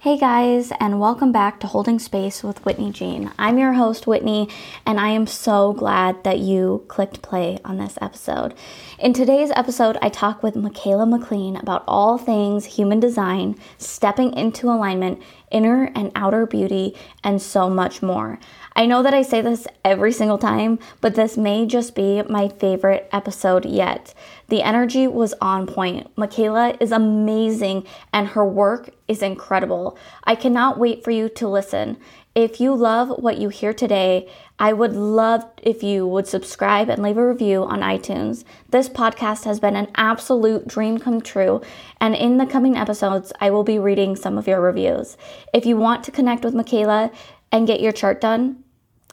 Hey 0.00 0.16
guys, 0.16 0.70
and 0.78 1.00
welcome 1.00 1.32
back 1.32 1.58
to 1.58 1.66
Holding 1.66 1.98
Space 1.98 2.44
with 2.44 2.64
Whitney 2.64 2.92
Jean. 2.92 3.32
I'm 3.36 3.58
your 3.58 3.72
host, 3.72 4.06
Whitney, 4.06 4.48
and 4.86 5.00
I 5.00 5.08
am 5.08 5.26
so 5.26 5.72
glad 5.72 6.22
that 6.22 6.38
you 6.38 6.84
clicked 6.86 7.20
play 7.20 7.58
on 7.64 7.78
this 7.78 7.98
episode. 8.00 8.54
In 9.00 9.12
today's 9.12 9.50
episode, 9.56 9.98
I 10.00 10.08
talk 10.08 10.40
with 10.40 10.54
Michaela 10.54 11.04
McLean 11.04 11.56
about 11.56 11.82
all 11.88 12.16
things 12.16 12.64
human 12.64 13.00
design, 13.00 13.56
stepping 13.76 14.34
into 14.34 14.68
alignment, 14.70 15.20
inner 15.50 15.90
and 15.94 16.12
outer 16.14 16.46
beauty, 16.46 16.94
and 17.22 17.40
so 17.40 17.68
much 17.68 18.02
more. 18.02 18.38
I 18.74 18.86
know 18.86 19.02
that 19.02 19.14
I 19.14 19.22
say 19.22 19.40
this 19.40 19.66
every 19.84 20.12
single 20.12 20.38
time, 20.38 20.78
but 21.00 21.14
this 21.14 21.36
may 21.36 21.66
just 21.66 21.94
be 21.94 22.22
my 22.22 22.48
favorite 22.48 23.08
episode 23.12 23.64
yet. 23.64 24.14
The 24.48 24.62
energy 24.62 25.06
was 25.06 25.34
on 25.40 25.66
point. 25.66 26.10
Michaela 26.16 26.76
is 26.80 26.92
amazing 26.92 27.86
and 28.12 28.28
her 28.28 28.44
work 28.44 28.90
is 29.08 29.20
incredible. 29.20 29.98
I 30.24 30.34
cannot 30.34 30.78
wait 30.78 31.02
for 31.02 31.10
you 31.10 31.28
to 31.30 31.48
listen. 31.48 31.98
If 32.34 32.60
you 32.60 32.74
love 32.74 33.08
what 33.18 33.38
you 33.38 33.48
hear 33.48 33.74
today, 33.74 34.28
I 34.58 34.72
would 34.72 34.94
love 34.94 35.44
if 35.62 35.82
you 35.82 36.06
would 36.06 36.26
subscribe 36.26 36.88
and 36.88 37.02
leave 37.02 37.16
a 37.16 37.26
review 37.26 37.62
on 37.62 37.80
iTunes. 37.80 38.44
This 38.70 38.88
podcast 38.88 39.44
has 39.44 39.60
been 39.60 39.76
an 39.76 39.88
absolute 39.94 40.66
dream 40.66 40.98
come 40.98 41.20
true, 41.20 41.62
and 42.00 42.14
in 42.14 42.38
the 42.38 42.46
coming 42.46 42.76
episodes, 42.76 43.32
I 43.40 43.50
will 43.50 43.62
be 43.62 43.78
reading 43.78 44.16
some 44.16 44.36
of 44.36 44.48
your 44.48 44.60
reviews. 44.60 45.16
If 45.54 45.64
you 45.64 45.76
want 45.76 46.02
to 46.04 46.10
connect 46.10 46.44
with 46.44 46.54
Michaela 46.54 47.12
and 47.52 47.66
get 47.66 47.80
your 47.80 47.92
chart 47.92 48.20
done, 48.20 48.64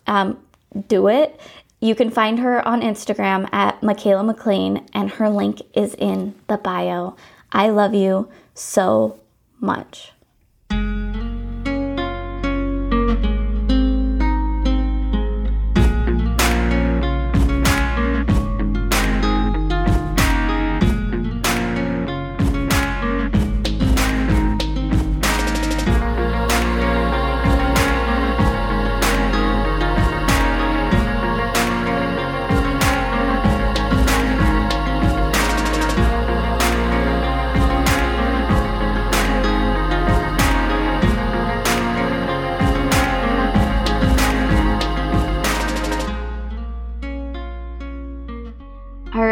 um, 0.08 0.40
do 0.88 1.08
it. 1.08 1.40
You 1.80 1.94
can 1.94 2.10
find 2.10 2.40
her 2.40 2.68
on 2.68 2.82
Instagram 2.82 3.48
at 3.54 3.84
Michaela 3.84 4.24
McLean, 4.24 4.88
and 4.94 5.12
her 5.12 5.30
link 5.30 5.62
is 5.76 5.94
in 5.94 6.34
the 6.48 6.58
bio. 6.58 7.16
I 7.52 7.70
love 7.70 7.94
you 7.94 8.30
so 8.56 9.20
much. 9.60 10.15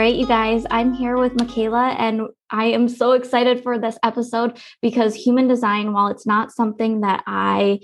Right, 0.03 0.15
you 0.15 0.27
guys, 0.27 0.65
I'm 0.69 0.93
here 0.93 1.15
with 1.15 1.33
Michaela, 1.39 1.95
and 1.97 2.27
I 2.49 2.65
am 2.65 2.89
so 2.89 3.13
excited 3.13 3.63
for 3.63 3.79
this 3.79 3.97
episode 4.03 4.59
because 4.81 5.15
human 5.15 5.47
design, 5.47 5.93
while 5.93 6.07
it's 6.07 6.27
not 6.27 6.51
something 6.51 6.99
that 6.99 7.23
I 7.25 7.79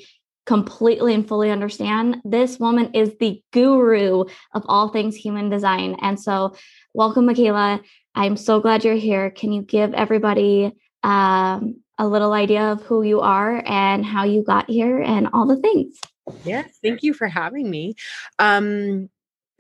completely 0.46 1.14
and 1.14 1.26
fully 1.26 1.50
understand, 1.50 2.18
this 2.26 2.60
woman 2.60 2.92
is 2.94 3.16
the 3.22 3.42
guru 3.54 4.26
of 4.54 4.66
all 4.66 4.90
things 4.90 5.16
human 5.16 5.50
design. 5.50 5.96
And 6.02 6.20
so, 6.20 6.56
welcome, 6.94 7.26
Michaela. 7.26 7.80
I'm 8.16 8.36
so 8.36 8.60
glad 8.60 8.84
you're 8.84 8.96
here. 8.96 9.32
Can 9.32 9.54
you 9.54 9.62
give 9.62 9.94
everybody 9.94 10.74
um, 11.04 11.82
a 11.98 12.06
little 12.06 12.34
idea 12.34 12.74
of 12.74 12.82
who 12.82 13.02
you 13.02 13.22
are 13.22 13.64
and 13.66 14.06
how 14.06 14.26
you 14.26 14.44
got 14.44 14.70
here 14.70 15.02
and 15.02 15.30
all 15.32 15.48
the 15.48 15.62
things? 15.62 15.98
Yes, 16.44 16.80
thank 16.84 17.02
you 17.02 17.14
for 17.14 17.30
having 17.30 17.70
me. 17.70 17.96
Um, 18.40 19.10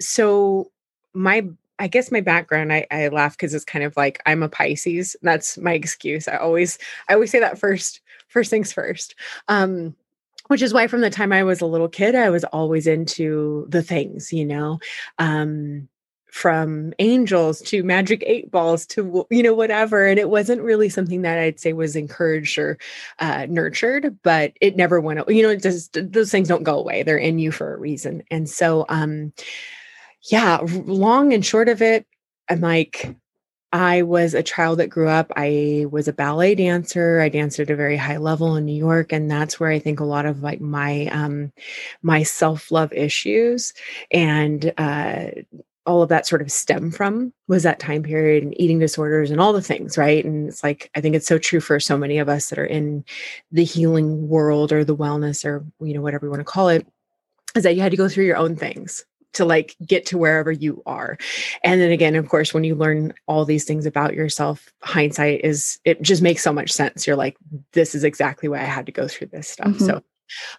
so, 0.01 0.71
my 1.13 1.47
I 1.79 1.87
guess 1.87 2.11
my 2.11 2.21
background, 2.21 2.73
I, 2.73 2.85
I 2.91 3.07
laugh 3.07 3.33
because 3.33 3.53
it's 3.53 3.65
kind 3.65 3.83
of 3.85 3.95
like 3.97 4.21
I'm 4.25 4.43
a 4.43 4.49
Pisces. 4.49 5.15
That's 5.21 5.57
my 5.57 5.73
excuse. 5.73 6.27
I 6.27 6.35
always, 6.35 6.77
I 7.07 7.13
always 7.13 7.31
say 7.31 7.39
that 7.39 7.57
first, 7.57 8.01
first 8.27 8.49
things 8.49 8.71
first. 8.71 9.15
Um, 9.47 9.95
which 10.47 10.61
is 10.63 10.73
why 10.73 10.87
from 10.87 11.01
the 11.01 11.11
time 11.11 11.31
I 11.31 11.43
was 11.43 11.61
a 11.61 11.67
little 11.67 11.87
kid, 11.87 12.15
I 12.15 12.31
was 12.31 12.43
always 12.45 12.87
into 12.87 13.67
the 13.69 13.83
things, 13.83 14.33
you 14.33 14.45
know, 14.45 14.79
um, 15.19 15.87
from 16.31 16.93
angels 16.99 17.61
to 17.61 17.83
magic 17.83 18.23
eight 18.25 18.51
balls 18.51 18.85
to 18.85 19.25
you 19.31 19.41
know 19.41 19.53
whatever 19.53 20.05
and 20.05 20.19
it 20.19 20.29
wasn't 20.29 20.61
really 20.61 20.87
something 20.87 21.23
that 21.23 21.39
i'd 21.39 21.59
say 21.59 21.73
was 21.73 21.95
encouraged 21.95 22.57
or 22.57 22.77
uh, 23.17 23.47
nurtured 23.49 24.15
but 24.21 24.53
it 24.61 24.75
never 24.75 25.01
went 25.01 25.27
you 25.27 25.41
know 25.41 25.49
it 25.49 25.61
just 25.61 25.97
those 26.11 26.29
things 26.29 26.47
don't 26.47 26.63
go 26.63 26.77
away 26.77 27.01
they're 27.01 27.17
in 27.17 27.39
you 27.39 27.51
for 27.51 27.73
a 27.73 27.79
reason 27.79 28.21
and 28.29 28.47
so 28.47 28.85
um 28.89 29.33
yeah, 30.23 30.59
long 30.85 31.33
and 31.33 31.45
short 31.45 31.69
of 31.69 31.81
it, 31.81 32.05
I'm 32.49 32.61
like, 32.61 33.15
I 33.71 34.01
was 34.01 34.33
a 34.33 34.41
child 34.41 34.79
that 34.79 34.87
grew 34.87 35.07
up. 35.07 35.31
I 35.35 35.85
was 35.91 36.07
a 36.07 36.13
ballet 36.13 36.55
dancer. 36.55 37.19
I 37.19 37.29
danced 37.29 37.59
at 37.59 37.69
a 37.69 37.75
very 37.75 37.97
high 37.97 38.17
level 38.17 38.55
in 38.55 38.65
New 38.65 38.75
York, 38.75 39.11
and 39.13 39.29
that's 39.29 39.59
where 39.59 39.69
I 39.69 39.77
think 39.79 39.99
a 39.99 40.05
lot 40.05 40.25
of 40.25 40.41
like 40.41 40.59
my 40.59 41.05
um, 41.07 41.51
my 42.01 42.23
self 42.23 42.71
love 42.71 42.91
issues 42.93 43.73
and 44.11 44.73
uh, 44.77 45.27
all 45.85 46.01
of 46.01 46.09
that 46.09 46.27
sort 46.27 46.41
of 46.41 46.51
stem 46.51 46.91
from 46.91 47.31
was 47.47 47.63
that 47.63 47.79
time 47.79 48.03
period 48.03 48.43
and 48.43 48.59
eating 48.59 48.79
disorders 48.79 49.31
and 49.31 49.39
all 49.39 49.53
the 49.53 49.61
things, 49.61 49.97
right? 49.97 50.25
And 50.25 50.49
it's 50.49 50.63
like 50.63 50.89
I 50.95 51.01
think 51.01 51.15
it's 51.15 51.27
so 51.27 51.37
true 51.37 51.59
for 51.59 51.79
so 51.79 51.97
many 51.97 52.17
of 52.17 52.27
us 52.29 52.49
that 52.49 52.59
are 52.59 52.65
in 52.65 53.05
the 53.51 53.63
healing 53.63 54.27
world 54.29 54.71
or 54.71 54.83
the 54.83 54.95
wellness 54.95 55.45
or 55.45 55.63
you 55.79 55.93
know 55.93 56.01
whatever 56.01 56.25
you 56.25 56.31
want 56.31 56.41
to 56.41 56.43
call 56.43 56.69
it, 56.69 56.87
is 57.55 57.63
that 57.63 57.75
you 57.75 57.81
had 57.81 57.91
to 57.91 57.97
go 57.97 58.09
through 58.09 58.25
your 58.25 58.37
own 58.37 58.55
things 58.55 59.05
to 59.33 59.45
like 59.45 59.75
get 59.85 60.05
to 60.07 60.17
wherever 60.17 60.51
you 60.51 60.81
are. 60.85 61.17
And 61.63 61.79
then 61.79 61.91
again, 61.91 62.15
of 62.15 62.29
course, 62.29 62.53
when 62.53 62.63
you 62.63 62.75
learn 62.75 63.13
all 63.27 63.45
these 63.45 63.65
things 63.65 63.85
about 63.85 64.13
yourself, 64.13 64.73
hindsight 64.81 65.41
is 65.43 65.79
it 65.85 66.01
just 66.01 66.21
makes 66.21 66.41
so 66.41 66.53
much 66.53 66.71
sense. 66.71 67.05
You're 67.05 67.15
like, 67.15 67.37
this 67.73 67.93
is 67.93 68.03
exactly 68.03 68.49
why 68.49 68.59
I 68.59 68.65
had 68.65 68.85
to 68.87 68.91
go 68.91 69.07
through 69.07 69.27
this 69.27 69.47
stuff. 69.47 69.67
Mm-hmm. 69.67 69.85
So 69.85 70.03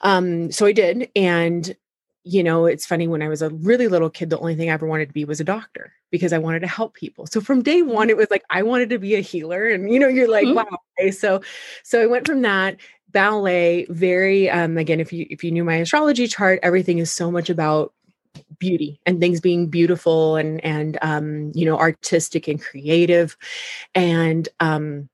um, 0.02 0.52
so 0.52 0.66
I 0.66 0.72
did. 0.72 1.10
And 1.14 1.74
you 2.22 2.42
know, 2.42 2.66
it's 2.66 2.84
funny 2.84 3.08
when 3.08 3.22
I 3.22 3.28
was 3.28 3.40
a 3.40 3.48
really 3.48 3.88
little 3.88 4.10
kid, 4.10 4.28
the 4.28 4.38
only 4.38 4.54
thing 4.54 4.68
I 4.68 4.74
ever 4.74 4.86
wanted 4.86 5.06
to 5.06 5.14
be 5.14 5.24
was 5.24 5.40
a 5.40 5.44
doctor 5.44 5.92
because 6.10 6.34
I 6.34 6.38
wanted 6.38 6.60
to 6.60 6.66
help 6.66 6.94
people. 6.94 7.26
So 7.26 7.40
from 7.40 7.62
day 7.62 7.80
one, 7.80 8.10
it 8.10 8.16
was 8.16 8.30
like 8.30 8.42
I 8.50 8.62
wanted 8.62 8.90
to 8.90 8.98
be 8.98 9.14
a 9.14 9.20
healer. 9.20 9.68
And 9.68 9.90
you 9.90 9.98
know, 9.98 10.08
you're 10.08 10.30
like, 10.30 10.44
mm-hmm. 10.44 10.56
wow. 10.56 10.78
Okay. 10.98 11.10
So 11.12 11.40
so 11.82 12.02
I 12.02 12.06
went 12.06 12.26
from 12.26 12.42
that 12.42 12.76
ballet 13.12 13.86
very 13.90 14.48
um 14.48 14.78
again 14.78 15.00
if 15.00 15.12
you 15.12 15.26
if 15.30 15.42
you 15.42 15.50
knew 15.50 15.64
my 15.64 15.74
astrology 15.74 16.28
chart 16.28 16.60
everything 16.62 16.98
is 16.98 17.10
so 17.10 17.28
much 17.28 17.50
about 17.50 17.92
beauty 18.58 19.00
and 19.06 19.20
things 19.20 19.40
being 19.40 19.68
beautiful 19.68 20.36
and 20.36 20.62
and 20.64 20.98
um 21.02 21.50
you 21.54 21.64
know 21.64 21.78
artistic 21.78 22.46
and 22.46 22.62
creative 22.62 23.36
and 23.94 24.48
um 24.60 25.08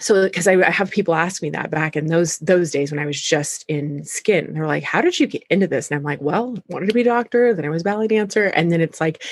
so 0.00 0.24
because 0.24 0.48
I, 0.48 0.54
I, 0.54 0.70
have 0.70 0.90
people 0.90 1.14
ask 1.14 1.42
me 1.42 1.50
that 1.50 1.70
back 1.70 1.94
in 1.94 2.06
those 2.06 2.38
those 2.38 2.70
days 2.70 2.90
when 2.90 2.98
I 2.98 3.06
was 3.06 3.20
just 3.20 3.64
in 3.68 4.02
skin, 4.04 4.54
they're 4.54 4.66
like, 4.66 4.82
"How 4.82 5.02
did 5.02 5.20
you 5.20 5.26
get 5.26 5.44
into 5.50 5.66
this?" 5.66 5.90
And 5.90 5.98
I'm 5.98 6.02
like, 6.02 6.22
"Well, 6.22 6.56
wanted 6.68 6.86
to 6.86 6.94
be 6.94 7.02
a 7.02 7.04
doctor, 7.04 7.52
then 7.52 7.66
I 7.66 7.68
was 7.68 7.82
ballet 7.82 8.08
dancer, 8.08 8.46
and 8.46 8.72
then 8.72 8.80
it's 8.80 9.00
like 9.00 9.22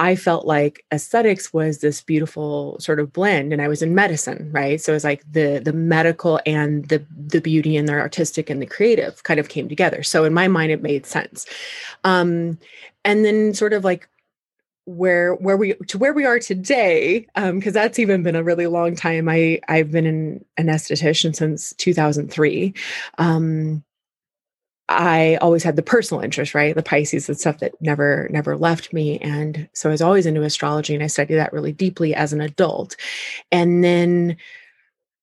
I 0.00 0.16
felt 0.16 0.46
like 0.46 0.82
aesthetics 0.90 1.52
was 1.52 1.80
this 1.80 2.00
beautiful 2.00 2.80
sort 2.80 3.00
of 3.00 3.12
blend 3.12 3.52
and 3.52 3.60
I 3.60 3.68
was 3.68 3.82
in 3.82 3.94
medicine, 3.94 4.50
right? 4.50 4.80
So 4.80 4.92
it 4.92 4.96
was 4.96 5.04
like 5.04 5.22
the 5.30 5.60
the 5.62 5.74
medical 5.74 6.40
and 6.46 6.88
the 6.88 7.04
the 7.14 7.42
beauty 7.42 7.76
and 7.76 7.86
the 7.86 7.92
artistic 7.92 8.48
and 8.48 8.62
the 8.62 8.66
creative 8.66 9.22
kind 9.24 9.38
of 9.38 9.50
came 9.50 9.68
together. 9.68 10.02
So 10.02 10.24
in 10.24 10.32
my 10.32 10.48
mind 10.48 10.72
it 10.72 10.80
made 10.80 11.04
sense. 11.04 11.44
Um 12.02 12.58
and 13.04 13.26
then 13.26 13.52
sort 13.52 13.74
of 13.74 13.84
like 13.84 14.08
where 14.86 15.34
where 15.34 15.58
we 15.58 15.74
to 15.74 15.98
where 15.98 16.14
we 16.14 16.24
are 16.24 16.38
today 16.38 17.26
um 17.36 17.58
because 17.58 17.74
that's 17.74 17.98
even 17.98 18.22
been 18.22 18.34
a 18.34 18.42
really 18.42 18.66
long 18.66 18.96
time 18.96 19.28
i 19.28 19.60
i've 19.68 19.92
been 19.92 20.06
an, 20.06 20.44
an 20.56 20.66
esthetician 20.66 21.36
since 21.36 21.74
2003 21.74 22.74
um 23.18 23.84
I 24.90 25.36
always 25.36 25.62
had 25.62 25.76
the 25.76 25.82
personal 25.82 26.22
interest, 26.22 26.52
right? 26.52 26.74
The 26.74 26.82
Pisces 26.82 27.28
and 27.28 27.38
stuff 27.38 27.58
that 27.60 27.80
never, 27.80 28.28
never 28.32 28.56
left 28.56 28.92
me. 28.92 29.18
And 29.20 29.68
so 29.72 29.88
I 29.88 29.92
was 29.92 30.02
always 30.02 30.26
into 30.26 30.42
astrology 30.42 30.94
and 30.94 31.02
I 31.02 31.06
studied 31.06 31.36
that 31.36 31.52
really 31.52 31.72
deeply 31.72 32.12
as 32.12 32.32
an 32.32 32.40
adult. 32.40 32.96
And 33.52 33.84
then 33.84 34.36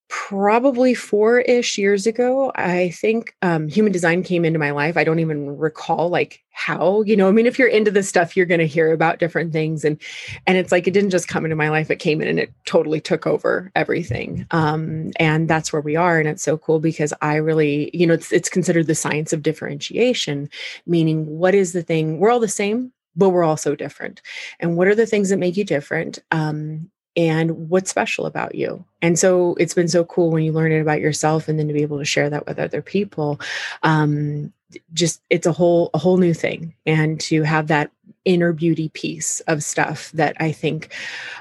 probably 0.08 0.94
four 0.94 1.40
ish 1.40 1.76
years 1.76 2.06
ago, 2.06 2.50
I 2.54 2.90
think 2.90 3.34
um, 3.42 3.68
human 3.68 3.92
design 3.92 4.22
came 4.22 4.44
into 4.44 4.58
my 4.58 4.70
life. 4.70 4.96
I 4.96 5.04
don't 5.04 5.18
even 5.18 5.58
recall 5.58 6.08
like 6.08 6.42
how, 6.50 7.02
you 7.02 7.14
know, 7.16 7.28
I 7.28 7.30
mean, 7.30 7.46
if 7.46 7.58
you're 7.58 7.68
into 7.68 7.90
this 7.90 8.08
stuff, 8.08 8.36
you're 8.36 8.46
going 8.46 8.60
to 8.60 8.66
hear 8.66 8.92
about 8.92 9.18
different 9.18 9.52
things. 9.52 9.84
And, 9.84 10.00
and 10.46 10.56
it's 10.56 10.72
like, 10.72 10.86
it 10.86 10.92
didn't 10.92 11.10
just 11.10 11.28
come 11.28 11.44
into 11.44 11.56
my 11.56 11.68
life. 11.68 11.90
It 11.90 11.96
came 11.96 12.22
in 12.22 12.28
and 12.28 12.40
it 12.40 12.52
totally 12.64 13.00
took 13.00 13.26
over 13.26 13.70
everything. 13.76 14.46
Um, 14.50 15.12
and 15.16 15.46
that's 15.46 15.72
where 15.72 15.82
we 15.82 15.94
are. 15.94 16.18
And 16.18 16.28
it's 16.28 16.42
so 16.42 16.56
cool 16.56 16.80
because 16.80 17.12
I 17.20 17.36
really, 17.36 17.90
you 17.92 18.06
know, 18.06 18.14
it's, 18.14 18.32
it's 18.32 18.48
considered 18.48 18.86
the 18.86 18.94
science 18.94 19.32
of 19.32 19.42
differentiation, 19.42 20.48
meaning 20.86 21.26
what 21.26 21.54
is 21.54 21.72
the 21.72 21.82
thing, 21.82 22.18
we're 22.18 22.30
all 22.30 22.40
the 22.40 22.48
same, 22.48 22.92
but 23.14 23.30
we're 23.30 23.44
all 23.44 23.56
so 23.58 23.74
different. 23.74 24.22
And 24.58 24.76
what 24.76 24.88
are 24.88 24.94
the 24.94 25.06
things 25.06 25.28
that 25.28 25.38
make 25.38 25.56
you 25.56 25.64
different? 25.64 26.18
Um, 26.30 26.90
and 27.18 27.68
what's 27.68 27.90
special 27.90 28.26
about 28.26 28.54
you? 28.54 28.84
And 29.02 29.18
so 29.18 29.56
it's 29.58 29.74
been 29.74 29.88
so 29.88 30.04
cool 30.04 30.30
when 30.30 30.44
you 30.44 30.52
learn 30.52 30.70
it 30.70 30.80
about 30.80 31.00
yourself 31.00 31.48
and 31.48 31.58
then 31.58 31.66
to 31.66 31.74
be 31.74 31.82
able 31.82 31.98
to 31.98 32.04
share 32.04 32.30
that 32.30 32.46
with 32.46 32.60
other 32.60 32.80
people. 32.80 33.40
Um, 33.82 34.52
just 34.92 35.22
it's 35.30 35.46
a 35.46 35.52
whole 35.52 35.90
a 35.94 35.98
whole 35.98 36.16
new 36.16 36.34
thing. 36.34 36.74
And 36.86 37.20
to 37.20 37.42
have 37.42 37.68
that 37.68 37.90
inner 38.28 38.52
beauty 38.52 38.90
piece 38.90 39.40
of 39.40 39.62
stuff 39.62 40.12
that 40.12 40.36
i 40.38 40.52
think 40.52 40.94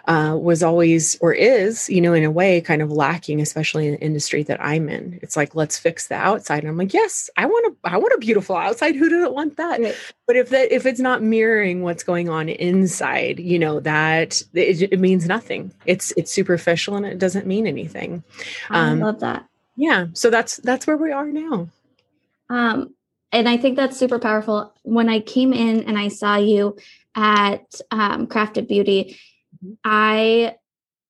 uh, 0.07 0.37
was 0.39 0.63
always 0.63 1.17
or 1.19 1.33
is 1.33 1.89
you 1.89 1.99
know 1.99 2.13
in 2.13 2.23
a 2.23 2.31
way 2.31 2.61
kind 2.61 2.81
of 2.81 2.89
lacking 2.89 3.41
especially 3.41 3.87
in 3.87 3.93
the 3.93 3.99
industry 3.99 4.41
that 4.41 4.57
i'm 4.63 4.87
in. 4.87 5.19
It's 5.21 5.35
like 5.35 5.53
let's 5.53 5.77
fix 5.77 6.07
the 6.07 6.15
outside. 6.15 6.59
And 6.59 6.69
i'm 6.69 6.77
like 6.77 6.93
yes 6.93 7.29
i 7.35 7.45
want 7.45 7.75
a 7.83 7.89
i 7.89 7.97
want 7.97 8.13
a 8.13 8.19
beautiful 8.19 8.55
outside. 8.55 8.95
Who 8.95 9.09
doesn't 9.09 9.33
want 9.33 9.57
that? 9.57 9.81
Right. 9.81 9.95
but 10.27 10.37
if 10.37 10.49
that 10.49 10.71
if 10.71 10.85
it's 10.85 11.01
not 11.01 11.21
mirroring 11.21 11.81
what's 11.81 12.03
going 12.03 12.29
on 12.29 12.47
inside 12.47 13.37
you 13.39 13.59
know 13.59 13.81
that 13.81 14.41
it, 14.53 14.93
it 14.93 14.99
means 14.99 15.27
nothing. 15.27 15.73
It's 15.85 16.13
it's 16.15 16.31
superficial 16.31 16.95
and 16.95 17.05
it 17.05 17.19
doesn't 17.19 17.45
mean 17.45 17.67
anything. 17.67 18.23
I 18.69 18.91
um, 18.91 19.01
love 19.01 19.19
that. 19.19 19.45
yeah. 19.75 20.05
So 20.13 20.29
that's 20.29 20.57
that's 20.57 20.87
where 20.87 20.97
we 20.97 21.11
are 21.11 21.27
now. 21.27 21.67
Um 22.49 22.93
and 23.31 23.49
I 23.49 23.57
think 23.57 23.75
that's 23.75 23.97
super 23.97 24.19
powerful. 24.19 24.73
When 24.83 25.09
I 25.09 25.19
came 25.19 25.53
in 25.53 25.83
and 25.83 25.97
I 25.97 26.07
saw 26.07 26.37
you 26.37 26.77
at 27.15 27.81
um, 27.91 28.27
Crafted 28.27 28.67
Beauty, 28.67 29.17
mm-hmm. 29.63 29.73
I 29.83 30.55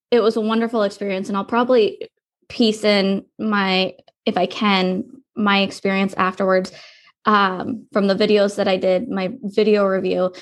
it 0.09 0.21
was 0.21 0.37
a 0.37 0.41
wonderful 0.41 0.83
experience, 0.83 1.27
and 1.27 1.37
I'll 1.37 1.45
probably 1.45 2.09
piece 2.49 2.83
in 2.83 3.25
my 3.37 3.95
if 4.25 4.37
I 4.37 4.45
can 4.45 5.03
my 5.35 5.61
experience 5.61 6.13
afterwards 6.17 6.71
um, 7.25 7.85
from 7.91 8.07
the 8.07 8.15
videos 8.15 8.55
that 8.55 8.67
I 8.67 8.77
did, 8.77 9.09
my 9.09 9.33
video 9.43 9.85
review. 9.85 10.33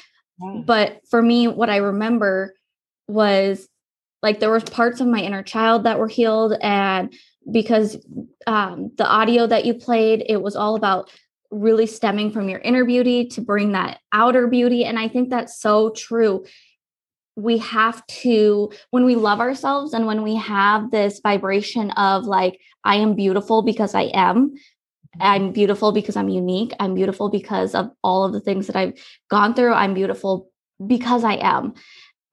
But 0.65 0.99
for 1.09 1.21
me, 1.21 1.47
what 1.47 1.69
I 1.69 1.77
remember 1.77 2.55
was 3.07 3.67
like 4.21 4.39
there 4.39 4.49
were 4.49 4.59
parts 4.59 4.99
of 5.01 5.07
my 5.07 5.19
inner 5.19 5.43
child 5.43 5.83
that 5.83 5.99
were 5.99 6.07
healed, 6.07 6.53
and 6.61 7.13
because 7.51 7.97
um, 8.47 8.91
the 8.97 9.07
audio 9.07 9.47
that 9.47 9.65
you 9.65 9.73
played, 9.73 10.25
it 10.27 10.41
was 10.41 10.55
all 10.55 10.75
about 10.75 11.09
really 11.55 11.85
stemming 11.87 12.31
from 12.31 12.49
your 12.49 12.59
inner 12.59 12.85
beauty 12.85 13.27
to 13.27 13.41
bring 13.41 13.71
that 13.71 13.99
outer 14.11 14.47
beauty. 14.47 14.85
And 14.85 14.99
I 14.99 15.07
think 15.07 15.29
that's 15.29 15.59
so 15.59 15.91
true. 15.91 16.45
We 17.35 17.57
have 17.59 18.05
to, 18.07 18.71
when 18.91 19.05
we 19.05 19.15
love 19.15 19.39
ourselves 19.39 19.93
and 19.93 20.05
when 20.05 20.21
we 20.21 20.35
have 20.35 20.91
this 20.91 21.19
vibration 21.21 21.91
of 21.91 22.25
like, 22.25 22.59
I 22.83 22.97
am 22.97 23.15
beautiful 23.15 23.61
because 23.61 23.95
I 23.95 24.03
am, 24.13 24.53
I'm 25.19 25.43
mm-hmm. 25.43 25.51
beautiful 25.51 25.91
because 25.91 26.15
I'm 26.15 26.29
unique, 26.29 26.73
I'm 26.79 26.93
beautiful 26.93 27.29
because 27.29 27.73
of 27.73 27.89
all 28.03 28.25
of 28.25 28.33
the 28.33 28.41
things 28.41 28.67
that 28.67 28.75
I've 28.75 28.93
gone 29.29 29.53
through, 29.53 29.73
I'm 29.73 29.93
beautiful 29.93 30.49
because 30.85 31.23
I 31.23 31.35
am, 31.35 31.73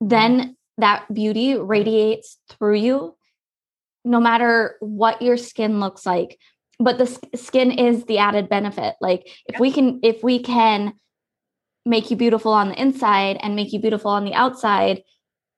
then 0.01 0.41
mm-hmm. 0.41 0.51
that 0.79 1.13
beauty 1.13 1.57
radiates 1.57 2.39
through 2.51 2.77
you 2.77 3.17
no 4.05 4.21
matter 4.21 4.77
what 4.81 5.23
your 5.23 5.37
skin 5.37 5.79
looks 5.79 6.05
like 6.05 6.39
but 6.85 6.99
the 6.99 7.07
skin 7.37 7.71
is 7.71 8.05
the 8.05 8.19
added 8.19 8.49
benefit. 8.49 8.95
Like 9.01 9.29
if 9.47 9.59
we 9.61 9.73
can 9.73 10.01
if 10.03 10.23
we 10.23 10.41
can 10.41 10.95
make 11.85 12.11
you 12.11 12.17
beautiful 12.17 12.53
on 12.53 12.69
the 12.69 12.81
inside 12.81 13.39
and 13.41 13.57
make 13.57 13.73
you 13.73 13.81
beautiful 13.81 14.11
on 14.11 14.25
the 14.25 14.35
outside 14.35 15.03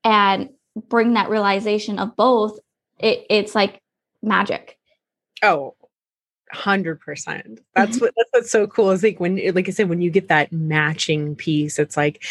and 0.03 0.51
bring 0.89 1.15
that 1.15 1.31
realization 1.31 1.99
of 1.99 2.17
both 2.17 2.59
it, 2.99 3.27
it's 3.29 3.55
like 3.55 3.81
magic. 4.23 4.79
Oh 5.43 5.75
100% 6.55 7.59
that's 7.75 7.97
mm-hmm. 7.97 8.05
what 8.05 8.15
that's 8.17 8.31
what's 8.33 8.51
so 8.51 8.67
cool 8.67 8.91
is 8.91 9.03
like 9.03 9.19
when 9.19 9.41
like 9.55 9.67
i 9.67 9.73
said 9.73 9.89
when 9.89 10.01
you 10.01 10.11
get 10.11 10.29
that 10.29 10.53
matching 10.53 11.35
piece 11.35 11.81
it's 11.81 11.97
like 11.97 12.23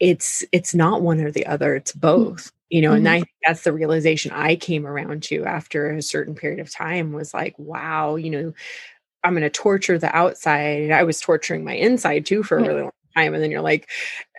it's 0.00 0.44
it's 0.50 0.74
not 0.74 1.02
one 1.02 1.20
or 1.20 1.30
the 1.30 1.46
other 1.46 1.76
it's 1.76 1.92
both 1.92 2.50
you 2.72 2.80
know 2.80 2.88
mm-hmm. 2.88 3.06
and 3.06 3.08
I, 3.08 3.22
that's 3.46 3.62
the 3.62 3.72
realization 3.72 4.32
i 4.32 4.56
came 4.56 4.86
around 4.86 5.22
to 5.24 5.44
after 5.44 5.90
a 5.90 6.02
certain 6.02 6.34
period 6.34 6.58
of 6.58 6.72
time 6.72 7.12
was 7.12 7.34
like 7.34 7.54
wow 7.58 8.16
you 8.16 8.30
know 8.30 8.52
i'm 9.22 9.34
going 9.34 9.42
to 9.42 9.50
torture 9.50 9.98
the 9.98 10.14
outside 10.16 10.90
i 10.90 11.04
was 11.04 11.20
torturing 11.20 11.64
my 11.64 11.74
inside 11.74 12.24
too 12.24 12.42
for 12.42 12.58
a 12.58 12.62
really 12.62 12.80
long 12.80 12.90
time 13.14 13.34
and 13.34 13.42
then 13.42 13.50
you're 13.50 13.60
like 13.60 13.90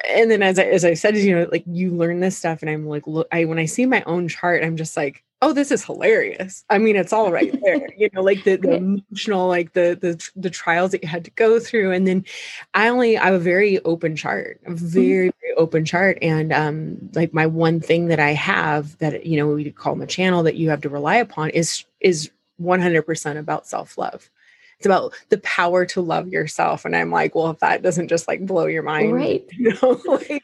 and 0.09 0.31
then 0.31 0.41
as 0.41 0.57
I, 0.57 0.63
as 0.63 0.83
I 0.83 0.95
said 0.95 1.15
you 1.15 1.35
know 1.35 1.47
like 1.51 1.63
you 1.67 1.91
learn 1.91 2.19
this 2.19 2.35
stuff 2.35 2.61
and 2.61 2.71
i'm 2.71 2.87
like 2.87 3.05
look 3.05 3.27
i 3.31 3.45
when 3.45 3.59
i 3.59 3.65
see 3.65 3.85
my 3.85 4.01
own 4.07 4.27
chart 4.27 4.63
i'm 4.63 4.77
just 4.77 4.97
like 4.97 5.23
oh 5.43 5.51
this 5.51 5.71
is 5.71 5.83
hilarious. 5.83 6.63
I 6.69 6.77
mean 6.77 6.95
it's 6.95 7.11
all 7.11 7.31
right 7.31 7.53
there 7.61 7.87
you 7.97 8.09
know 8.13 8.21
like 8.21 8.45
the, 8.45 8.55
the 8.55 8.75
emotional 8.75 9.47
like 9.47 9.73
the 9.73 9.97
the 9.99 10.29
the 10.37 10.49
trials 10.49 10.91
that 10.91 11.03
you 11.03 11.09
had 11.09 11.25
to 11.25 11.31
go 11.31 11.59
through. 11.59 11.91
And 11.91 12.07
then 12.07 12.25
i 12.73 12.87
only 12.87 13.17
i 13.17 13.25
have 13.25 13.33
a 13.33 13.39
very 13.39 13.83
open 13.83 14.15
chart 14.15 14.61
a 14.65 14.71
mm-hmm. 14.71 14.87
very 14.87 15.31
very 15.41 15.53
open 15.57 15.83
chart. 15.83 16.17
And 16.21 16.53
um 16.53 17.09
like 17.13 17.33
my 17.33 17.45
one 17.45 17.81
thing 17.81 18.07
that 18.07 18.19
i 18.19 18.31
have 18.31 18.97
that 18.99 19.25
you 19.25 19.37
know 19.37 19.47
we 19.47 19.69
call 19.71 19.95
my 19.95 20.05
channel 20.05 20.43
that 20.43 20.55
you 20.55 20.69
have 20.69 20.81
to 20.81 20.89
rely 20.89 21.15
upon 21.17 21.49
is 21.49 21.83
is 21.99 22.31
100% 22.61 23.37
about 23.37 23.67
self-love. 23.67 24.29
It's 24.77 24.85
about 24.85 25.13
the 25.29 25.39
power 25.39 25.85
to 25.87 26.01
love 26.01 26.27
yourself. 26.29 26.85
And 26.85 26.95
i'm 26.95 27.11
like 27.11 27.35
well 27.35 27.51
if 27.51 27.59
that 27.59 27.81
doesn't 27.81 28.07
just 28.07 28.29
like 28.29 28.45
blow 28.45 28.67
your 28.67 28.83
mind 28.83 29.13
right. 29.13 29.45
you 29.51 29.73
know 29.81 30.01
like, 30.05 30.43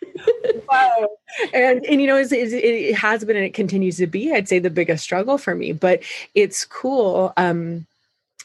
wow 0.69 1.10
and 1.54 1.86
and 1.86 2.01
you 2.01 2.07
know 2.07 2.18
it's, 2.18 2.31
it's, 2.31 2.54
it 2.54 2.95
has 2.95 3.24
been 3.24 3.36
and 3.36 3.45
it 3.45 3.54
continues 3.54 3.98
to 3.98 4.07
be 4.07 4.33
i'd 4.33 4.48
say 4.50 4.60
the 4.60 4.69
biggest 4.69 5.04
struggle 5.04 5.38
for 5.38 5.56
me 5.56 5.71
but 5.71 6.01
it's 6.36 6.66
cool 6.66 7.33
um 7.38 7.86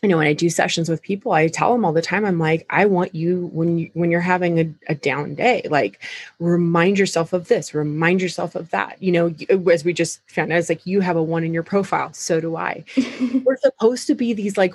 you 0.03 0.09
know 0.09 0.19
when 0.19 0.27
i 0.27 0.33
do 0.33 0.51
sessions 0.51 0.89
with 0.89 1.03
people 1.03 1.33
i 1.33 1.49
tell 1.49 1.73
them 1.73 1.85
all 1.85 1.93
the 1.93 2.03
time 2.03 2.25
i'm 2.25 2.39
like 2.39 2.67
i 2.71 2.85
want 2.85 3.15
you 3.15 3.49
when 3.53 3.79
you 3.79 3.91
when 3.95 4.11
you're 4.11 4.21
having 4.21 4.59
a, 4.59 4.75
a 4.89 4.95
down 4.95 5.35
day 5.35 5.63
like 5.71 6.03
remind 6.39 6.99
yourself 6.99 7.33
of 7.33 7.49
this 7.49 7.75
remind 7.75 8.21
yourself 8.21 8.55
of 8.55 8.69
that 8.71 9.03
you 9.03 9.11
know 9.11 9.35
as 9.71 9.85
we 9.85 9.93
just 9.93 10.21
found 10.29 10.53
out 10.53 10.59
it's 10.59 10.69
like 10.69 10.87
you 10.87 11.01
have 11.01 11.17
a 11.17 11.23
one 11.23 11.45
in 11.45 11.55
your 11.55 11.63
profile 11.63 12.13
so 12.13 12.41
do 12.41 12.57
i 12.57 12.85
we're 13.45 13.57
supposed 13.57 14.07
to 14.07 14.15
be 14.15 14.33
these 14.33 14.59
like 14.59 14.75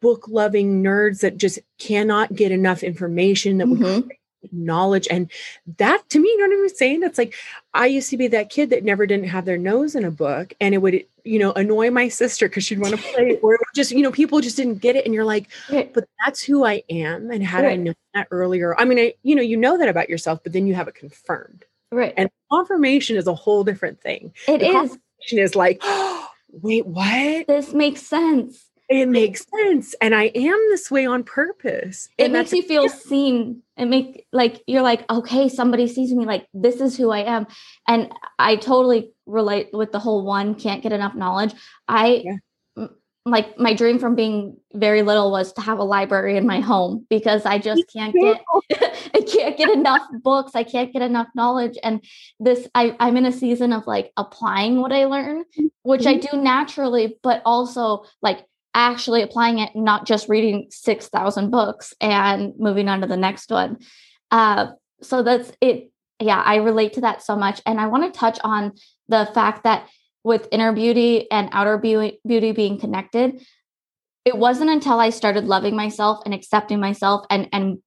book 0.00 0.28
loving 0.28 0.82
nerds 0.82 1.20
that 1.20 1.36
just 1.36 1.58
cannot 1.78 2.34
get 2.34 2.52
enough 2.52 2.82
information 2.82 3.58
that 3.58 3.66
mm-hmm. 3.66 4.08
Knowledge 4.52 5.08
and 5.10 5.30
that 5.78 6.08
to 6.08 6.18
me 6.20 6.28
you 6.28 6.38
know 6.38 6.56
what 6.56 6.62
i'm 6.62 6.68
saying 6.76 7.02
it's 7.02 7.18
like 7.18 7.34
i 7.74 7.86
used 7.86 8.08
to 8.08 8.16
be 8.16 8.28
that 8.28 8.50
kid 8.50 8.70
that 8.70 8.84
never 8.84 9.06
didn't 9.06 9.28
have 9.28 9.44
their 9.44 9.58
nose 9.58 9.94
in 9.94 10.04
a 10.04 10.10
book 10.10 10.54
and 10.60 10.74
it 10.74 10.78
would 10.78 11.04
you 11.24 11.38
know 11.38 11.52
annoy 11.52 11.90
my 11.90 12.08
sister 12.08 12.48
because 12.48 12.64
she'd 12.64 12.78
want 12.78 12.94
to 12.94 13.02
play 13.14 13.38
or 13.42 13.58
just 13.74 13.90
you 13.90 14.02
know 14.02 14.12
people 14.12 14.40
just 14.40 14.56
didn't 14.56 14.76
get 14.78 14.96
it 14.96 15.04
and 15.04 15.12
you're 15.12 15.24
like 15.24 15.48
right. 15.70 15.92
but 15.92 16.04
that's 16.24 16.42
who 16.42 16.64
i 16.64 16.82
am 16.88 17.30
and 17.30 17.42
had 17.42 17.64
right. 17.64 17.72
i 17.72 17.76
known 17.76 17.94
that 18.14 18.28
earlier 18.30 18.78
i 18.80 18.84
mean 18.84 18.98
I, 18.98 19.14
you 19.22 19.34
know 19.34 19.42
you 19.42 19.56
know 19.56 19.76
that 19.76 19.88
about 19.88 20.08
yourself 20.08 20.40
but 20.42 20.52
then 20.52 20.66
you 20.66 20.74
have 20.74 20.88
it 20.88 20.94
confirmed 20.94 21.64
right 21.90 22.14
and 22.16 22.30
confirmation 22.50 23.16
is 23.16 23.26
a 23.26 23.34
whole 23.34 23.64
different 23.64 24.00
thing 24.00 24.32
It 24.46 24.60
the 24.60 24.68
is. 24.68 24.98
is 25.32 25.56
like 25.56 25.80
oh, 25.82 26.28
wait 26.50 26.86
what 26.86 27.46
this 27.46 27.74
makes 27.74 28.02
sense 28.02 28.67
it 28.88 29.08
makes 29.08 29.44
sense 29.46 29.94
and 30.00 30.14
i 30.14 30.24
am 30.34 30.58
this 30.70 30.90
way 30.90 31.06
on 31.06 31.22
purpose 31.22 32.08
it 32.18 32.30
makes 32.30 32.52
you 32.52 32.62
feel 32.62 32.88
seen 32.88 33.62
it 33.76 33.86
make 33.86 34.26
like 34.32 34.62
you're 34.66 34.82
like 34.82 35.08
okay 35.10 35.48
somebody 35.48 35.86
sees 35.86 36.12
me 36.12 36.24
like 36.24 36.46
this 36.54 36.80
is 36.80 36.96
who 36.96 37.10
i 37.10 37.20
am 37.20 37.46
and 37.86 38.12
i 38.38 38.56
totally 38.56 39.10
relate 39.26 39.68
with 39.72 39.92
the 39.92 39.98
whole 39.98 40.24
one 40.24 40.54
can't 40.54 40.82
get 40.82 40.92
enough 40.92 41.14
knowledge 41.14 41.54
i 41.86 42.22
yeah 42.24 42.36
like 43.30 43.58
my 43.58 43.74
dream 43.74 43.98
from 43.98 44.14
being 44.14 44.56
very 44.74 45.02
little 45.02 45.30
was 45.30 45.52
to 45.52 45.60
have 45.60 45.78
a 45.78 45.84
library 45.84 46.36
in 46.36 46.46
my 46.46 46.60
home 46.60 47.06
because 47.08 47.44
I 47.44 47.58
just 47.58 47.84
can't 47.92 48.14
get 48.14 48.40
I 49.14 49.20
can't 49.20 49.56
get 49.56 49.70
enough 49.70 50.02
books. 50.22 50.52
I 50.54 50.64
can't 50.64 50.92
get 50.92 51.02
enough 51.02 51.28
knowledge. 51.34 51.78
And 51.82 52.04
this 52.40 52.68
I, 52.74 52.96
I'm 53.00 53.16
in 53.16 53.26
a 53.26 53.32
season 53.32 53.72
of 53.72 53.86
like 53.86 54.12
applying 54.16 54.80
what 54.80 54.92
I 54.92 55.04
learn, 55.06 55.44
which 55.82 56.06
I 56.06 56.14
mm-hmm. 56.14 56.36
do 56.36 56.42
naturally, 56.42 57.18
but 57.22 57.42
also 57.44 58.04
like 58.22 58.44
actually 58.74 59.22
applying 59.22 59.58
it, 59.58 59.74
not 59.74 60.06
just 60.06 60.28
reading 60.28 60.66
6,000 60.70 61.50
books 61.50 61.94
and 62.00 62.52
moving 62.58 62.88
on 62.88 63.00
to 63.00 63.06
the 63.06 63.16
next 63.16 63.50
one. 63.50 63.78
Uh, 64.30 64.68
so 65.02 65.22
that's 65.22 65.52
it. 65.60 65.90
Yeah, 66.20 66.42
I 66.44 66.56
relate 66.56 66.94
to 66.94 67.00
that 67.02 67.22
so 67.22 67.36
much. 67.36 67.60
And 67.64 67.80
I 67.80 67.86
want 67.86 68.12
to 68.12 68.18
touch 68.18 68.38
on 68.42 68.72
the 69.08 69.28
fact 69.34 69.64
that 69.64 69.88
with 70.24 70.48
inner 70.50 70.72
beauty 70.72 71.30
and 71.30 71.48
outer 71.52 71.78
beauty, 71.78 72.20
beauty 72.26 72.52
being 72.52 72.78
connected, 72.78 73.44
it 74.24 74.36
wasn't 74.36 74.70
until 74.70 75.00
I 75.00 75.10
started 75.10 75.44
loving 75.44 75.74
myself 75.74 76.20
and 76.24 76.34
accepting 76.34 76.80
myself 76.80 77.24
and, 77.30 77.48
and 77.52 77.78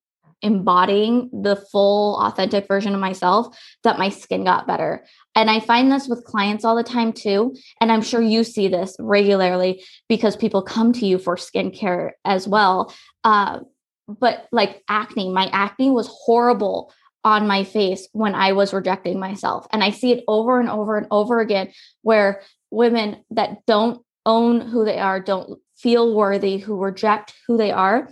embodying 0.42 1.30
the 1.32 1.56
full 1.56 2.18
authentic 2.18 2.68
version 2.68 2.94
of 2.94 3.00
myself 3.00 3.58
that 3.84 4.00
my 4.00 4.10
skin 4.10 4.44
got 4.44 4.68
better. 4.68 5.06
And 5.36 5.50
I 5.50 5.60
find 5.60 5.92
this 5.92 6.08
with 6.08 6.26
clients 6.26 6.66
all 6.66 6.76
the 6.76 6.84
time 6.84 7.14
too. 7.14 7.56
And 7.80 7.92
I'm 7.92 8.02
sure 8.02 8.22
you 8.22 8.44
see 8.44 8.68
this 8.68 8.96
regularly 9.00 9.84
because 10.10 10.36
people 10.36 10.62
come 10.62 10.94
to 10.94 11.06
you 11.06 11.18
for 11.18 11.36
skincare 11.36 12.12
as 12.26 12.48
well. 12.48 12.94
Uh, 13.24 13.60
but 14.08 14.48
like 14.52 14.84
acne, 14.90 15.32
my 15.32 15.50
acne 15.54 15.92
was 15.92 16.10
horrible 16.12 16.94
on 17.24 17.48
my 17.48 17.64
face 17.64 18.08
when 18.14 18.34
I 18.34 18.54
was 18.54 18.74
rejecting 18.74 19.20
myself. 19.20 19.68
And 19.72 19.84
I 19.84 19.92
see 19.92 20.12
it 20.12 20.24
over 20.28 20.60
and 20.60 20.70
over 20.70 20.98
and 20.98 21.08
over 21.12 21.40
again 21.40 21.72
where 22.02 22.42
women 22.72 23.24
that 23.30 23.66
don't 23.68 24.04
own 24.26 24.62
who 24.62 24.86
they 24.86 25.00
are, 25.00 25.20
don't 25.20 25.60
feel 25.78 26.16
worthy, 26.16 26.58
who 26.58 26.78
reject 26.78 27.34
who 27.48 27.58
they 27.58 27.72
are, 27.72 28.10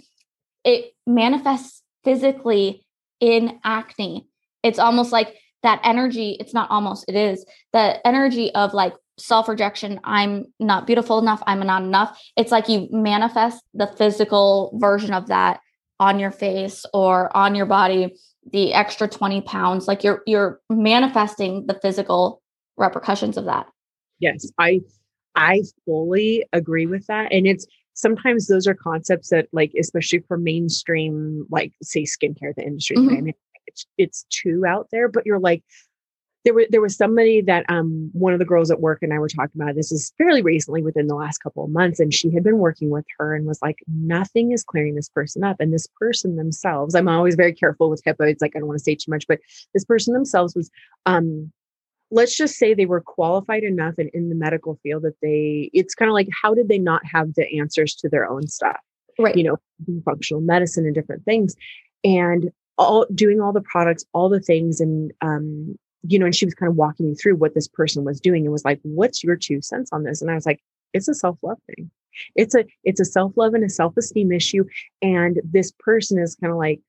it 0.63 0.93
manifests 1.07 1.81
physically 2.09 2.83
in 3.19 3.59
acne. 3.63 4.27
It's 4.63 4.79
almost 4.79 5.11
like 5.11 5.35
that 5.61 5.79
energy, 5.83 6.37
it's 6.39 6.53
not 6.53 6.71
almost, 6.71 7.05
it 7.07 7.15
is 7.15 7.45
the 7.71 8.05
energy 8.07 8.51
of 8.55 8.73
like 8.73 8.93
self 9.19 9.47
rejection. 9.47 9.99
I'm 10.03 10.45
not 10.59 10.87
beautiful 10.87 11.19
enough. 11.19 11.43
I'm 11.45 11.59
not 11.59 11.83
enough. 11.83 12.19
It's 12.35 12.51
like 12.51 12.67
you 12.67 12.87
manifest 12.91 13.63
the 13.75 13.85
physical 13.85 14.71
version 14.81 15.13
of 15.13 15.27
that 15.27 15.59
on 15.99 16.17
your 16.17 16.31
face 16.31 16.85
or 16.93 17.35
on 17.35 17.53
your 17.55 17.65
body 17.65 18.15
the 18.51 18.73
extra 18.73 19.07
20 19.07 19.41
pounds 19.41 19.85
like 19.85 20.01
you're 20.01 20.23
you're 20.25 20.61
manifesting 20.69 21.67
the 21.67 21.77
physical 21.81 22.41
repercussions 22.77 23.35
of 23.35 23.43
that 23.43 23.67
yes 24.19 24.49
i 24.57 24.79
i 25.35 25.61
fully 25.85 26.45
agree 26.53 26.85
with 26.85 27.05
that 27.07 27.33
and 27.33 27.45
it's 27.45 27.67
sometimes 27.99 28.47
those 28.47 28.65
are 28.65 28.73
concepts 28.73 29.29
that 29.29 29.47
like 29.51 29.71
especially 29.79 30.19
for 30.27 30.37
mainstream 30.37 31.45
like 31.49 31.73
say 31.83 32.03
skincare 32.03 32.55
the 32.55 32.63
industry 32.63 32.97
mm-hmm. 32.97 33.15
I 33.15 33.21
mean, 33.21 33.33
it's, 33.67 33.85
it's 33.97 34.25
too 34.29 34.63
out 34.65 34.87
there 34.91 35.09
but 35.09 35.25
you're 35.25 35.39
like 35.39 35.63
there 36.45 36.53
were 36.53 36.65
there 36.69 36.81
was 36.81 36.95
somebody 36.95 37.41
that 37.41 37.65
um 37.67 38.09
one 38.13 38.31
of 38.31 38.39
the 38.39 38.45
girls 38.45 38.71
at 38.71 38.79
work 38.79 38.99
and 39.01 39.13
I 39.13 39.19
were 39.19 39.27
talking 39.27 39.61
about 39.61 39.75
this 39.75 39.91
is 39.91 40.13
fairly 40.17 40.41
recently 40.41 40.81
within 40.81 41.07
the 41.07 41.15
last 41.15 41.39
couple 41.39 41.65
of 41.65 41.69
months 41.69 41.99
and 41.99 42.13
she 42.13 42.31
had 42.31 42.43
been 42.43 42.59
working 42.59 42.89
with 42.89 43.05
her 43.17 43.35
and 43.35 43.45
was 43.45 43.61
like 43.61 43.79
nothing 43.87 44.53
is 44.53 44.63
clearing 44.63 44.95
this 44.95 45.09
person 45.09 45.43
up 45.43 45.57
and 45.59 45.73
this 45.73 45.87
person 45.99 46.37
themselves 46.37 46.95
I'm 46.95 47.09
always 47.09 47.35
very 47.35 47.53
careful 47.53 47.89
with 47.89 48.01
HIPAA 48.03 48.31
it's 48.31 48.41
like 48.41 48.55
I 48.55 48.59
don't 48.59 48.67
want 48.67 48.79
to 48.79 48.83
say 48.83 48.95
too 48.95 49.11
much 49.11 49.27
but 49.27 49.39
this 49.73 49.83
person 49.83 50.13
themselves 50.13 50.55
was 50.55 50.71
um 51.05 51.51
let's 52.11 52.35
just 52.35 52.55
say 52.55 52.73
they 52.73 52.85
were 52.85 53.01
qualified 53.01 53.63
enough 53.63 53.95
and 53.97 54.09
in 54.13 54.29
the 54.29 54.35
medical 54.35 54.79
field 54.83 55.03
that 55.03 55.15
they 55.21 55.69
it's 55.73 55.95
kind 55.95 56.09
of 56.09 56.13
like 56.13 56.29
how 56.41 56.53
did 56.53 56.67
they 56.67 56.79
not 56.79 57.01
have 57.05 57.33
the 57.35 57.59
answers 57.59 57.95
to 57.95 58.09
their 58.09 58.27
own 58.29 58.47
stuff 58.47 58.79
right 59.17 59.35
you 59.35 59.43
know 59.43 59.57
functional 60.03 60.41
medicine 60.41 60.85
and 60.85 60.95
different 60.95 61.23
things 61.25 61.55
and 62.03 62.51
all 62.77 63.05
doing 63.13 63.41
all 63.41 63.53
the 63.53 63.61
products 63.61 64.05
all 64.13 64.29
the 64.29 64.39
things 64.39 64.79
and 64.79 65.11
um 65.21 65.75
you 66.03 66.17
know, 66.17 66.25
and 66.25 66.35
she 66.35 66.45
was 66.45 66.53
kind 66.53 66.69
of 66.69 66.75
walking 66.75 67.09
me 67.09 67.15
through 67.15 67.35
what 67.35 67.53
this 67.53 67.67
person 67.67 68.03
was 68.03 68.19
doing 68.19 68.43
and 68.43 68.51
was 68.51 68.65
like, 68.65 68.79
what's 68.83 69.23
your 69.23 69.35
two 69.35 69.61
cents 69.61 69.89
on 69.91 70.03
this? 70.03 70.21
And 70.21 70.31
I 70.31 70.35
was 70.35 70.45
like, 70.45 70.61
it's 70.93 71.07
a 71.07 71.13
self-love 71.13 71.57
thing. 71.67 71.91
It's 72.35 72.55
a, 72.55 72.65
it's 72.83 72.99
a 72.99 73.05
self-love 73.05 73.53
and 73.53 73.63
a 73.63 73.69
self-esteem 73.69 74.31
issue. 74.31 74.65
And 75.01 75.41
this 75.43 75.71
person 75.79 76.19
is 76.19 76.35
kind 76.35 76.51
of 76.51 76.57
like 76.57 76.79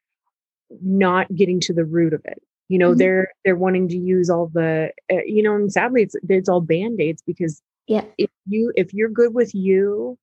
not 0.83 1.33
getting 1.35 1.61
to 1.61 1.73
the 1.73 1.85
root 1.85 2.15
of 2.15 2.23
it. 2.25 2.41
You 2.71 2.79
know, 2.79 2.91
mm-hmm. 2.91 2.99
they're, 2.99 3.29
they're 3.45 3.57
wanting 3.57 3.89
to 3.89 3.99
use 3.99 4.31
all 4.31 4.51
the, 4.55 4.93
uh, 5.13 5.17
you 5.27 5.43
know, 5.43 5.55
and 5.57 5.71
sadly 5.71 6.03
it's, 6.03 6.15
it's 6.29 6.49
all 6.49 6.61
band-aids 6.61 7.23
because 7.27 7.61
yeah, 7.89 8.05
if 8.17 8.31
you, 8.47 8.73
if 8.77 8.95
you're 8.95 9.11
good 9.11 9.35
with 9.35 9.55
you, 9.55 10.17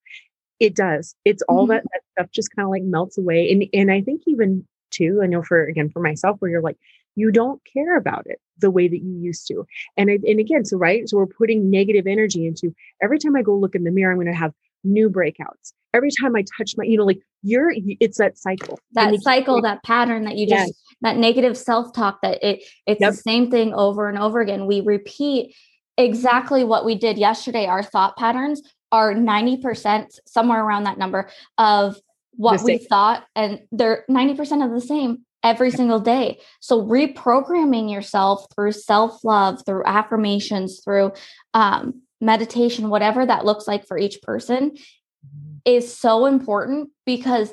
it 0.60 0.74
does. 0.74 1.14
It's 1.26 1.44
all 1.50 1.64
mm-hmm. 1.64 1.74
that, 1.74 1.84
that 1.84 2.02
stuff 2.14 2.32
just 2.32 2.56
kind 2.56 2.66
of 2.66 2.72
like 2.72 2.84
melts 2.84 3.18
away. 3.18 3.52
And, 3.52 3.66
and 3.74 3.92
I 3.92 4.02
think 4.02 4.22
even 4.26 4.66
too, 4.92 5.20
I 5.22 5.28
know 5.28 5.44
for, 5.44 5.66
again, 5.66 5.90
for 5.90 6.00
myself, 6.02 6.38
where 6.40 6.50
you're 6.50 6.62
like, 6.62 6.78
you 7.16 7.32
don't 7.32 7.60
care 7.74 7.98
about 7.98 8.24
it 8.28 8.40
the 8.60 8.72
way 8.72 8.88
that 8.88 9.00
you 9.00 9.12
used 9.20 9.48
to. 9.48 9.66
And 9.98 10.10
and 10.10 10.40
again, 10.40 10.66
so 10.66 10.78
right, 10.78 11.10
so 11.10 11.18
we're 11.18 11.26
putting 11.26 11.70
negative 11.70 12.08
energy 12.08 12.46
into 12.46 12.74
every 13.02 13.20
time 13.20 13.36
I 13.36 13.42
go 13.42 13.58
look 13.58 13.76
in 13.76 13.84
the 13.84 13.92
mirror, 13.92 14.12
I'm 14.12 14.18
going 14.18 14.28
to 14.28 14.34
have 14.34 14.54
new 14.84 15.10
breakouts. 15.10 15.74
Every 15.94 16.10
time 16.22 16.36
I 16.36 16.46
touch 16.58 16.76
my, 16.78 16.84
you 16.86 16.98
know, 16.98 17.06
like 17.06 17.20
you're, 17.42 17.74
it's 18.00 18.20
that 18.20 18.38
cycle. 18.38 18.80
That 18.94 19.20
cycle, 19.22 19.62
that 19.64 19.84
pattern 19.84 20.26
that 20.26 20.38
you 20.38 20.48
just, 20.48 20.68
yes. 20.68 20.87
That 21.02 21.18
negative 21.18 21.58
self 21.58 21.94
talk. 21.94 22.22
That 22.22 22.44
it, 22.46 22.64
it's 22.86 23.02
yep. 23.02 23.12
the 23.12 23.18
same 23.18 23.52
thing 23.52 23.74
over 23.74 24.10
and 24.10 24.18
over 24.18 24.42
again. 24.42 24.66
We 24.66 24.82
repeat 24.82 25.56
exactly 25.98 26.64
what 26.64 26.86
we 26.86 26.96
did 26.96 27.18
yesterday. 27.18 27.66
Our 27.66 27.84
thought 27.84 28.18
patterns 28.18 28.62
are 28.92 29.14
90%, 29.14 30.20
somewhere 30.26 30.64
around 30.64 30.84
that 30.84 30.98
number 30.98 31.30
of 31.58 31.98
what 32.32 32.62
we 32.62 32.78
thought, 32.78 33.26
and 33.36 33.62
they're 33.72 34.06
90% 34.10 34.64
of 34.64 34.72
the 34.72 34.80
same 34.80 35.26
every 35.44 35.72
single 35.72 36.00
day. 36.00 36.40
So 36.60 36.84
reprogramming 36.84 37.92
yourself 37.92 38.46
through 38.54 38.74
self-love, 38.74 39.66
through 39.66 39.84
affirmations, 39.86 40.82
through 40.84 41.14
um, 41.54 42.02
meditation, 42.22 42.90
whatever 42.90 43.26
that 43.26 43.46
looks 43.46 43.68
like 43.68 43.88
for 43.88 43.98
each 43.98 44.22
person 44.22 44.72
mm-hmm. 44.72 45.58
is 45.66 45.96
so 45.96 46.26
important 46.26 46.90
because 47.06 47.52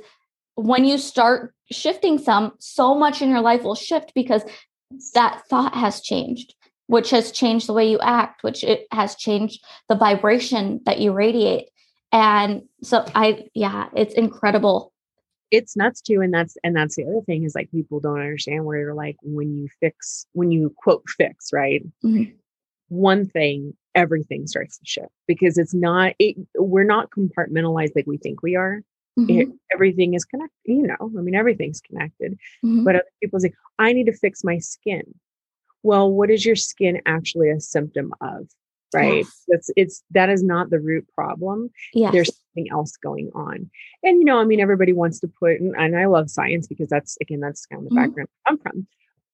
when 0.57 0.85
you 0.85 0.99
start 0.99 1.55
shifting 1.71 2.19
some, 2.19 2.53
so 2.59 2.95
much 2.95 3.23
in 3.23 3.31
your 3.31 3.41
life 3.41 3.63
will 3.63 3.75
shift 3.75 4.13
because 4.15 4.43
that 5.15 5.43
thought 5.49 5.75
has 5.75 6.01
changed, 6.01 6.55
which 6.87 7.11
has 7.11 7.33
changed 7.33 7.67
the 7.67 7.73
way 7.73 7.89
you 7.91 7.99
act, 8.01 8.43
which 8.43 8.63
it 8.63 8.87
has 8.93 9.17
changed 9.17 9.65
the 9.89 9.97
vibration 9.97 10.81
that 10.87 11.01
you 11.01 11.13
radiate. 11.13 11.69
And 12.13 12.63
so 12.83 13.05
I, 13.15 13.47
yeah, 13.55 13.89
it's 13.97 14.15
incredible 14.15 14.93
it's 15.51 15.77
nuts 15.77 16.01
too 16.01 16.21
and 16.21 16.35
that's 16.35 16.57
and 16.65 16.75
that's 16.75 16.97
the 16.97 17.05
other 17.05 17.21
thing 17.27 17.45
is 17.45 17.55
like 17.55 17.71
people 17.71 18.01
don't 18.01 18.19
understand 18.19 18.65
where 18.65 18.79
you're 18.79 18.95
like 18.95 19.17
when 19.23 19.57
you 19.57 19.69
fix 19.79 20.27
when 20.33 20.51
you 20.51 20.75
quote 20.79 21.05
fix 21.09 21.53
right 21.53 21.85
mm-hmm. 22.05 22.33
one 22.89 23.27
thing 23.27 23.73
everything 23.95 24.47
starts 24.47 24.79
to 24.79 24.85
shift 24.85 25.13
because 25.29 25.57
it's 25.57 25.75
not 25.75 26.13
it, 26.19 26.37
we're 26.57 26.83
not 26.83 27.11
compartmentalized 27.11 27.95
like 27.95 28.07
we 28.07 28.17
think 28.17 28.43
we 28.43 28.57
are 28.57 28.81
mm-hmm. 29.19 29.41
it, 29.41 29.49
everything 29.73 30.15
is 30.15 30.25
connected 30.25 30.57
you 30.65 30.87
know 30.87 30.97
i 31.01 31.23
mean 31.23 31.35
everything's 31.35 31.81
connected 31.81 32.33
mm-hmm. 32.65 32.85
but 32.85 32.97
other 32.97 33.05
people 33.23 33.41
say 33.41 33.53
i 33.79 33.93
need 33.93 34.07
to 34.07 34.13
fix 34.13 34.45
my 34.45 34.59
skin 34.59 35.03
well 35.83 36.11
what 36.11 36.31
is 36.31 36.45
your 36.45 36.57
skin 36.57 37.01
actually 37.07 37.51
a 37.51 37.61
symptom 37.61 38.13
of 38.21 38.49
right 38.93 39.25
yes. 39.25 39.43
that's 39.49 39.71
it's 39.77 40.03
that 40.11 40.31
is 40.31 40.43
not 40.43 40.71
the 40.71 40.81
root 40.81 41.07
problem 41.15 41.71
yes. 41.93 42.13
there's 42.13 42.31
something 42.35 42.71
else 42.71 42.97
going 42.97 43.31
on 43.35 43.71
and 44.03 44.19
you 44.19 44.25
know 44.25 44.39
i 44.39 44.45
mean 44.45 44.61
everybody 44.61 44.93
wants 44.93 45.21
to 45.21 45.29
put 45.29 45.61
and, 45.61 45.75
and 45.77 45.97
i 45.99 46.07
love 46.07 46.31
science 46.31 46.67
because 46.67 46.89
that's 46.89 47.17
again 47.21 47.41
that's 47.41 47.67
kind 47.67 47.83
of 47.83 47.89
the 47.89 47.95
mm-hmm. 47.95 48.05
background 48.05 48.29
i'm 48.47 48.59
from 48.59 48.87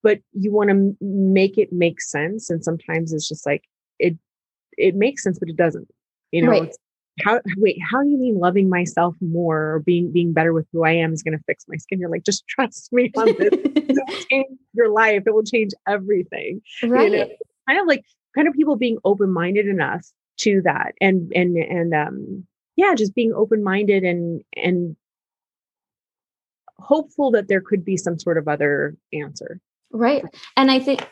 but 0.03 0.21
you 0.33 0.51
want 0.51 0.71
to 0.71 0.97
make 1.01 1.59
it 1.59 1.73
make 1.73 2.01
sense 2.01 2.51
and 2.51 2.65
sometimes 2.65 3.13
it's 3.13 3.29
just 3.29 3.47
like 3.47 3.65
it 3.99 4.17
it 4.77 4.95
makes 4.95 5.23
sense 5.23 5.39
but 5.39 5.49
it 5.49 5.57
doesn't 5.57 5.89
you 6.33 6.43
know 6.43 6.51
right. 6.51 6.75
How 7.23 7.41
wait 7.57 7.79
how 7.91 8.03
do 8.03 8.09
you 8.09 8.19
mean 8.19 8.39
loving 8.39 8.69
myself 8.69 9.15
more 9.21 9.75
or 9.75 9.79
being 9.81 10.11
being 10.13 10.33
better 10.33 10.53
with 10.53 10.67
who 10.73 10.85
i 10.85 10.93
am 10.93 11.13
is 11.13 11.23
going 11.23 11.37
to 11.37 11.45
fix 11.45 11.65
my 11.69 11.77
skin? 11.77 12.01
You're 12.01 12.11
like 12.11 12.25
just 12.25 12.47
trust 12.49 12.93
me 12.93 13.11
on 13.17 13.35
this. 13.39 13.99
Change 14.31 14.59
your 14.73 14.91
life. 14.91 15.23
It 15.27 15.35
will 15.35 15.43
change 15.43 15.73
everything 15.87 16.61
right 16.83 17.11
you 17.11 17.19
know? 17.19 17.29
kind 17.69 17.81
of 17.81 17.87
like 17.87 18.05
kind 18.35 18.49
of 18.49 18.55
people 18.55 18.77
being 18.77 18.99
open-minded 19.05 19.67
enough 19.67 20.07
to 20.39 20.63
that 20.63 20.93
and 21.01 21.33
and 21.35 21.57
and 21.57 21.95
um 21.95 22.47
yeah 22.77 22.95
just 22.95 23.15
being 23.15 23.33
open-minded 23.33 24.05
and 24.05 24.43
and 24.57 24.97
hopeful 26.79 27.31
that 27.31 27.49
there 27.49 27.61
could 27.61 27.85
be 27.85 27.97
some 27.97 28.19
sort 28.19 28.39
of 28.39 28.49
other 28.49 28.97
answer. 29.13 29.61
Right 29.93 30.25
and 30.57 30.71
i 30.71 30.79
think 30.79 31.07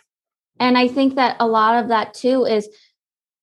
and 0.61 0.79
i 0.79 0.87
think 0.87 1.17
that 1.17 1.37
a 1.41 1.47
lot 1.47 1.83
of 1.83 1.89
that 1.89 2.15
too 2.15 2.45
is 2.45 2.69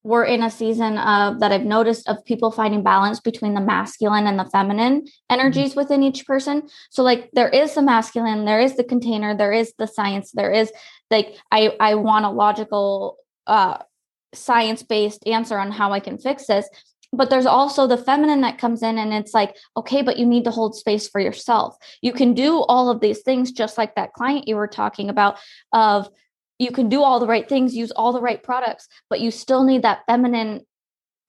we're 0.06 0.24
in 0.24 0.40
a 0.44 0.50
season 0.50 0.98
of 0.98 1.40
that 1.40 1.50
I've 1.50 1.64
noticed 1.64 2.08
of 2.08 2.24
people 2.24 2.52
finding 2.52 2.84
balance 2.84 3.18
between 3.18 3.54
the 3.54 3.60
masculine 3.60 4.28
and 4.28 4.38
the 4.38 4.44
feminine 4.44 5.04
energies 5.28 5.70
mm-hmm. 5.70 5.80
within 5.80 6.04
each 6.04 6.24
person. 6.24 6.68
So 6.90 7.02
like 7.02 7.28
there 7.32 7.48
is 7.48 7.74
the 7.74 7.82
masculine, 7.82 8.44
there 8.44 8.60
is 8.60 8.76
the 8.76 8.84
container, 8.84 9.36
there 9.36 9.52
is 9.52 9.74
the 9.78 9.88
science, 9.88 10.30
there 10.30 10.52
is 10.52 10.70
like 11.10 11.36
I 11.50 11.74
I 11.80 11.96
want 11.96 12.24
a 12.24 12.30
logical 12.30 13.16
uh, 13.48 13.78
science 14.32 14.84
based 14.84 15.26
answer 15.26 15.58
on 15.58 15.72
how 15.72 15.92
I 15.92 15.98
can 15.98 16.18
fix 16.18 16.46
this. 16.46 16.68
But 17.12 17.28
there's 17.28 17.46
also 17.46 17.88
the 17.88 17.98
feminine 17.98 18.42
that 18.42 18.58
comes 18.58 18.84
in 18.84 18.98
and 18.98 19.12
it's 19.12 19.34
like, 19.34 19.56
okay, 19.76 20.02
but 20.02 20.18
you 20.18 20.26
need 20.26 20.44
to 20.44 20.50
hold 20.52 20.76
space 20.76 21.08
for 21.08 21.20
yourself. 21.20 21.76
You 22.00 22.12
can 22.12 22.32
do 22.32 22.60
all 22.68 22.90
of 22.90 23.00
these 23.00 23.22
things, 23.22 23.50
just 23.50 23.76
like 23.76 23.96
that 23.96 24.12
client 24.12 24.46
you 24.46 24.54
were 24.54 24.68
talking 24.68 25.08
about, 25.08 25.38
of 25.72 26.08
you 26.58 26.70
can 26.70 26.88
do 26.88 27.02
all 27.02 27.20
the 27.20 27.26
right 27.26 27.48
things, 27.48 27.74
use 27.74 27.90
all 27.92 28.12
the 28.12 28.20
right 28.20 28.42
products, 28.42 28.88
but 29.10 29.20
you 29.20 29.30
still 29.30 29.64
need 29.64 29.82
that 29.82 30.04
feminine 30.06 30.64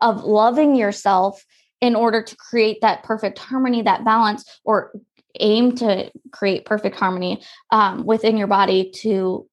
of 0.02 0.24
loving 0.24 0.76
yourself 0.76 1.44
in 1.82 1.96
order 1.96 2.22
to 2.24 2.36
create 2.38 2.82
that 2.82 3.04
perfect 3.04 3.38
harmony, 3.38 3.82
that 3.82 4.04
balance, 4.04 4.60
or 4.64 4.92
aim 5.40 5.76
to 5.76 6.12
create 6.32 6.66
perfect 6.66 6.98
harmony 6.98 7.44
um, 7.72 8.06
within 8.06 8.38
your 8.38 8.48
body 8.48 8.92
to 8.92 9.48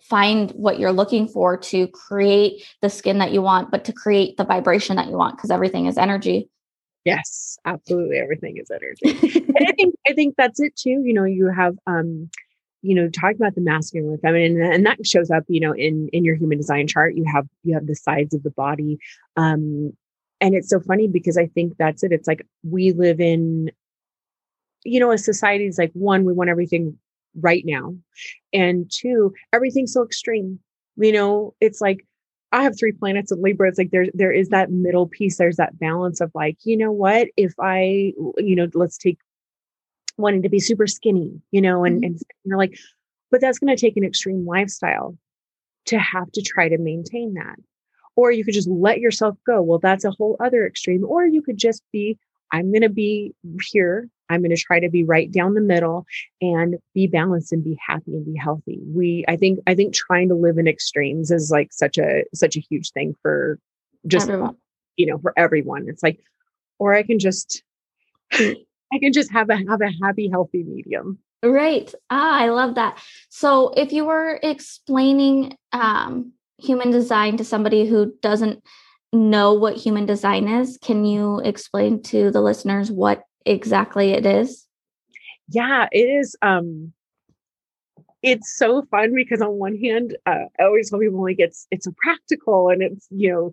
find 0.00 0.50
what 0.52 0.78
you're 0.78 0.92
looking 0.92 1.28
for 1.28 1.56
to 1.56 1.86
create 1.88 2.64
the 2.80 2.88
skin 2.88 3.18
that 3.18 3.32
you 3.32 3.42
want, 3.42 3.70
but 3.70 3.84
to 3.84 3.92
create 3.92 4.36
the 4.36 4.44
vibration 4.44 4.96
that 4.96 5.08
you 5.08 5.16
want 5.16 5.36
because 5.36 5.50
everything 5.50 5.86
is 5.86 5.98
energy. 5.98 6.48
Yes, 7.04 7.58
absolutely. 7.64 8.16
Everything 8.18 8.56
is 8.56 8.70
energy. 8.70 9.44
and 9.56 9.66
I 9.66 9.72
think 9.72 9.94
I 10.08 10.12
think 10.14 10.34
that's 10.36 10.60
it 10.60 10.74
too. 10.76 11.02
You 11.04 11.12
know, 11.12 11.24
you 11.24 11.46
have 11.46 11.76
um, 11.86 12.30
you 12.82 12.94
know, 12.94 13.08
talking 13.08 13.36
about 13.36 13.54
the 13.54 13.60
masculine 13.60 14.12
and 14.12 14.20
feminine, 14.20 14.60
and 14.62 14.86
that 14.86 15.04
shows 15.04 15.30
up, 15.30 15.44
you 15.48 15.60
know, 15.60 15.72
in 15.72 16.08
in 16.12 16.24
your 16.24 16.36
human 16.36 16.58
design 16.58 16.86
chart. 16.86 17.14
You 17.16 17.24
have 17.32 17.46
you 17.64 17.74
have 17.74 17.86
the 17.86 17.96
sides 17.96 18.34
of 18.34 18.42
the 18.42 18.50
body. 18.50 18.98
Um, 19.36 19.92
and 20.40 20.54
it's 20.54 20.68
so 20.68 20.80
funny 20.80 21.08
because 21.08 21.36
I 21.36 21.46
think 21.46 21.74
that's 21.78 22.02
it. 22.02 22.12
It's 22.12 22.28
like 22.28 22.46
we 22.62 22.92
live 22.92 23.20
in, 23.20 23.70
you 24.84 25.00
know, 25.00 25.10
a 25.10 25.18
society 25.18 25.66
is 25.66 25.78
like 25.78 25.90
one, 25.94 26.24
we 26.24 26.32
want 26.32 26.50
everything 26.50 26.96
right 27.40 27.64
now. 27.66 27.94
And 28.52 28.90
two, 28.92 29.32
everything's 29.52 29.92
so 29.92 30.04
extreme. 30.04 30.60
You 30.96 31.12
know, 31.12 31.54
it's 31.60 31.80
like 31.80 32.06
I 32.52 32.62
have 32.62 32.78
three 32.78 32.92
planets 32.92 33.30
in 33.30 33.42
Libra. 33.42 33.68
It's 33.68 33.78
like 33.78 33.90
there 33.90 34.06
there 34.14 34.32
is 34.32 34.48
that 34.48 34.70
middle 34.70 35.06
piece. 35.06 35.36
There's 35.36 35.56
that 35.56 35.78
balance 35.78 36.20
of 36.20 36.30
like, 36.34 36.56
you 36.64 36.76
know 36.76 36.92
what? 36.92 37.28
If 37.36 37.54
I, 37.60 38.12
you 38.38 38.56
know, 38.56 38.68
let's 38.74 38.96
take 38.96 39.18
wanting 40.18 40.42
to 40.42 40.48
be 40.48 40.60
super 40.60 40.86
skinny, 40.86 41.40
you 41.50 41.60
know, 41.62 41.84
and, 41.84 42.02
mm-hmm. 42.02 42.04
and 42.04 42.22
you're 42.44 42.58
like, 42.58 42.78
but 43.30 43.40
that's 43.40 43.58
going 43.58 43.74
to 43.74 43.80
take 43.80 43.96
an 43.96 44.04
extreme 44.04 44.44
lifestyle. 44.44 45.16
to 45.88 45.98
have 45.98 46.30
to 46.32 46.42
try 46.42 46.68
to 46.68 46.78
maintain 46.78 47.34
that. 47.34 47.56
Or 48.14 48.30
you 48.30 48.44
could 48.44 48.54
just 48.54 48.68
let 48.68 49.00
yourself 49.00 49.36
go. 49.46 49.62
Well, 49.62 49.78
that's 49.78 50.04
a 50.04 50.10
whole 50.10 50.36
other 50.40 50.66
extreme. 50.66 51.04
Or 51.04 51.24
you 51.24 51.42
could 51.42 51.56
just 51.56 51.82
be, 51.92 52.18
I'm 52.52 52.70
going 52.72 52.82
to 52.82 52.88
be 52.88 53.34
here. 53.70 54.08
I'm 54.28 54.42
going 54.42 54.54
to 54.54 54.60
try 54.60 54.80
to 54.80 54.90
be 54.90 55.04
right 55.04 55.30
down 55.30 55.54
the 55.54 55.60
middle 55.60 56.04
and 56.42 56.76
be 56.94 57.06
balanced 57.06 57.52
and 57.52 57.64
be 57.64 57.78
happy 57.84 58.12
and 58.12 58.26
be 58.26 58.36
healthy. 58.36 58.80
We, 58.84 59.24
I 59.28 59.36
think, 59.36 59.60
I 59.66 59.74
think 59.74 59.94
trying 59.94 60.28
to 60.28 60.34
live 60.34 60.58
in 60.58 60.68
extremes 60.68 61.30
is 61.30 61.50
like 61.50 61.72
such 61.72 61.96
a, 61.96 62.24
such 62.34 62.56
a 62.56 62.60
huge 62.60 62.90
thing 62.90 63.14
for 63.22 63.58
just, 64.06 64.28
everyone. 64.28 64.56
you 64.96 65.06
know, 65.06 65.18
for 65.18 65.32
everyone. 65.36 65.86
It's 65.88 66.02
like, 66.02 66.20
or 66.78 66.94
I 66.94 67.04
can 67.04 67.18
just, 67.18 67.62
I 68.92 68.98
can 68.98 69.12
just 69.12 69.30
have 69.32 69.50
a, 69.50 69.56
have 69.56 69.80
a 69.80 69.92
happy, 70.02 70.28
healthy 70.28 70.62
medium. 70.64 71.18
Right. 71.42 71.92
Ah, 72.10 72.38
I 72.38 72.48
love 72.48 72.74
that. 72.74 73.00
So 73.28 73.72
if 73.76 73.92
you 73.92 74.04
were 74.04 74.40
explaining 74.42 75.56
um, 75.72 76.32
human 76.58 76.90
design 76.90 77.36
to 77.36 77.44
somebody 77.44 77.86
who 77.86 78.12
doesn't 78.22 78.62
know 79.12 79.54
what 79.54 79.76
human 79.76 80.04
design 80.06 80.48
is, 80.48 80.78
can 80.82 81.04
you 81.04 81.40
explain 81.40 82.02
to 82.04 82.30
the 82.30 82.40
listeners 82.40 82.90
what 82.90 83.22
exactly 83.46 84.10
it 84.10 84.26
is? 84.26 84.66
Yeah, 85.48 85.86
it 85.92 85.98
is. 85.98 86.36
Um, 86.42 86.92
it's 88.22 88.56
so 88.56 88.82
fun 88.90 89.14
because 89.14 89.40
on 89.40 89.52
one 89.52 89.76
hand, 89.76 90.16
uh, 90.26 90.46
I 90.58 90.64
always 90.64 90.90
tell 90.90 90.98
people 90.98 91.22
like 91.22 91.38
it's 91.38 91.66
it's 91.70 91.86
a 91.86 91.92
practical 91.92 92.68
and 92.68 92.82
it's 92.82 93.06
you 93.10 93.30
know 93.32 93.52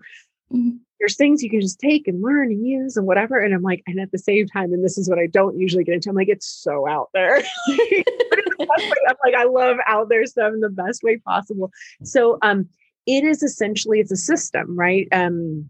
mm-hmm 0.52 0.78
there's 1.00 1.16
things 1.16 1.44
you 1.44 1.50
can 1.50 1.62
just 1.62 1.80
take 1.80 2.08
and 2.08 2.22
learn 2.22 2.52
and 2.52 2.66
use 2.66 2.96
and 2.96 3.06
whatever. 3.06 3.40
And 3.40 3.54
I'm 3.54 3.62
like, 3.62 3.84
and 3.88 4.00
at 4.00 4.12
the 4.12 4.18
same 4.18 4.48
time, 4.48 4.72
and 4.74 4.84
this 4.84 4.98
is 4.98 5.10
what 5.10 5.20
I 5.20 5.28
don't 5.28 5.58
usually 5.58 5.84
get 5.84 5.96
into, 5.96 6.10
I'm 6.10 6.16
like, 6.16 6.30
it's 6.30 6.48
so 6.48 6.88
out 6.88 7.10
there. 7.14 7.38
I'm 7.70 9.16
like, 9.24 9.36
I 9.38 9.46
love 9.46 9.78
out 9.88 10.10
there 10.10 10.26
stuff 10.26 10.54
in 10.54 10.62
the 10.62 10.70
best 10.70 11.04
way 11.04 11.18
possible. 11.18 11.72
So 12.04 12.38
um 12.42 12.68
it 13.06 13.24
is 13.24 13.44
essentially 13.44 14.00
it's 14.00 14.12
a 14.12 14.18
system, 14.18 14.76
right? 14.78 15.08
Um, 15.12 15.70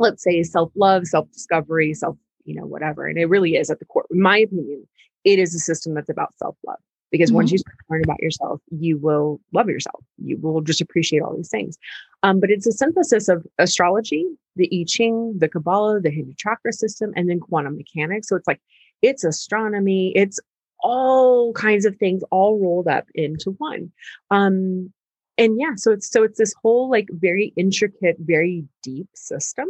let's 0.00 0.24
say 0.24 0.42
self-love, 0.42 1.06
self-discovery, 1.06 1.94
self, 1.94 2.16
you 2.44 2.56
know, 2.56 2.66
whatever. 2.66 3.06
And 3.06 3.18
it 3.18 3.26
really 3.26 3.54
is 3.54 3.70
at 3.70 3.78
the 3.78 3.84
core, 3.84 4.04
in 4.10 4.20
my 4.20 4.38
opinion, 4.38 4.88
it 5.24 5.38
is 5.38 5.54
a 5.54 5.60
system 5.60 5.94
that's 5.94 6.08
about 6.08 6.36
self-love 6.38 6.80
because 7.12 7.30
mm-hmm. 7.30 7.36
once 7.36 7.52
you 7.52 7.58
learn 7.88 8.02
about 8.02 8.20
yourself 8.20 8.60
you 8.70 8.98
will 8.98 9.40
love 9.52 9.68
yourself 9.68 10.02
you 10.18 10.36
will 10.38 10.60
just 10.60 10.80
appreciate 10.80 11.20
all 11.20 11.36
these 11.36 11.50
things 11.50 11.78
um, 12.22 12.40
but 12.40 12.50
it's 12.50 12.66
a 12.66 12.72
synthesis 12.72 13.28
of 13.28 13.46
astrology 13.58 14.26
the 14.56 14.68
i 14.72 14.84
ching 14.86 15.34
the 15.38 15.48
kabbalah 15.48 16.00
the 16.00 16.10
hindu 16.10 16.32
chakra 16.36 16.72
system 16.72 17.12
and 17.16 17.28
then 17.28 17.40
quantum 17.40 17.76
mechanics. 17.76 18.28
So 18.28 18.36
it's 18.36 18.46
like 18.46 18.60
it's 19.00 19.24
astronomy. 19.24 20.12
It's 20.14 20.38
all 20.80 21.52
kinds 21.52 21.84
of 21.84 21.96
things 21.96 22.22
all 22.30 22.58
rolled 22.58 22.88
up 22.88 23.06
into 23.14 23.52
one. 23.52 23.92
Um, 24.30 24.92
and 25.38 25.58
yeah 25.58 25.72
so 25.76 25.92
it's 25.92 26.10
so 26.10 26.22
it's 26.22 26.38
this 26.38 26.54
whole 26.62 26.90
like 26.90 27.08
very 27.10 27.54
intricate 27.56 28.16
very 28.20 28.66
deep 28.82 29.08
system 29.14 29.66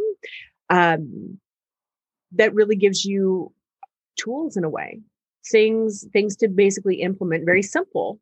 um, 0.69 1.39
that 2.33 2.53
really 2.53 2.75
gives 2.75 3.05
you 3.05 3.51
tools 4.17 4.57
in 4.57 4.63
a 4.63 4.69
way. 4.69 4.99
Things 5.49 6.05
things 6.11 6.35
to 6.37 6.47
basically 6.47 7.01
implement 7.01 7.45
very 7.45 7.63
simple 7.63 8.19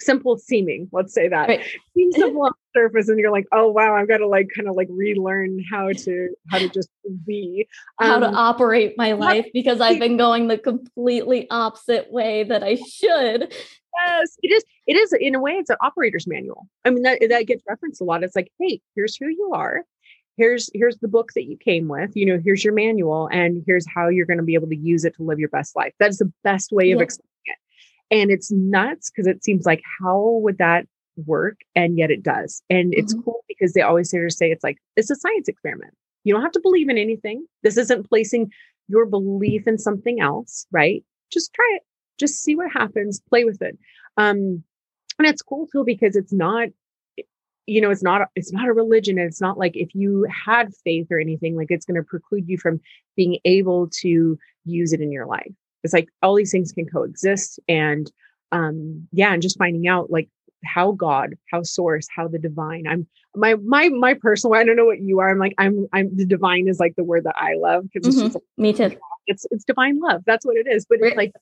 simple 0.00 0.38
seeming 0.38 0.88
let's 0.92 1.14
say 1.14 1.28
that. 1.28 1.48
Right. 1.48 1.64
seems 1.94 2.16
simple 2.16 2.50
surface 2.74 3.08
and 3.08 3.18
you're 3.18 3.30
like 3.30 3.46
oh 3.52 3.68
wow 3.68 3.94
i've 3.94 4.08
got 4.08 4.18
to 4.18 4.26
like 4.26 4.48
kind 4.54 4.68
of 4.68 4.74
like 4.74 4.88
relearn 4.90 5.62
how 5.70 5.90
to 5.92 6.28
how 6.50 6.58
to 6.58 6.68
just 6.68 6.88
be 7.26 7.66
um, 7.98 8.08
how 8.08 8.18
to 8.18 8.28
um, 8.28 8.34
operate 8.34 8.94
my 8.96 9.12
life 9.12 9.46
because 9.52 9.80
i've 9.80 9.98
been 9.98 10.16
going 10.16 10.48
the 10.48 10.58
completely 10.58 11.48
opposite 11.50 12.10
way 12.12 12.44
that 12.44 12.62
i 12.62 12.74
should. 12.74 13.52
Yes 13.52 13.70
it 14.42 14.52
is 14.52 14.64
it 14.86 14.96
is 14.96 15.12
in 15.12 15.34
a 15.34 15.40
way 15.40 15.52
it's 15.52 15.70
an 15.70 15.76
operator's 15.80 16.26
manual. 16.26 16.66
I 16.84 16.90
mean 16.90 17.02
that 17.02 17.20
that 17.28 17.46
gets 17.46 17.62
referenced 17.68 18.00
a 18.00 18.04
lot. 18.04 18.22
It's 18.22 18.36
like 18.36 18.52
hey 18.58 18.80
here's 18.94 19.16
who 19.16 19.28
you 19.28 19.52
are. 19.54 19.84
Here's 20.36 20.70
here's 20.74 20.98
the 20.98 21.08
book 21.08 21.32
that 21.34 21.44
you 21.44 21.56
came 21.56 21.88
with. 21.88 22.10
You 22.14 22.26
know 22.26 22.40
here's 22.42 22.64
your 22.64 22.74
manual 22.74 23.28
and 23.30 23.62
here's 23.66 23.86
how 23.92 24.08
you're 24.08 24.26
going 24.26 24.38
to 24.38 24.44
be 24.44 24.54
able 24.54 24.68
to 24.68 24.76
use 24.76 25.04
it 25.04 25.14
to 25.16 25.22
live 25.22 25.38
your 25.38 25.48
best 25.48 25.76
life. 25.76 25.92
That's 25.98 26.18
the 26.18 26.32
best 26.44 26.72
way 26.72 26.90
of 26.92 26.98
yeah. 26.98 27.04
explaining 27.04 27.30
it. 27.46 27.58
And 28.12 28.30
it's 28.30 28.50
nuts 28.50 29.10
because 29.10 29.26
it 29.26 29.44
seems 29.44 29.66
like 29.66 29.82
how 30.00 30.40
would 30.42 30.58
that 30.58 30.86
work 31.26 31.60
and 31.74 31.98
yet 31.98 32.10
it 32.10 32.22
does 32.22 32.62
and 32.70 32.94
it's 32.94 33.12
mm-hmm. 33.12 33.22
cool 33.24 33.44
because 33.48 33.72
they 33.72 33.82
always 33.82 34.10
say 34.10 34.18
to 34.18 34.30
say 34.30 34.50
it's 34.50 34.64
like 34.64 34.78
it's 34.96 35.10
a 35.10 35.16
science 35.16 35.48
experiment. 35.48 35.94
You 36.24 36.34
don't 36.34 36.42
have 36.42 36.52
to 36.52 36.60
believe 36.60 36.88
in 36.88 36.98
anything. 36.98 37.46
This 37.62 37.76
isn't 37.76 38.08
placing 38.08 38.50
your 38.88 39.06
belief 39.06 39.66
in 39.66 39.78
something 39.78 40.20
else 40.20 40.66
right? 40.70 41.04
Just 41.32 41.52
try 41.54 41.70
it. 41.76 41.82
Just 42.18 42.42
see 42.42 42.56
what 42.56 42.72
happens. 42.72 43.20
Play 43.28 43.44
with 43.44 43.60
it. 43.62 43.78
Um 44.16 44.64
and 45.18 45.28
it's 45.28 45.42
cool 45.42 45.66
too 45.66 45.84
because 45.84 46.16
it's 46.16 46.32
not 46.32 46.68
you 47.66 47.80
know 47.80 47.90
it's 47.90 48.02
not 48.02 48.28
it's 48.34 48.52
not 48.52 48.68
a 48.68 48.72
religion 48.72 49.18
and 49.18 49.28
it's 49.28 49.40
not 49.40 49.58
like 49.58 49.76
if 49.76 49.94
you 49.94 50.26
had 50.44 50.74
faith 50.82 51.06
or 51.10 51.20
anything 51.20 51.56
like 51.56 51.70
it's 51.70 51.86
going 51.86 51.94
to 51.94 52.02
preclude 52.02 52.48
you 52.48 52.58
from 52.58 52.80
being 53.16 53.38
able 53.44 53.88
to 53.88 54.38
use 54.64 54.92
it 54.92 55.00
in 55.00 55.12
your 55.12 55.26
life. 55.26 55.52
It's 55.84 55.94
like 55.94 56.08
all 56.22 56.34
these 56.34 56.50
things 56.50 56.72
can 56.72 56.86
coexist 56.86 57.60
and 57.68 58.10
um 58.52 59.06
yeah 59.12 59.32
and 59.32 59.42
just 59.42 59.58
finding 59.58 59.86
out 59.86 60.10
like 60.10 60.28
how 60.64 60.92
god 60.92 61.34
how 61.50 61.62
source 61.62 62.06
how 62.14 62.28
the 62.28 62.38
divine. 62.38 62.86
I'm 62.86 63.06
my 63.34 63.54
my 63.54 63.88
my 63.88 64.14
personal 64.14 64.54
i 64.54 64.64
don't 64.64 64.76
know 64.76 64.84
what 64.84 65.00
you 65.00 65.20
are 65.20 65.30
i'm 65.30 65.38
like 65.38 65.54
i'm 65.56 65.86
i'm 65.92 66.14
the 66.16 66.26
divine 66.26 66.66
is 66.66 66.80
like 66.80 66.96
the 66.96 67.04
word 67.04 67.22
that 67.24 67.36
i 67.36 67.54
love 67.54 67.84
because 67.84 68.08
it's 68.08 68.16
mm-hmm. 68.16 68.26
just 68.26 68.34
like, 68.34 68.44
me 68.56 68.72
too. 68.72 68.96
it's 69.28 69.46
it's 69.52 69.64
divine 69.64 70.00
love 70.00 70.22
that's 70.26 70.44
what 70.44 70.56
it 70.56 70.66
is 70.66 70.84
but 70.84 70.98
it's 71.00 71.16
like 71.16 71.32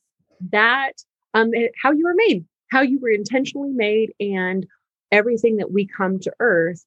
that 0.50 0.92
um 1.32 1.50
how 1.82 1.90
you 1.90 2.04
were 2.04 2.14
made 2.14 2.44
how 2.70 2.82
you 2.82 2.98
were 3.00 3.08
intentionally 3.08 3.72
made 3.72 4.12
and 4.20 4.66
everything 5.10 5.56
that 5.56 5.72
we 5.72 5.86
come 5.86 6.18
to 6.18 6.30
earth 6.40 6.84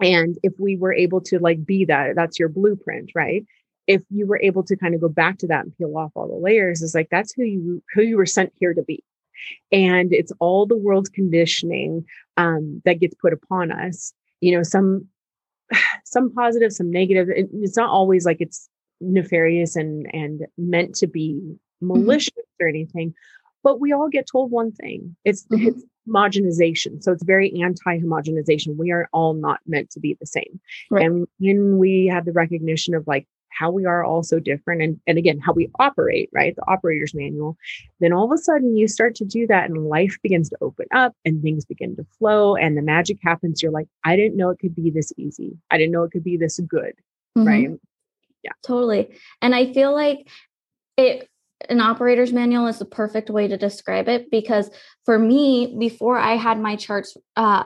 and 0.00 0.38
if 0.42 0.52
we 0.58 0.76
were 0.76 0.92
able 0.92 1.20
to 1.20 1.38
like 1.38 1.64
be 1.64 1.84
that 1.84 2.14
that's 2.14 2.38
your 2.38 2.48
blueprint 2.48 3.12
right? 3.14 3.44
If 3.86 4.02
you 4.10 4.26
were 4.26 4.40
able 4.40 4.62
to 4.64 4.76
kind 4.76 4.94
of 4.94 5.00
go 5.00 5.08
back 5.08 5.38
to 5.38 5.46
that 5.46 5.64
and 5.64 5.76
peel 5.76 5.96
off 5.96 6.12
all 6.14 6.28
the 6.28 6.34
layers 6.34 6.82
is 6.82 6.94
like 6.94 7.08
that's 7.10 7.32
who 7.32 7.44
you 7.44 7.82
who 7.94 8.02
you 8.02 8.16
were 8.16 8.26
sent 8.26 8.52
here 8.56 8.74
to 8.74 8.82
be 8.82 9.02
and 9.72 10.12
it's 10.12 10.32
all 10.40 10.66
the 10.66 10.76
world's 10.76 11.08
conditioning 11.08 12.04
um, 12.36 12.82
that 12.84 13.00
gets 13.00 13.14
put 13.14 13.32
upon 13.32 13.70
us 13.72 14.12
you 14.40 14.56
know 14.56 14.62
some 14.62 15.06
some 16.04 16.32
positive 16.32 16.72
some 16.72 16.90
negative 16.90 17.28
it, 17.28 17.48
it's 17.54 17.76
not 17.76 17.90
always 17.90 18.24
like 18.24 18.38
it's 18.40 18.68
nefarious 19.00 19.76
and 19.76 20.06
and 20.12 20.46
meant 20.56 20.94
to 20.94 21.06
be 21.06 21.34
mm-hmm. 21.34 21.86
malicious 21.86 22.30
mm-hmm. 22.30 22.64
or 22.64 22.68
anything 22.68 23.14
but 23.62 23.80
we 23.80 23.92
all 23.92 24.08
get 24.08 24.26
told 24.30 24.50
one 24.50 24.72
thing 24.72 25.16
it's, 25.24 25.44
mm-hmm. 25.46 25.68
it's 25.68 25.84
homogenization. 26.08 27.02
So 27.02 27.12
it's 27.12 27.22
very 27.22 27.52
anti 27.62 27.98
homogenization. 27.98 28.76
We 28.76 28.90
are 28.90 29.08
all 29.12 29.34
not 29.34 29.60
meant 29.66 29.90
to 29.90 30.00
be 30.00 30.16
the 30.18 30.26
same. 30.26 30.60
Right. 30.90 31.04
And 31.04 31.26
when 31.38 31.78
we 31.78 32.06
have 32.06 32.24
the 32.24 32.32
recognition 32.32 32.94
of 32.94 33.06
like 33.06 33.26
how 33.50 33.70
we 33.70 33.84
are 33.84 34.04
all 34.04 34.22
so 34.22 34.38
different 34.38 34.82
and, 34.82 35.00
and 35.06 35.18
again, 35.18 35.38
how 35.38 35.52
we 35.52 35.70
operate, 35.78 36.28
right? 36.32 36.54
The 36.54 36.70
operator's 36.70 37.14
manual, 37.14 37.56
then 38.00 38.12
all 38.12 38.24
of 38.24 38.32
a 38.32 38.42
sudden 38.42 38.76
you 38.76 38.88
start 38.88 39.14
to 39.16 39.24
do 39.24 39.46
that 39.46 39.68
and 39.68 39.86
life 39.86 40.16
begins 40.22 40.48
to 40.50 40.58
open 40.60 40.86
up 40.94 41.14
and 41.24 41.42
things 41.42 41.64
begin 41.64 41.96
to 41.96 42.06
flow 42.18 42.56
and 42.56 42.76
the 42.76 42.82
magic 42.82 43.18
happens. 43.22 43.62
You're 43.62 43.72
like, 43.72 43.88
I 44.04 44.16
didn't 44.16 44.36
know 44.36 44.50
it 44.50 44.58
could 44.58 44.74
be 44.74 44.90
this 44.90 45.12
easy. 45.16 45.56
I 45.70 45.78
didn't 45.78 45.92
know 45.92 46.04
it 46.04 46.12
could 46.12 46.24
be 46.24 46.36
this 46.36 46.60
good. 46.60 46.94
Mm-hmm. 47.36 47.46
Right. 47.46 47.70
Yeah. 48.42 48.52
Totally. 48.64 49.08
And 49.42 49.54
I 49.54 49.72
feel 49.72 49.92
like 49.92 50.28
it 50.96 51.28
an 51.68 51.80
operator's 51.80 52.32
manual 52.32 52.66
is 52.66 52.78
the 52.78 52.84
perfect 52.84 53.30
way 53.30 53.48
to 53.48 53.56
describe 53.56 54.08
it 54.08 54.30
because 54.30 54.70
for 55.04 55.18
me 55.18 55.74
before 55.78 56.16
i 56.16 56.36
had 56.36 56.60
my 56.60 56.76
charts 56.76 57.16
uh, 57.36 57.64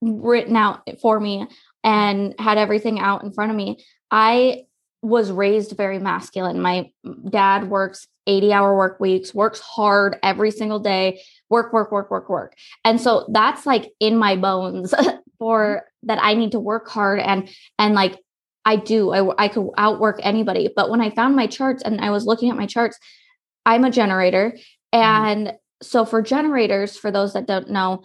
written 0.00 0.56
out 0.56 0.88
for 1.02 1.20
me 1.20 1.46
and 1.84 2.34
had 2.38 2.56
everything 2.56 2.98
out 3.00 3.22
in 3.24 3.32
front 3.32 3.50
of 3.50 3.56
me 3.56 3.76
i 4.10 4.64
was 5.02 5.30
raised 5.30 5.76
very 5.76 5.98
masculine 5.98 6.60
my 6.60 6.90
dad 7.30 7.70
works 7.70 8.06
80 8.26 8.52
hour 8.52 8.76
work 8.76 9.00
weeks 9.00 9.32
works 9.34 9.60
hard 9.60 10.16
every 10.22 10.50
single 10.50 10.80
day 10.80 11.20
work 11.48 11.72
work 11.72 11.92
work 11.92 12.10
work 12.10 12.28
work 12.28 12.54
and 12.84 13.00
so 13.00 13.26
that's 13.32 13.64
like 13.64 13.90
in 14.00 14.16
my 14.16 14.36
bones 14.36 14.92
for 15.38 15.84
that 16.02 16.18
i 16.22 16.34
need 16.34 16.52
to 16.52 16.60
work 16.60 16.88
hard 16.88 17.20
and 17.20 17.48
and 17.78 17.94
like 17.94 18.18
I 18.68 18.76
do. 18.76 19.12
I, 19.12 19.44
I 19.44 19.48
could 19.48 19.70
outwork 19.78 20.20
anybody. 20.22 20.68
But 20.76 20.90
when 20.90 21.00
I 21.00 21.08
found 21.08 21.34
my 21.34 21.46
charts 21.46 21.82
and 21.82 22.02
I 22.02 22.10
was 22.10 22.26
looking 22.26 22.50
at 22.50 22.56
my 22.56 22.66
charts, 22.66 22.98
I'm 23.64 23.82
a 23.84 23.90
generator. 23.90 24.52
Mm-hmm. 24.94 25.02
And 25.02 25.46
mm-hmm. 25.46 25.56
so 25.80 26.04
for 26.04 26.20
generators, 26.20 26.94
for 26.94 27.10
those 27.10 27.32
that 27.32 27.46
don't 27.46 27.70
know, 27.70 28.02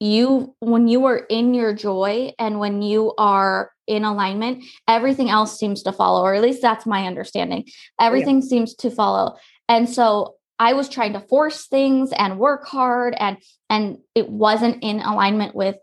you 0.00 0.56
when 0.60 0.88
you 0.88 1.04
are 1.04 1.18
in 1.28 1.52
your 1.52 1.74
joy 1.74 2.32
and 2.38 2.58
when 2.58 2.80
you 2.82 3.14
are 3.18 3.70
in 3.86 4.04
alignment, 4.04 4.64
everything 4.88 5.28
else 5.28 5.58
seems 5.58 5.82
to 5.82 5.92
follow, 5.92 6.22
or 6.22 6.34
at 6.34 6.42
least 6.42 6.62
that's 6.62 6.86
my 6.86 7.06
understanding. 7.06 7.66
Everything 8.00 8.40
yeah. 8.40 8.48
seems 8.48 8.74
to 8.76 8.90
follow. 8.90 9.36
And 9.68 9.88
so 9.88 10.36
I 10.58 10.72
was 10.74 10.88
trying 10.88 11.12
to 11.14 11.20
force 11.20 11.66
things 11.66 12.12
and 12.12 12.38
work 12.38 12.66
hard 12.66 13.14
and 13.18 13.38
and 13.68 13.98
it 14.14 14.28
wasn't 14.28 14.82
in 14.82 15.00
alignment 15.00 15.54
with 15.54 15.76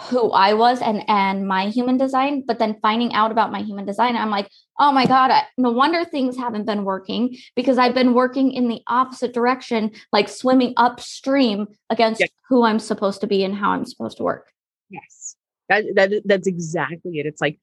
who 0.00 0.30
I 0.30 0.54
was 0.54 0.80
and 0.80 1.02
and 1.08 1.46
my 1.46 1.68
human 1.68 1.96
design, 1.96 2.44
but 2.46 2.58
then 2.58 2.78
finding 2.80 3.12
out 3.14 3.30
about 3.30 3.52
my 3.52 3.62
human 3.62 3.84
design, 3.84 4.16
I'm 4.16 4.30
like, 4.30 4.48
oh 4.78 4.92
my 4.92 5.06
god, 5.06 5.30
I, 5.30 5.44
no 5.56 5.70
wonder 5.70 6.04
things 6.04 6.36
haven't 6.36 6.66
been 6.66 6.84
working 6.84 7.36
because 7.56 7.78
I've 7.78 7.94
been 7.94 8.14
working 8.14 8.52
in 8.52 8.68
the 8.68 8.80
opposite 8.86 9.32
direction, 9.32 9.90
like 10.12 10.28
swimming 10.28 10.74
upstream 10.76 11.68
against 11.90 12.20
yeah. 12.20 12.26
who 12.48 12.64
I'm 12.64 12.78
supposed 12.78 13.20
to 13.22 13.26
be 13.26 13.44
and 13.44 13.54
how 13.54 13.70
I'm 13.70 13.84
supposed 13.84 14.18
to 14.18 14.22
work. 14.22 14.52
Yes. 14.90 15.36
That, 15.68 15.84
that 15.96 16.22
that's 16.24 16.46
exactly 16.46 17.18
it. 17.18 17.26
It's 17.26 17.40
like 17.40 17.58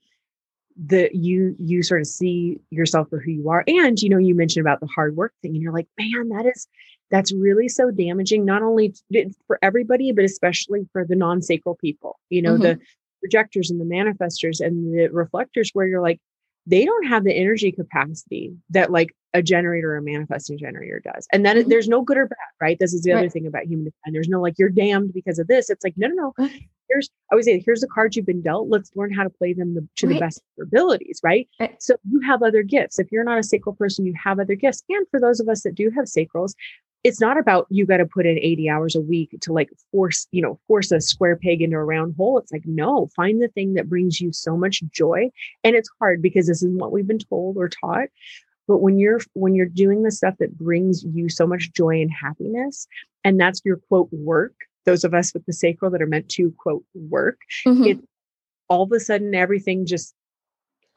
the 0.76 1.10
you 1.14 1.56
you 1.58 1.82
sort 1.84 2.02
of 2.02 2.08
see 2.08 2.60
yourself 2.70 3.10
for 3.10 3.20
who 3.20 3.32
you 3.32 3.50
are 3.50 3.64
and 3.66 4.02
you 4.02 4.10
know 4.10 4.18
you 4.18 4.36
mentioned 4.36 4.62
about 4.62 4.82
the 4.82 4.88
hard 4.88 5.16
work 5.16 5.34
thing 5.42 5.54
and 5.54 5.62
you're 5.62 5.72
like 5.72 5.88
man 5.98 6.28
that 6.28 6.46
is 6.46 6.68
that's 7.12 7.34
really 7.34 7.68
so 7.68 7.92
damaging 7.92 8.46
not 8.46 8.62
only 8.62 8.94
for 9.48 9.60
everybody 9.62 10.12
but 10.12 10.26
especially 10.26 10.88
for 10.92 11.06
the 11.06 11.16
non-sacral 11.16 11.76
people 11.76 12.20
you 12.30 12.42
know 12.42 12.54
mm-hmm. 12.54 12.64
the 12.64 12.80
projectors 13.22 13.70
and 13.70 13.80
the 13.80 13.86
manifestors 13.86 14.60
and 14.60 14.94
the 14.94 15.08
reflectors 15.10 15.72
where 15.74 15.88
you're 15.88 16.02
like 16.02 16.20
they 16.68 16.84
don't 16.84 17.06
have 17.06 17.24
the 17.24 17.34
energy 17.34 17.72
capacity 17.72 18.54
that 18.70 18.92
like 18.92 19.16
a 19.34 19.42
generator 19.42 19.94
or 19.94 19.98
a 19.98 20.02
manifesting 20.02 20.58
generator 20.58 21.02
does 21.04 21.28
and 21.32 21.46
then 21.46 21.58
mm-hmm. 21.58 21.70
there's 21.70 21.88
no 21.88 22.02
good 22.02 22.18
or 22.18 22.28
bad 22.28 22.38
right 22.62 22.78
this 22.80 22.94
is 22.94 23.02
the 23.02 23.12
right. 23.12 23.20
other 23.20 23.30
thing 23.30 23.48
about 23.48 23.66
human 23.66 23.86
design 23.86 24.14
there's 24.14 24.30
no 24.30 24.42
like 24.42 24.56
you're 24.58 24.70
damned 24.70 25.14
because 25.14 25.40
of 25.40 25.48
this 25.48 25.70
it's 25.70 25.84
like 25.84 25.94
no 25.98 26.08
no 26.08 26.34
no 26.38 26.50
here's 26.90 27.10
I 27.32 27.36
would 27.36 27.44
say 27.44 27.62
here's 27.66 27.82
the 27.82 27.88
cards 27.88 28.16
you've 28.16 28.26
been 28.26 28.42
dealt. 28.42 28.70
Let's 28.70 28.92
learn 28.96 29.14
how 29.14 29.24
to 29.24 29.30
play 29.30 29.54
them 29.54 29.74
the, 29.74 29.88
to 29.98 30.08
right. 30.08 30.14
the 30.14 30.20
best 30.20 30.38
of 30.38 30.44
your 30.58 30.66
abilities, 30.66 31.20
right? 31.24 31.48
right? 31.60 31.82
So 31.82 31.96
you 32.10 32.22
have 32.22 32.44
other 32.44 32.64
gifts. 32.64 33.00
If 33.00 33.12
you're 33.12 33.24
not 33.24 33.40
a 33.40 33.44
sacral 33.44 33.76
person, 33.76 34.06
you 34.06 34.14
have 34.24 34.40
other 34.40 34.56
gifts. 34.56 34.84
And 34.90 35.06
for 35.10 35.20
those 35.20 35.40
of 35.40 35.50
us 35.50 35.64
that 35.64 35.76
do 35.76 35.90
have 35.92 36.06
sacrals, 36.06 36.54
it's 37.06 37.22
not 37.22 37.38
about 37.38 37.68
you 37.70 37.86
got 37.86 37.98
to 37.98 38.06
put 38.08 38.26
in 38.26 38.40
80 38.40 38.68
hours 38.68 38.96
a 38.96 39.00
week 39.00 39.38
to 39.42 39.54
like 39.54 39.70
force, 39.92 40.28
you 40.32 40.42
know, 40.42 40.60
force 40.68 40.92
a 40.92 41.00
square 41.00 41.36
peg 41.36 41.62
into 41.62 41.78
a 41.78 41.84
round 41.84 42.16
hole. 42.18 42.40
It's 42.40 42.52
like, 42.52 42.64
no, 42.66 43.10
find 43.16 43.40
the 43.40 43.48
thing 43.48 43.76
that 43.76 43.88
brings 43.88 44.20
you 44.20 44.34
so 44.34 44.58
much 44.58 44.82
joy. 44.90 45.30
And 45.64 45.76
it's 45.76 45.90
hard 46.00 46.24
because 46.24 46.48
this 46.48 46.64
isn't 46.64 46.80
what 46.80 46.92
we've 46.92 47.06
been 47.06 47.20
told 47.20 47.58
or 47.58 47.70
taught. 47.70 48.08
But 48.68 48.80
when 48.80 48.98
you're 48.98 49.22
when 49.34 49.54
you're 49.54 49.68
doing 49.68 50.02
the 50.02 50.10
stuff 50.10 50.34
that 50.40 50.58
brings 50.58 51.04
you 51.04 51.30
so 51.30 51.46
much 51.46 51.72
joy 51.74 52.02
and 52.02 52.12
happiness, 52.12 52.88
and 53.24 53.40
that's 53.40 53.62
your 53.64 53.78
quote 53.78 54.10
work, 54.12 54.56
those 54.86 55.04
of 55.04 55.14
us 55.14 55.32
with 55.32 55.46
the 55.46 55.54
sacral 55.54 55.92
that 55.92 56.02
are 56.02 56.08
meant 56.08 56.30
to 56.30 56.52
quote 56.58 56.84
work, 56.96 57.38
mm-hmm. 57.68 57.84
it 57.84 58.00
all 58.68 58.82
of 58.82 58.92
a 58.92 59.00
sudden 59.00 59.36
everything 59.36 59.86
just 59.86 60.16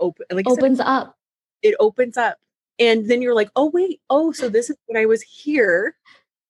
open 0.01 0.25
like 0.33 0.49
opens 0.49 0.79
said, 0.79 0.87
up. 0.87 1.17
It 1.61 1.75
opens 1.79 2.17
up. 2.17 2.39
And 2.79 3.09
then 3.09 3.23
you're 3.23 3.35
like, 3.35 3.51
oh 3.57 3.71
wait, 3.71 4.01
oh, 4.09 4.33
so 4.33 4.49
this 4.49 4.71
is 4.71 4.77
what 4.87 4.99
I 4.99 5.07
was 5.07 5.23
here 5.23 5.97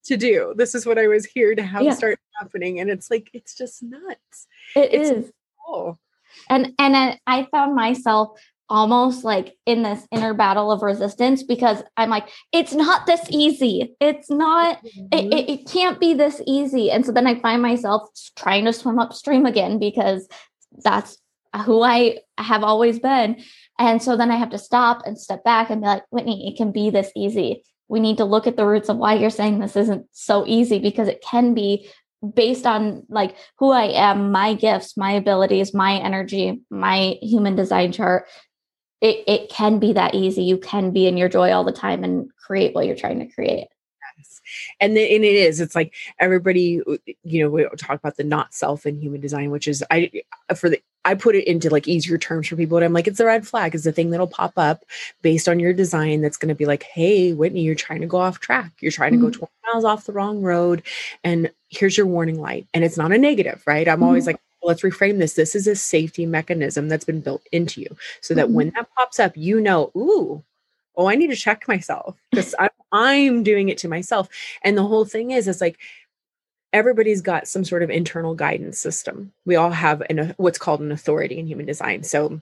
to 0.04 0.16
do. 0.16 0.54
This 0.56 0.74
is 0.74 0.86
what 0.86 0.98
I 0.98 1.06
was 1.06 1.24
here 1.24 1.54
to 1.54 1.62
have 1.62 1.82
yeah. 1.82 1.94
start 1.94 2.18
happening. 2.40 2.80
And 2.80 2.90
it's 2.90 3.10
like, 3.10 3.30
it's 3.32 3.54
just 3.54 3.82
nuts. 3.82 4.46
It 4.74 4.92
it's 4.92 5.10
is. 5.10 5.32
Cool. 5.66 5.98
And 6.48 6.74
and 6.78 7.18
I 7.26 7.48
found 7.50 7.74
myself 7.74 8.38
almost 8.70 9.24
like 9.24 9.56
in 9.66 9.82
this 9.82 10.06
inner 10.12 10.34
battle 10.34 10.70
of 10.70 10.82
resistance 10.82 11.42
because 11.42 11.82
I'm 11.96 12.10
like, 12.10 12.28
it's 12.52 12.74
not 12.74 13.06
this 13.06 13.22
easy. 13.30 13.96
It's 14.00 14.30
not, 14.30 14.84
mm-hmm. 14.84 15.06
it, 15.12 15.34
it, 15.34 15.50
it, 15.50 15.70
can't 15.70 15.98
be 15.98 16.12
this 16.12 16.42
easy. 16.46 16.90
And 16.90 17.04
so 17.04 17.12
then 17.12 17.26
I 17.26 17.40
find 17.40 17.62
myself 17.62 18.08
trying 18.36 18.66
to 18.66 18.72
swim 18.72 18.98
upstream 18.98 19.46
again 19.46 19.78
because 19.78 20.28
that's 20.84 21.16
who 21.64 21.82
I 21.82 22.18
have 22.36 22.62
always 22.62 22.98
been. 22.98 23.42
And 23.78 24.02
so 24.02 24.16
then 24.16 24.30
I 24.30 24.36
have 24.36 24.50
to 24.50 24.58
stop 24.58 25.02
and 25.06 25.18
step 25.18 25.44
back 25.44 25.70
and 25.70 25.80
be 25.80 25.86
like, 25.86 26.02
Whitney, 26.10 26.48
it 26.48 26.56
can 26.56 26.72
be 26.72 26.90
this 26.90 27.12
easy. 27.14 27.62
We 27.88 28.00
need 28.00 28.18
to 28.18 28.24
look 28.24 28.46
at 28.46 28.56
the 28.56 28.66
roots 28.66 28.88
of 28.88 28.96
why 28.96 29.14
you're 29.14 29.30
saying 29.30 29.58
this 29.58 29.76
isn't 29.76 30.06
so 30.12 30.44
easy 30.46 30.78
because 30.78 31.08
it 31.08 31.22
can 31.22 31.54
be 31.54 31.88
based 32.34 32.66
on 32.66 33.04
like 33.08 33.36
who 33.58 33.70
I 33.70 33.84
am, 33.84 34.32
my 34.32 34.54
gifts, 34.54 34.96
my 34.96 35.12
abilities, 35.12 35.72
my 35.72 35.94
energy, 35.94 36.60
my 36.70 37.16
human 37.22 37.54
design 37.54 37.92
chart 37.92 38.26
it, 39.00 39.24
it 39.26 39.50
can 39.50 39.78
be 39.78 39.92
that 39.92 40.14
easy. 40.14 40.42
You 40.42 40.58
can 40.58 40.90
be 40.90 41.06
in 41.06 41.16
your 41.16 41.28
joy 41.28 41.52
all 41.52 41.64
the 41.64 41.72
time 41.72 42.04
and 42.04 42.30
create 42.36 42.74
what 42.74 42.86
you're 42.86 42.96
trying 42.96 43.20
to 43.20 43.32
create. 43.32 43.68
Yes. 44.18 44.40
And, 44.80 44.96
the, 44.96 45.14
and 45.14 45.24
it 45.24 45.34
is, 45.34 45.60
it's 45.60 45.74
like 45.74 45.94
everybody, 46.18 46.80
uh, 46.82 46.96
you 47.22 47.42
know, 47.42 47.50
we 47.50 47.66
talk 47.76 47.98
about 47.98 48.16
the 48.16 48.24
not 48.24 48.52
self 48.52 48.84
in 48.84 49.00
human 49.00 49.20
design, 49.20 49.50
which 49.50 49.68
is 49.68 49.84
I, 49.90 50.10
for 50.56 50.68
the, 50.68 50.82
I 51.04 51.14
put 51.14 51.36
it 51.36 51.46
into 51.46 51.70
like 51.70 51.88
easier 51.88 52.18
terms 52.18 52.48
for 52.48 52.56
people. 52.56 52.76
And 52.76 52.84
I'm 52.84 52.92
like, 52.92 53.06
it's 53.06 53.20
a 53.20 53.24
red 53.24 53.46
flag 53.46 53.74
is 53.74 53.84
the 53.84 53.92
thing 53.92 54.10
that'll 54.10 54.26
pop 54.26 54.52
up 54.56 54.84
based 55.22 55.48
on 55.48 55.60
your 55.60 55.72
design. 55.72 56.20
That's 56.20 56.36
going 56.36 56.50
to 56.50 56.54
be 56.54 56.66
like, 56.66 56.82
Hey, 56.82 57.32
Whitney, 57.32 57.62
you're 57.62 57.74
trying 57.74 58.00
to 58.00 58.06
go 58.06 58.18
off 58.18 58.40
track. 58.40 58.72
You're 58.80 58.92
trying 58.92 59.12
mm-hmm. 59.14 59.30
to 59.30 59.38
go 59.38 59.46
mm-hmm. 59.46 59.70
20 59.70 59.74
miles 59.74 59.84
off 59.84 60.04
the 60.04 60.12
wrong 60.12 60.42
road. 60.42 60.82
And 61.24 61.50
here's 61.70 61.96
your 61.96 62.06
warning 62.06 62.40
light. 62.40 62.66
And 62.74 62.84
it's 62.84 62.98
not 62.98 63.12
a 63.12 63.18
negative, 63.18 63.62
right? 63.66 63.88
I'm 63.88 63.96
mm-hmm. 63.96 64.04
always 64.04 64.26
like, 64.26 64.40
let's 64.62 64.82
reframe 64.82 65.18
this. 65.18 65.34
This 65.34 65.54
is 65.54 65.66
a 65.66 65.76
safety 65.76 66.26
mechanism 66.26 66.88
that's 66.88 67.04
been 67.04 67.20
built 67.20 67.42
into 67.52 67.80
you 67.80 67.96
so 68.20 68.34
that 68.34 68.46
mm-hmm. 68.46 68.54
when 68.54 68.70
that 68.70 68.88
pops 68.96 69.20
up, 69.20 69.36
you 69.36 69.60
know, 69.60 69.90
ooh, 69.96 70.44
oh, 70.96 71.06
I 71.06 71.14
need 71.14 71.28
to 71.28 71.36
check 71.36 71.66
myself 71.68 72.16
because 72.30 72.54
I'm, 72.58 72.68
I'm 72.92 73.42
doing 73.42 73.68
it 73.68 73.78
to 73.78 73.88
myself. 73.88 74.28
And 74.62 74.76
the 74.76 74.84
whole 74.84 75.04
thing 75.04 75.30
is, 75.30 75.48
is 75.48 75.60
like 75.60 75.78
everybody's 76.72 77.22
got 77.22 77.48
some 77.48 77.64
sort 77.64 77.82
of 77.82 77.90
internal 77.90 78.34
guidance 78.34 78.78
system. 78.78 79.32
We 79.44 79.56
all 79.56 79.70
have 79.70 80.02
an, 80.08 80.34
what's 80.36 80.58
called 80.58 80.80
an 80.80 80.92
authority 80.92 81.38
in 81.38 81.46
human 81.46 81.66
design. 81.66 82.02
So 82.02 82.40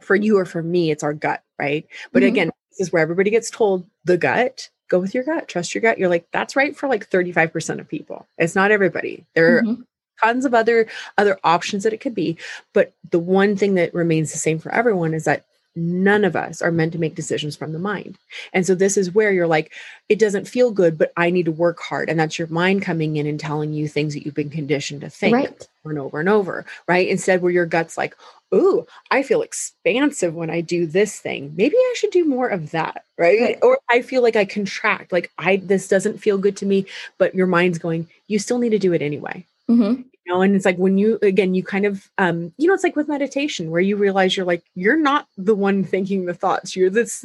for 0.00 0.16
you 0.16 0.38
or 0.38 0.44
for 0.44 0.62
me, 0.62 0.90
it's 0.90 1.02
our 1.02 1.14
gut, 1.14 1.42
right? 1.58 1.86
But 2.12 2.22
mm-hmm. 2.22 2.28
again, 2.28 2.50
this 2.70 2.80
is 2.80 2.92
where 2.92 3.02
everybody 3.02 3.30
gets 3.30 3.50
told 3.50 3.86
the 4.04 4.16
gut 4.16 4.68
go 4.88 4.98
with 4.98 5.14
your 5.14 5.24
gut 5.24 5.48
trust 5.48 5.74
your 5.74 5.80
gut 5.80 5.96
you're 5.96 6.10
like 6.10 6.26
that's 6.32 6.54
right 6.54 6.76
for 6.76 6.86
like 6.86 7.08
35% 7.08 7.80
of 7.80 7.88
people 7.88 8.26
it's 8.36 8.54
not 8.54 8.70
everybody 8.70 9.24
there 9.34 9.62
mm-hmm 9.62 9.82
tons 10.22 10.44
of 10.44 10.54
other 10.54 10.86
other 11.18 11.38
options 11.44 11.82
that 11.82 11.92
it 11.92 12.00
could 12.00 12.14
be 12.14 12.36
but 12.72 12.92
the 13.10 13.18
one 13.18 13.56
thing 13.56 13.74
that 13.74 13.94
remains 13.94 14.32
the 14.32 14.38
same 14.38 14.58
for 14.58 14.72
everyone 14.72 15.14
is 15.14 15.24
that 15.24 15.44
none 15.74 16.24
of 16.24 16.36
us 16.36 16.60
are 16.60 16.70
meant 16.70 16.92
to 16.92 16.98
make 16.98 17.14
decisions 17.14 17.56
from 17.56 17.72
the 17.72 17.78
mind 17.78 18.18
and 18.52 18.66
so 18.66 18.74
this 18.74 18.96
is 18.96 19.14
where 19.14 19.32
you're 19.32 19.46
like 19.46 19.72
it 20.08 20.18
doesn't 20.18 20.48
feel 20.48 20.70
good 20.70 20.98
but 20.98 21.12
i 21.16 21.30
need 21.30 21.46
to 21.46 21.52
work 21.52 21.80
hard 21.80 22.08
and 22.08 22.18
that's 22.18 22.38
your 22.38 22.48
mind 22.48 22.82
coming 22.82 23.16
in 23.16 23.26
and 23.26 23.40
telling 23.40 23.72
you 23.72 23.88
things 23.88 24.14
that 24.14 24.24
you've 24.24 24.34
been 24.34 24.50
conditioned 24.50 25.00
to 25.00 25.10
think 25.10 25.34
right. 25.34 25.68
over 25.84 25.90
and 25.90 25.98
over 25.98 26.20
and 26.20 26.28
over 26.28 26.66
right 26.88 27.08
instead 27.08 27.42
where 27.42 27.52
your 27.52 27.66
gut's 27.66 27.96
like 27.96 28.16
ooh, 28.54 28.86
I 29.10 29.22
feel 29.22 29.42
expansive 29.42 30.34
when 30.34 30.50
I 30.50 30.60
do 30.60 30.86
this 30.86 31.18
thing. 31.18 31.54
Maybe 31.56 31.74
I 31.74 31.94
should 31.96 32.10
do 32.10 32.26
more 32.26 32.48
of 32.48 32.70
that, 32.72 33.04
right? 33.18 33.40
right? 33.40 33.58
Or 33.62 33.78
I 33.88 34.02
feel 34.02 34.22
like 34.22 34.36
I 34.36 34.44
contract, 34.44 35.10
like 35.10 35.32
I 35.38 35.56
this 35.56 35.88
doesn't 35.88 36.18
feel 36.18 36.38
good 36.38 36.56
to 36.58 36.66
me, 36.66 36.86
but 37.18 37.34
your 37.34 37.46
mind's 37.46 37.78
going, 37.78 38.08
you 38.28 38.38
still 38.38 38.58
need 38.58 38.70
to 38.70 38.78
do 38.78 38.92
it 38.92 39.02
anyway. 39.02 39.46
Mm-hmm 39.70 40.02
you 40.24 40.32
know 40.32 40.42
and 40.42 40.54
it's 40.54 40.64
like 40.64 40.76
when 40.76 40.98
you 40.98 41.18
again 41.22 41.54
you 41.54 41.62
kind 41.62 41.86
of 41.86 42.10
um 42.18 42.52
you 42.56 42.66
know 42.66 42.74
it's 42.74 42.84
like 42.84 42.96
with 42.96 43.08
meditation 43.08 43.70
where 43.70 43.80
you 43.80 43.96
realize 43.96 44.36
you're 44.36 44.46
like 44.46 44.64
you're 44.74 44.96
not 44.96 45.26
the 45.36 45.54
one 45.54 45.84
thinking 45.84 46.26
the 46.26 46.34
thoughts 46.34 46.76
you're 46.76 46.90
this 46.90 47.22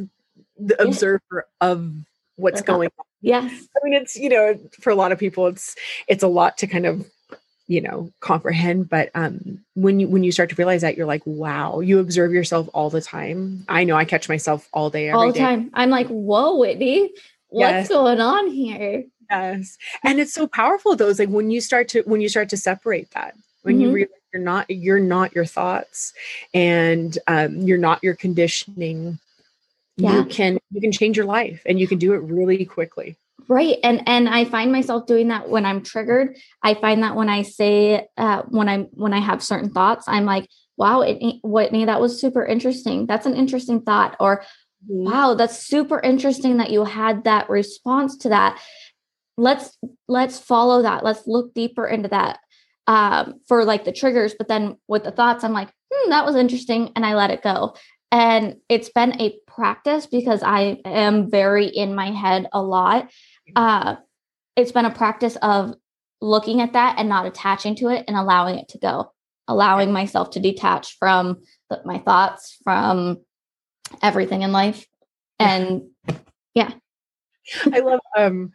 the 0.58 0.76
yeah. 0.80 0.86
observer 0.86 1.48
of 1.62 1.94
what's 2.36 2.62
uh-huh. 2.62 2.74
going 2.74 2.90
on 2.98 3.06
yes 3.22 3.68
i 3.76 3.80
mean 3.84 3.94
it's 3.94 4.16
you 4.16 4.30
know 4.30 4.60
for 4.82 4.90
a 4.90 4.96
lot 4.96 5.12
of 5.12 5.20
people 5.20 5.48
it's 5.48 5.76
it's 6.08 6.24
a 6.24 6.28
lot 6.28 6.58
to 6.58 6.68
kind 6.68 6.86
of 6.86 7.06
you 7.68 7.82
know 7.82 8.12
comprehend 8.22 8.90
but 8.90 9.10
um 9.14 9.60
when 9.76 10.00
you 10.00 10.08
when 10.08 10.24
you 10.24 10.32
start 10.32 10.50
to 10.50 10.56
realize 10.56 10.82
that 10.82 10.96
you're 10.96 11.06
like 11.06 11.22
wow 11.26 11.80
you 11.80 12.00
observe 12.00 12.32
yourself 12.32 12.70
all 12.74 12.90
the 12.90 13.02
time 13.02 13.66
i 13.68 13.84
know 13.84 13.96
i 13.96 14.06
catch 14.06 14.30
myself 14.30 14.68
all 14.74 14.90
day 14.90 15.10
all 15.10 15.28
the 15.28 15.34
day. 15.34 15.40
time 15.40 15.70
i'm 15.74 15.90
like 15.90 16.08
whoa 16.08 16.56
whitney 16.56 17.12
what's 17.50 17.72
yes. 17.72 17.88
going 17.90 18.22
on 18.22 18.50
here 18.50 19.04
yes 19.30 19.78
and 20.04 20.20
it's 20.20 20.34
so 20.34 20.48
powerful 20.48 20.96
though 20.96 21.10
it's 21.10 21.20
like 21.20 21.30
when 21.30 21.52
you 21.52 21.62
start 21.62 21.88
to 21.88 22.02
when 22.02 22.22
you 22.22 22.30
start 22.30 22.50
to 22.50 22.58
separate 22.58 23.10
that 23.12 23.36
when 23.64 23.76
mm-hmm. 23.76 23.82
you 23.82 23.92
realize 23.92 24.18
you're 24.34 24.44
not 24.44 24.70
you're 24.70 25.00
not 25.00 25.34
your 25.36 25.46
thoughts 25.46 26.14
and 26.54 27.18
um, 27.28 27.58
you're 27.62 27.78
not 27.78 28.04
your 28.04 28.16
conditioning 28.16 29.20
yeah. 29.98 30.18
you 30.18 30.26
can 30.26 30.60
you 30.72 30.82
can 30.82 30.92
change 30.92 31.18
your 31.18 31.26
life 31.26 31.62
and 31.66 31.80
you 31.80 31.88
can 31.88 31.98
do 31.98 32.14
it 32.14 32.18
really 32.18 32.66
quickly 32.66 33.18
right 33.48 33.78
and 33.84 34.08
and 34.08 34.30
i 34.30 34.46
find 34.46 34.72
myself 34.72 35.06
doing 35.06 35.30
that 35.30 35.50
when 35.50 35.66
i'm 35.66 35.82
triggered 35.82 36.38
i 36.64 36.74
find 36.74 37.04
that 37.04 37.16
when 37.16 37.30
i 37.30 37.42
say 37.42 38.08
uh, 38.18 38.42
when 38.44 38.70
i'm 38.70 38.86
when 38.94 39.14
i 39.14 39.20
have 39.20 39.44
certain 39.44 39.70
thoughts 39.70 40.06
i'm 40.08 40.26
like 40.26 40.48
wow 40.78 41.02
it, 41.02 41.40
whitney 41.44 41.86
that 41.86 42.00
was 42.00 42.20
super 42.20 42.46
interesting 42.46 43.06
that's 43.06 43.26
an 43.26 43.36
interesting 43.36 43.82
thought 43.82 44.16
or 44.20 44.44
mm-hmm. 44.90 45.12
wow 45.12 45.34
that's 45.34 45.58
super 45.58 46.00
interesting 46.00 46.58
that 46.58 46.70
you 46.70 46.84
had 46.84 47.24
that 47.24 47.50
response 47.50 48.18
to 48.18 48.30
that 48.30 48.60
let's 49.38 49.78
let's 50.08 50.40
follow 50.40 50.82
that. 50.82 51.04
Let's 51.04 51.28
look 51.28 51.54
deeper 51.54 51.88
into 51.88 52.10
that 52.10 52.40
um, 52.88 53.40
for 53.48 53.64
like 53.64 53.86
the 53.86 53.92
triggers. 53.92 54.34
But 54.38 54.48
then 54.48 54.78
with 54.88 55.04
the 55.04 55.12
thoughts 55.12 55.44
i'm 55.44 55.54
like 55.54 55.70
hmm, 55.94 56.10
that 56.10 56.26
was 56.26 56.36
interesting 56.36 56.92
and 56.96 57.06
i 57.06 57.14
let 57.16 57.32
it 57.32 57.44
go. 57.44 57.76
And 58.12 58.58
it's 58.70 58.90
been 58.90 59.20
a 59.22 59.38
practice 59.48 60.08
because 60.08 60.42
i 60.44 60.80
am 60.86 61.30
very 61.30 61.68
in 61.68 61.96
my 61.96 62.12
head 62.12 62.48
a 62.52 62.62
lot. 62.62 63.10
Uh, 63.56 63.96
it's 64.56 64.72
been 64.72 64.86
a 64.86 64.92
practice 64.92 65.38
of 65.42 65.76
looking 66.20 66.62
at 66.62 66.74
that 66.74 66.96
and 66.98 67.08
not 67.08 67.28
attaching 67.28 67.76
to 67.76 67.90
it 67.90 68.06
and 68.08 68.18
allowing 68.18 68.58
it 68.58 68.70
to 68.70 68.80
go. 68.80 69.12
Allowing 69.48 69.94
myself 69.94 70.32
to 70.32 70.40
detach 70.42 70.98
from 70.98 71.38
the, 71.70 71.80
my 71.86 72.00
thoughts 72.00 72.58
from 72.64 73.20
everything 74.02 74.42
in 74.42 74.52
life. 74.52 74.86
And 75.40 75.84
yeah. 76.54 76.72
I 77.74 77.80
love 77.80 78.00
um 78.18 78.52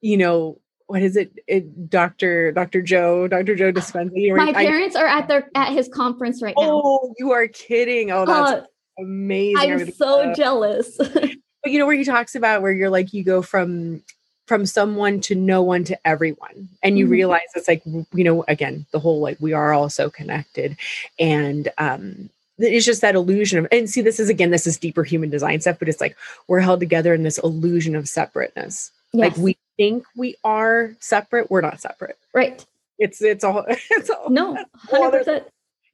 you 0.00 0.16
know, 0.16 0.60
what 0.86 1.02
is 1.02 1.16
it, 1.16 1.32
it 1.46 1.90
Dr. 1.90 2.52
Dr. 2.52 2.82
Joe, 2.82 3.28
Dr. 3.28 3.54
Joe 3.54 3.72
Dispenza. 3.72 4.36
My 4.36 4.52
parents 4.52 4.96
I, 4.96 5.02
are 5.02 5.06
at 5.06 5.28
their 5.28 5.50
at 5.54 5.72
his 5.72 5.88
conference 5.88 6.42
right 6.42 6.54
now. 6.58 6.80
Oh, 6.84 7.14
you 7.18 7.32
are 7.32 7.46
kidding. 7.46 8.10
Oh, 8.10 8.24
that's 8.24 8.52
uh, 8.52 8.64
amazing. 8.98 9.70
I'm 9.72 9.92
so 9.92 10.32
jealous. 10.34 10.96
but 10.98 11.72
you 11.72 11.78
know 11.78 11.86
where 11.86 11.96
he 11.96 12.04
talks 12.04 12.34
about 12.34 12.62
where 12.62 12.72
you're 12.72 12.90
like 12.90 13.12
you 13.12 13.22
go 13.22 13.42
from 13.42 14.02
from 14.46 14.64
someone 14.64 15.20
to 15.20 15.34
no 15.34 15.62
one 15.62 15.84
to 15.84 16.06
everyone 16.06 16.68
and 16.82 16.98
you 16.98 17.04
mm-hmm. 17.04 17.12
realize 17.12 17.42
it's 17.54 17.68
like 17.68 17.82
you 17.84 18.24
know 18.24 18.44
again 18.48 18.86
the 18.92 18.98
whole 18.98 19.20
like 19.20 19.36
we 19.40 19.52
are 19.52 19.74
all 19.74 19.90
so 19.90 20.08
connected 20.08 20.76
and 21.18 21.68
um 21.76 22.30
it's 22.56 22.86
just 22.86 23.02
that 23.02 23.14
illusion 23.14 23.58
of 23.58 23.66
and 23.70 23.90
see 23.90 24.00
this 24.00 24.18
is 24.18 24.30
again 24.30 24.50
this 24.50 24.66
is 24.66 24.78
deeper 24.78 25.04
human 25.04 25.28
design 25.28 25.60
stuff 25.60 25.78
but 25.78 25.88
it's 25.88 26.00
like 26.00 26.16
we're 26.48 26.60
held 26.60 26.80
together 26.80 27.12
in 27.12 27.22
this 27.22 27.38
illusion 27.38 27.94
of 27.94 28.08
separateness 28.08 28.90
yes. 29.12 29.20
like 29.20 29.36
we 29.36 29.56
think 29.78 30.04
we 30.14 30.36
are 30.44 30.94
separate 31.00 31.50
we're 31.50 31.62
not 31.62 31.80
separate. 31.80 32.18
Right. 32.34 32.64
It's 32.98 33.22
it's 33.22 33.44
all 33.44 33.64
it's 33.68 34.10
all 34.10 34.28
no 34.28 34.62
100% 34.88 35.44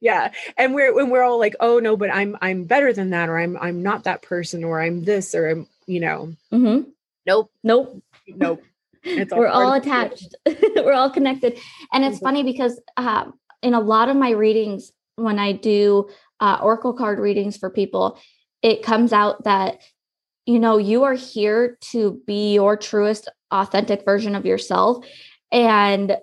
yeah 0.01 0.33
and 0.57 0.75
we're 0.75 0.93
when 0.93 1.09
we're 1.09 1.23
all 1.23 1.39
like 1.39 1.55
oh 1.61 1.79
no 1.79 1.95
but 1.95 2.13
i'm 2.13 2.35
i'm 2.41 2.65
better 2.65 2.91
than 2.91 3.11
that 3.11 3.29
or 3.29 3.39
i'm 3.39 3.55
i'm 3.61 3.81
not 3.81 4.03
that 4.03 4.21
person 4.21 4.61
or 4.65 4.81
i'm 4.81 5.05
this 5.05 5.33
or 5.33 5.47
i'm 5.47 5.67
you 5.87 5.99
know. 5.99 6.33
Mm-hmm. 6.51 6.89
nope. 7.25 7.51
Nope. 7.63 8.01
Nope. 8.27 8.63
All 9.05 9.37
we're 9.37 9.47
all 9.47 9.73
attached. 9.73 10.33
We're 10.75 10.93
all 10.93 11.11
connected. 11.11 11.59
And 11.93 12.03
it's 12.03 12.15
mm-hmm. 12.15 12.25
funny 12.25 12.43
because 12.43 12.81
uh, 12.97 13.25
in 13.61 13.75
a 13.75 13.79
lot 13.79 14.09
of 14.09 14.17
my 14.17 14.31
readings 14.31 14.91
when 15.15 15.39
i 15.39 15.51
do 15.51 16.09
uh, 16.39 16.59
oracle 16.61 16.93
card 16.93 17.19
readings 17.19 17.55
for 17.55 17.69
people 17.69 18.19
it 18.61 18.83
comes 18.83 19.13
out 19.13 19.43
that 19.45 19.79
you 20.45 20.59
know 20.59 20.77
you 20.77 21.03
are 21.03 21.13
here 21.13 21.77
to 21.79 22.21
be 22.27 22.53
your 22.53 22.75
truest 22.75 23.29
authentic 23.51 24.03
version 24.05 24.35
of 24.35 24.45
yourself 24.45 25.05
and 25.51 26.17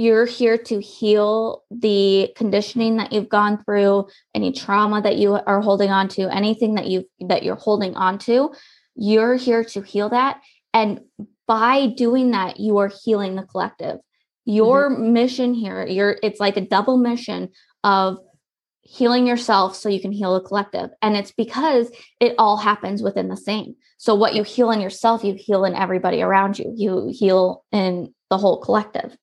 you're 0.00 0.24
here 0.24 0.56
to 0.56 0.80
heal 0.80 1.62
the 1.70 2.32
conditioning 2.34 2.96
that 2.96 3.12
you've 3.12 3.28
gone 3.28 3.62
through 3.64 4.06
any 4.34 4.50
trauma 4.50 5.02
that 5.02 5.16
you 5.16 5.34
are 5.34 5.60
holding 5.60 5.90
on 5.90 6.08
to 6.08 6.22
anything 6.34 6.74
that 6.76 6.86
you 6.86 7.04
that 7.20 7.42
you're 7.42 7.56
holding 7.56 7.94
on 7.96 8.18
to 8.18 8.50
you're 8.96 9.36
here 9.36 9.62
to 9.62 9.82
heal 9.82 10.08
that 10.08 10.40
and 10.72 11.00
by 11.46 11.86
doing 11.86 12.30
that 12.30 12.58
you 12.58 12.78
are 12.78 12.90
healing 13.04 13.36
the 13.36 13.42
collective 13.42 13.98
your 14.46 14.90
mm-hmm. 14.90 15.12
mission 15.12 15.52
here 15.52 15.86
you're 15.86 16.16
it's 16.22 16.40
like 16.40 16.56
a 16.56 16.62
double 16.62 16.96
mission 16.96 17.50
of 17.84 18.18
healing 18.90 19.24
yourself 19.24 19.76
so 19.76 19.88
you 19.88 20.00
can 20.00 20.10
heal 20.10 20.34
the 20.34 20.40
collective. 20.40 20.90
And 21.00 21.16
it's 21.16 21.30
because 21.30 21.92
it 22.18 22.34
all 22.38 22.56
happens 22.56 23.02
within 23.02 23.28
the 23.28 23.36
same. 23.36 23.76
So 23.98 24.16
what 24.16 24.34
you 24.34 24.42
heal 24.42 24.72
in 24.72 24.80
yourself 24.80 25.22
you 25.22 25.34
heal 25.34 25.64
in 25.64 25.76
everybody 25.76 26.22
around 26.22 26.58
you. 26.58 26.72
You 26.76 27.08
heal 27.12 27.64
in 27.70 28.12
the 28.30 28.38
whole 28.38 28.58
collective. 28.58 29.16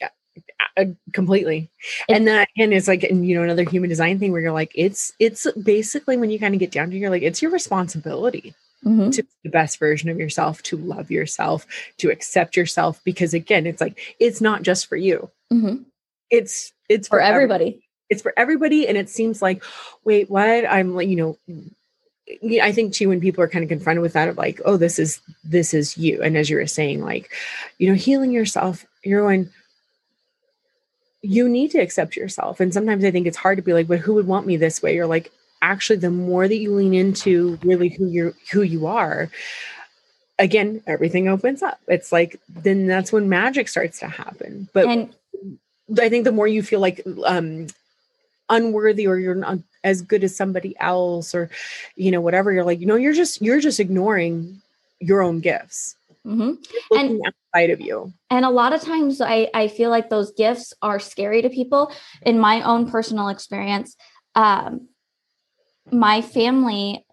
Yeah, 0.00 0.84
completely. 1.12 1.68
And 2.08 2.28
then 2.28 2.46
again 2.54 2.72
it's 2.72 2.86
like 2.86 3.02
and 3.02 3.26
you 3.26 3.34
know 3.34 3.42
another 3.42 3.68
human 3.68 3.88
design 3.88 4.20
thing 4.20 4.30
where 4.30 4.40
you're 4.40 4.52
like 4.52 4.70
it's 4.76 5.12
it's 5.18 5.50
basically 5.52 6.16
when 6.16 6.30
you 6.30 6.38
kind 6.38 6.54
of 6.54 6.60
get 6.60 6.70
down 6.70 6.90
to 6.90 6.96
you're 6.96 7.10
like 7.10 7.22
it's 7.22 7.42
your 7.42 7.50
responsibility 7.50 8.54
mm-hmm. 8.84 9.10
to 9.10 9.22
be 9.24 9.28
the 9.42 9.50
best 9.50 9.80
version 9.80 10.10
of 10.10 10.18
yourself 10.18 10.62
to 10.62 10.76
love 10.76 11.10
yourself 11.10 11.66
to 11.96 12.08
accept 12.10 12.56
yourself. 12.56 13.00
Because 13.02 13.34
again 13.34 13.66
it's 13.66 13.80
like 13.80 13.98
it's 14.20 14.40
not 14.40 14.62
just 14.62 14.86
for 14.86 14.96
you. 14.96 15.28
Mm-hmm. 15.52 15.82
it's 16.30 16.72
it's 16.88 17.08
for, 17.08 17.16
for 17.16 17.20
everybody. 17.20 17.64
everybody 17.64 17.87
it's 18.10 18.22
for 18.22 18.32
everybody 18.36 18.88
and 18.88 18.96
it 18.96 19.08
seems 19.08 19.42
like 19.42 19.62
wait 20.04 20.30
what 20.30 20.64
i'm 20.68 20.94
like 20.94 21.08
you 21.08 21.16
know 21.16 21.38
I 22.62 22.72
think 22.72 22.92
too 22.92 23.08
when 23.08 23.20
people 23.20 23.42
are 23.42 23.48
kind 23.48 23.62
of 23.62 23.68
confronted 23.68 24.02
with 24.02 24.12
that 24.12 24.28
of 24.28 24.36
like, 24.36 24.60
oh, 24.64 24.76
this 24.76 24.98
is 24.98 25.20
this 25.44 25.72
is 25.72 25.96
you. 25.96 26.22
And 26.22 26.36
as 26.36 26.50
you 26.50 26.56
were 26.56 26.66
saying, 26.66 27.02
like, 27.02 27.32
you 27.78 27.88
know, 27.88 27.94
healing 27.94 28.32
yourself, 28.32 28.84
you're 29.02 29.22
going, 29.22 29.48
you 31.22 31.48
need 31.48 31.70
to 31.72 31.78
accept 31.78 32.16
yourself. 32.16 32.60
And 32.60 32.72
sometimes 32.72 33.04
I 33.04 33.10
think 33.10 33.26
it's 33.26 33.36
hard 33.36 33.56
to 33.56 33.62
be 33.62 33.72
like, 33.72 33.88
but 33.88 33.98
who 33.98 34.14
would 34.14 34.26
want 34.26 34.46
me 34.46 34.56
this 34.56 34.82
way? 34.82 34.94
You're 34.94 35.06
like, 35.06 35.32
actually, 35.62 35.98
the 35.98 36.10
more 36.10 36.46
that 36.46 36.58
you 36.58 36.74
lean 36.74 36.94
into 36.94 37.58
really 37.62 37.88
who 37.88 38.06
you're 38.06 38.34
who 38.52 38.62
you 38.62 38.86
are, 38.86 39.30
again, 40.38 40.82
everything 40.86 41.28
opens 41.28 41.62
up. 41.62 41.80
It's 41.88 42.12
like 42.12 42.38
then 42.48 42.86
that's 42.86 43.12
when 43.12 43.28
magic 43.28 43.68
starts 43.68 44.00
to 44.00 44.08
happen. 44.08 44.68
But 44.72 44.86
and 44.86 45.14
I 45.98 46.08
think 46.08 46.24
the 46.24 46.32
more 46.32 46.46
you 46.46 46.62
feel 46.62 46.80
like 46.80 47.00
um 47.24 47.68
unworthy 48.48 49.06
or 49.06 49.18
you're 49.18 49.34
not 49.34 49.58
as 49.84 50.02
good 50.02 50.24
as 50.24 50.36
somebody 50.36 50.74
else 50.80 51.34
or 51.34 51.50
you 51.96 52.10
know 52.10 52.20
whatever 52.20 52.52
you're 52.52 52.64
like 52.64 52.80
you 52.80 52.86
know 52.86 52.96
you're 52.96 53.12
just 53.12 53.40
you're 53.40 53.60
just 53.60 53.80
ignoring 53.80 54.60
your 55.00 55.22
own 55.22 55.40
gifts 55.40 55.96
mm-hmm. 56.26 56.52
and 56.96 57.20
outside 57.26 57.70
of 57.70 57.80
you 57.80 58.12
and 58.30 58.44
a 58.44 58.50
lot 58.50 58.72
of 58.72 58.80
times 58.80 59.20
I, 59.20 59.48
I 59.54 59.68
feel 59.68 59.90
like 59.90 60.10
those 60.10 60.32
gifts 60.32 60.72
are 60.82 60.98
scary 60.98 61.42
to 61.42 61.50
people 61.50 61.92
in 62.22 62.38
my 62.38 62.62
own 62.62 62.90
personal 62.90 63.28
experience 63.28 63.96
um, 64.34 64.88
my 65.90 66.22
family 66.22 67.04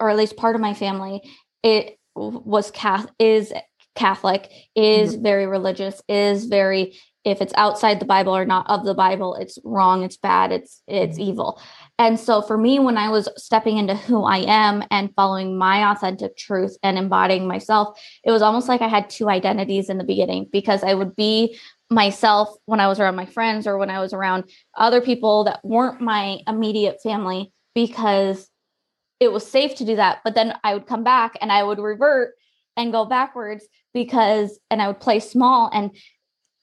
or 0.00 0.10
at 0.10 0.16
least 0.16 0.36
part 0.36 0.54
of 0.54 0.60
my 0.60 0.74
family 0.74 1.22
it 1.62 1.98
was 2.14 2.70
cath 2.70 3.06
is 3.18 3.52
catholic 3.94 4.50
is 4.74 5.14
mm-hmm. 5.14 5.22
very 5.22 5.46
religious 5.46 6.02
is 6.08 6.46
very 6.46 6.94
if 7.24 7.40
it's 7.40 7.52
outside 7.56 7.98
the 7.98 8.04
bible 8.04 8.36
or 8.36 8.44
not 8.44 8.68
of 8.68 8.84
the 8.84 8.94
bible 8.94 9.34
it's 9.34 9.58
wrong 9.64 10.02
it's 10.02 10.16
bad 10.16 10.52
it's 10.52 10.82
it's 10.86 11.18
mm-hmm. 11.18 11.30
evil 11.30 11.60
and 11.98 12.20
so 12.20 12.42
for 12.42 12.56
me 12.56 12.78
when 12.78 12.96
i 12.96 13.08
was 13.08 13.28
stepping 13.36 13.78
into 13.78 13.94
who 13.94 14.24
i 14.24 14.38
am 14.38 14.82
and 14.90 15.14
following 15.14 15.56
my 15.56 15.90
authentic 15.90 16.36
truth 16.36 16.76
and 16.82 16.98
embodying 16.98 17.46
myself 17.46 17.98
it 18.24 18.30
was 18.30 18.42
almost 18.42 18.68
like 18.68 18.82
i 18.82 18.88
had 18.88 19.08
two 19.08 19.28
identities 19.28 19.88
in 19.88 19.98
the 19.98 20.04
beginning 20.04 20.46
because 20.52 20.82
i 20.84 20.94
would 20.94 21.16
be 21.16 21.58
myself 21.90 22.54
when 22.66 22.80
i 22.80 22.88
was 22.88 23.00
around 23.00 23.16
my 23.16 23.26
friends 23.26 23.66
or 23.66 23.78
when 23.78 23.90
i 23.90 24.00
was 24.00 24.12
around 24.12 24.44
other 24.76 25.00
people 25.00 25.44
that 25.44 25.60
weren't 25.64 26.00
my 26.00 26.38
immediate 26.46 27.00
family 27.02 27.52
because 27.74 28.48
it 29.20 29.32
was 29.32 29.46
safe 29.46 29.74
to 29.76 29.84
do 29.84 29.96
that 29.96 30.18
but 30.24 30.34
then 30.34 30.54
i 30.64 30.74
would 30.74 30.86
come 30.86 31.04
back 31.04 31.36
and 31.40 31.50
i 31.50 31.62
would 31.62 31.78
revert 31.78 32.34
and 32.76 32.92
go 32.92 33.04
backwards 33.04 33.64
because 33.92 34.58
and 34.70 34.82
i 34.82 34.86
would 34.86 35.00
play 35.00 35.20
small 35.20 35.70
and 35.72 35.96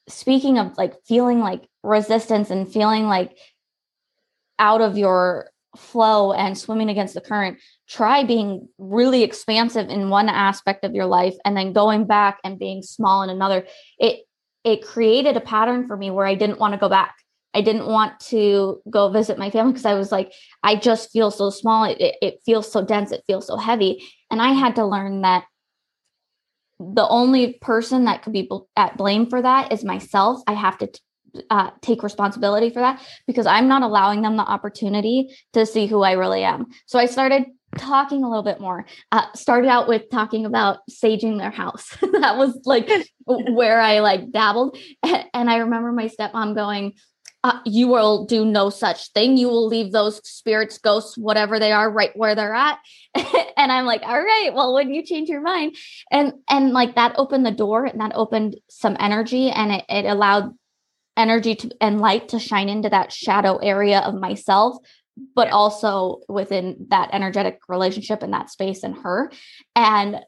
speaking 0.08 0.58
of 0.58 0.76
like 0.76 0.94
feeling 1.06 1.40
like 1.40 1.68
resistance 1.82 2.50
and 2.50 2.70
feeling 2.70 3.06
like 3.06 3.36
out 4.58 4.80
of 4.80 4.98
your 4.98 5.50
flow 5.76 6.32
and 6.32 6.56
swimming 6.56 6.90
against 6.90 7.14
the 7.14 7.20
current 7.20 7.58
try 7.88 8.24
being 8.24 8.68
really 8.78 9.22
expansive 9.22 9.88
in 9.88 10.10
one 10.10 10.28
aspect 10.28 10.84
of 10.84 10.94
your 10.94 11.06
life 11.06 11.34
and 11.44 11.56
then 11.56 11.72
going 11.72 12.06
back 12.06 12.38
and 12.44 12.58
being 12.58 12.82
small 12.82 13.22
in 13.22 13.30
another. 13.30 13.66
It 13.98 14.20
it 14.64 14.84
created 14.84 15.36
a 15.36 15.40
pattern 15.40 15.88
for 15.88 15.96
me 15.96 16.10
where 16.10 16.26
i 16.26 16.34
didn't 16.34 16.58
want 16.58 16.72
to 16.74 16.78
go 16.78 16.88
back. 16.88 17.16
I 17.54 17.60
didn't 17.60 17.86
want 17.86 18.18
to 18.28 18.80
go 18.88 19.10
visit 19.10 19.38
my 19.38 19.50
family 19.50 19.72
because 19.72 19.86
i 19.86 19.94
was 19.94 20.12
like 20.12 20.32
i 20.62 20.76
just 20.76 21.10
feel 21.10 21.30
so 21.30 21.50
small. 21.50 21.84
It, 21.84 22.00
it, 22.00 22.16
it 22.20 22.40
feels 22.44 22.70
so 22.70 22.84
dense. 22.84 23.12
It 23.12 23.24
feels 23.26 23.46
so 23.46 23.56
heavy. 23.56 24.02
And 24.30 24.42
i 24.42 24.52
had 24.52 24.76
to 24.76 24.84
learn 24.84 25.22
that 25.22 25.44
the 26.94 27.06
only 27.08 27.54
person 27.60 28.04
that 28.04 28.22
could 28.22 28.32
be 28.32 28.42
bl- 28.42 28.68
at 28.76 28.96
blame 28.96 29.26
for 29.28 29.40
that 29.40 29.72
is 29.72 29.84
myself. 29.84 30.42
I 30.46 30.54
have 30.54 30.78
to 30.78 30.86
t- 30.88 31.00
uh, 31.50 31.70
take 31.80 32.02
responsibility 32.02 32.70
for 32.70 32.80
that 32.80 33.02
because 33.26 33.46
I'm 33.46 33.68
not 33.68 33.82
allowing 33.82 34.22
them 34.22 34.36
the 34.36 34.42
opportunity 34.42 35.34
to 35.54 35.64
see 35.64 35.86
who 35.86 36.02
I 36.02 36.12
really 36.12 36.44
am. 36.44 36.66
So 36.86 36.98
I 36.98 37.06
started 37.06 37.44
talking 37.78 38.22
a 38.22 38.28
little 38.28 38.42
bit 38.42 38.60
more. 38.60 38.86
Uh, 39.12 39.24
started 39.34 39.68
out 39.68 39.88
with 39.88 40.10
talking 40.10 40.44
about 40.44 40.80
saging 40.90 41.38
their 41.38 41.50
house. 41.50 41.96
that 42.00 42.36
was 42.36 42.60
like 42.64 42.90
where 43.24 43.80
I 43.80 44.00
like 44.00 44.30
dabbled. 44.30 44.76
And 45.02 45.50
I 45.50 45.58
remember 45.58 45.92
my 45.92 46.08
stepmom 46.08 46.54
going, 46.54 46.94
uh, 47.44 47.58
you 47.64 47.88
will 47.88 48.24
do 48.24 48.44
no 48.44 48.70
such 48.70 49.10
thing. 49.12 49.36
You 49.36 49.48
will 49.48 49.66
leave 49.66 49.90
those 49.90 50.26
spirits, 50.28 50.78
ghosts, 50.78 51.18
whatever 51.18 51.58
they 51.58 51.72
are, 51.72 51.90
right 51.90 52.16
where 52.16 52.34
they're 52.34 52.54
at. 52.54 52.78
and 53.14 53.72
I'm 53.72 53.84
like, 53.84 54.02
all 54.02 54.22
right, 54.22 54.50
well, 54.54 54.74
when 54.74 54.94
you 54.94 55.04
change 55.04 55.28
your 55.28 55.40
mind, 55.40 55.76
and 56.10 56.34
and 56.48 56.72
like 56.72 56.94
that 56.94 57.14
opened 57.16 57.44
the 57.44 57.50
door, 57.50 57.84
and 57.84 58.00
that 58.00 58.12
opened 58.14 58.56
some 58.70 58.96
energy, 59.00 59.50
and 59.50 59.72
it, 59.72 59.84
it 59.88 60.04
allowed 60.04 60.52
energy 61.16 61.56
to 61.56 61.70
and 61.80 62.00
light 62.00 62.28
to 62.28 62.38
shine 62.38 62.68
into 62.68 62.88
that 62.88 63.12
shadow 63.12 63.56
area 63.56 63.98
of 64.00 64.14
myself, 64.14 64.76
but 65.34 65.50
also 65.50 66.20
within 66.28 66.86
that 66.90 67.10
energetic 67.12 67.58
relationship 67.68 68.22
and 68.22 68.32
that 68.32 68.50
space 68.50 68.84
and 68.84 68.96
her. 68.98 69.32
And 69.74 70.20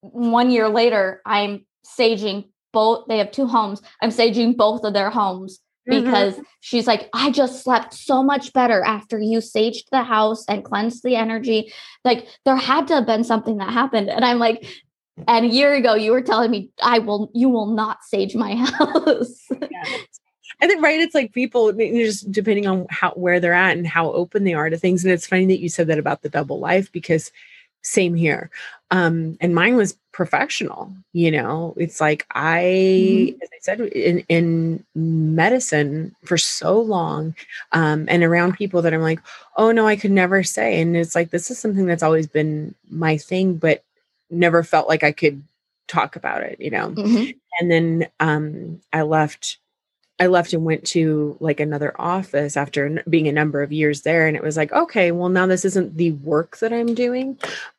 one 0.00 0.50
year 0.50 0.68
later, 0.68 1.22
I'm 1.26 1.66
saging 1.84 2.50
both. 2.72 3.06
They 3.08 3.18
have 3.18 3.32
two 3.32 3.48
homes. 3.48 3.82
I'm 4.00 4.10
saging 4.10 4.56
both 4.56 4.84
of 4.84 4.94
their 4.94 5.10
homes. 5.10 5.58
Because 5.90 6.34
mm-hmm. 6.34 6.42
she's 6.60 6.86
like, 6.86 7.08
I 7.12 7.30
just 7.30 7.62
slept 7.62 7.94
so 7.94 8.22
much 8.22 8.52
better 8.52 8.82
after 8.82 9.18
you 9.18 9.38
saged 9.38 9.88
the 9.90 10.02
house 10.02 10.44
and 10.48 10.64
cleansed 10.64 11.02
the 11.02 11.16
energy. 11.16 11.72
Like 12.04 12.26
there 12.44 12.56
had 12.56 12.88
to 12.88 12.94
have 12.94 13.06
been 13.06 13.24
something 13.24 13.58
that 13.58 13.72
happened. 13.72 14.08
And 14.08 14.24
I'm 14.24 14.38
like, 14.38 14.66
and 15.28 15.44
a 15.44 15.48
year 15.48 15.74
ago 15.74 15.94
you 15.94 16.12
were 16.12 16.22
telling 16.22 16.50
me 16.50 16.70
I 16.82 16.98
will 17.00 17.30
you 17.34 17.48
will 17.48 17.66
not 17.66 18.04
sage 18.04 18.34
my 18.34 18.54
house. 18.78 19.46
yeah. 19.50 19.84
I 20.62 20.66
think 20.66 20.82
right, 20.82 21.00
it's 21.00 21.14
like 21.14 21.32
people 21.32 21.72
just 21.72 22.30
depending 22.30 22.66
on 22.66 22.86
how 22.90 23.12
where 23.12 23.40
they're 23.40 23.54
at 23.54 23.76
and 23.76 23.86
how 23.86 24.12
open 24.12 24.44
they 24.44 24.52
are 24.54 24.68
to 24.68 24.76
things. 24.76 25.04
And 25.04 25.12
it's 25.12 25.26
funny 25.26 25.46
that 25.46 25.60
you 25.60 25.68
said 25.70 25.86
that 25.86 25.98
about 25.98 26.22
the 26.22 26.28
double 26.28 26.60
life 26.60 26.92
because 26.92 27.32
same 27.82 28.14
here 28.14 28.50
um 28.90 29.36
and 29.40 29.54
mine 29.54 29.76
was 29.76 29.96
professional 30.12 30.92
you 31.12 31.30
know 31.30 31.72
it's 31.76 32.00
like 32.00 32.26
i 32.34 32.62
mm-hmm. 32.62 33.42
as 33.42 33.48
i 33.52 33.58
said 33.60 33.80
in 33.80 34.24
in 34.28 34.84
medicine 34.94 36.14
for 36.24 36.36
so 36.36 36.80
long 36.80 37.34
um 37.72 38.04
and 38.08 38.22
around 38.22 38.56
people 38.56 38.82
that 38.82 38.92
i'm 38.92 39.02
like 39.02 39.20
oh 39.56 39.70
no 39.70 39.86
i 39.86 39.96
could 39.96 40.10
never 40.10 40.42
say 40.42 40.80
and 40.80 40.96
it's 40.96 41.14
like 41.14 41.30
this 41.30 41.50
is 41.50 41.58
something 41.58 41.86
that's 41.86 42.02
always 42.02 42.26
been 42.26 42.74
my 42.90 43.16
thing 43.16 43.54
but 43.54 43.84
never 44.30 44.62
felt 44.62 44.88
like 44.88 45.02
i 45.02 45.12
could 45.12 45.42
talk 45.90 46.16
about 46.16 46.42
it, 46.42 46.58
you 46.60 46.70
know. 46.70 46.90
Mm-hmm. 46.90 47.30
And 47.58 47.70
then 47.70 48.08
um 48.20 48.80
I 48.92 49.02
left 49.02 49.58
I 50.20 50.26
left 50.26 50.52
and 50.52 50.64
went 50.64 50.86
to 50.88 51.36
like 51.40 51.58
another 51.58 51.98
office 51.98 52.56
after 52.56 53.02
being 53.08 53.26
a 53.26 53.32
number 53.32 53.62
of 53.62 53.72
years 53.72 54.02
there 54.02 54.26
and 54.28 54.36
it 54.36 54.42
was 54.42 54.56
like, 54.56 54.70
okay, 54.72 55.10
well 55.10 55.30
now 55.30 55.46
this 55.46 55.64
isn't 55.64 55.96
the 55.96 56.12
work 56.12 56.58
that 56.58 56.72
I'm 56.72 56.94
doing, 56.94 57.38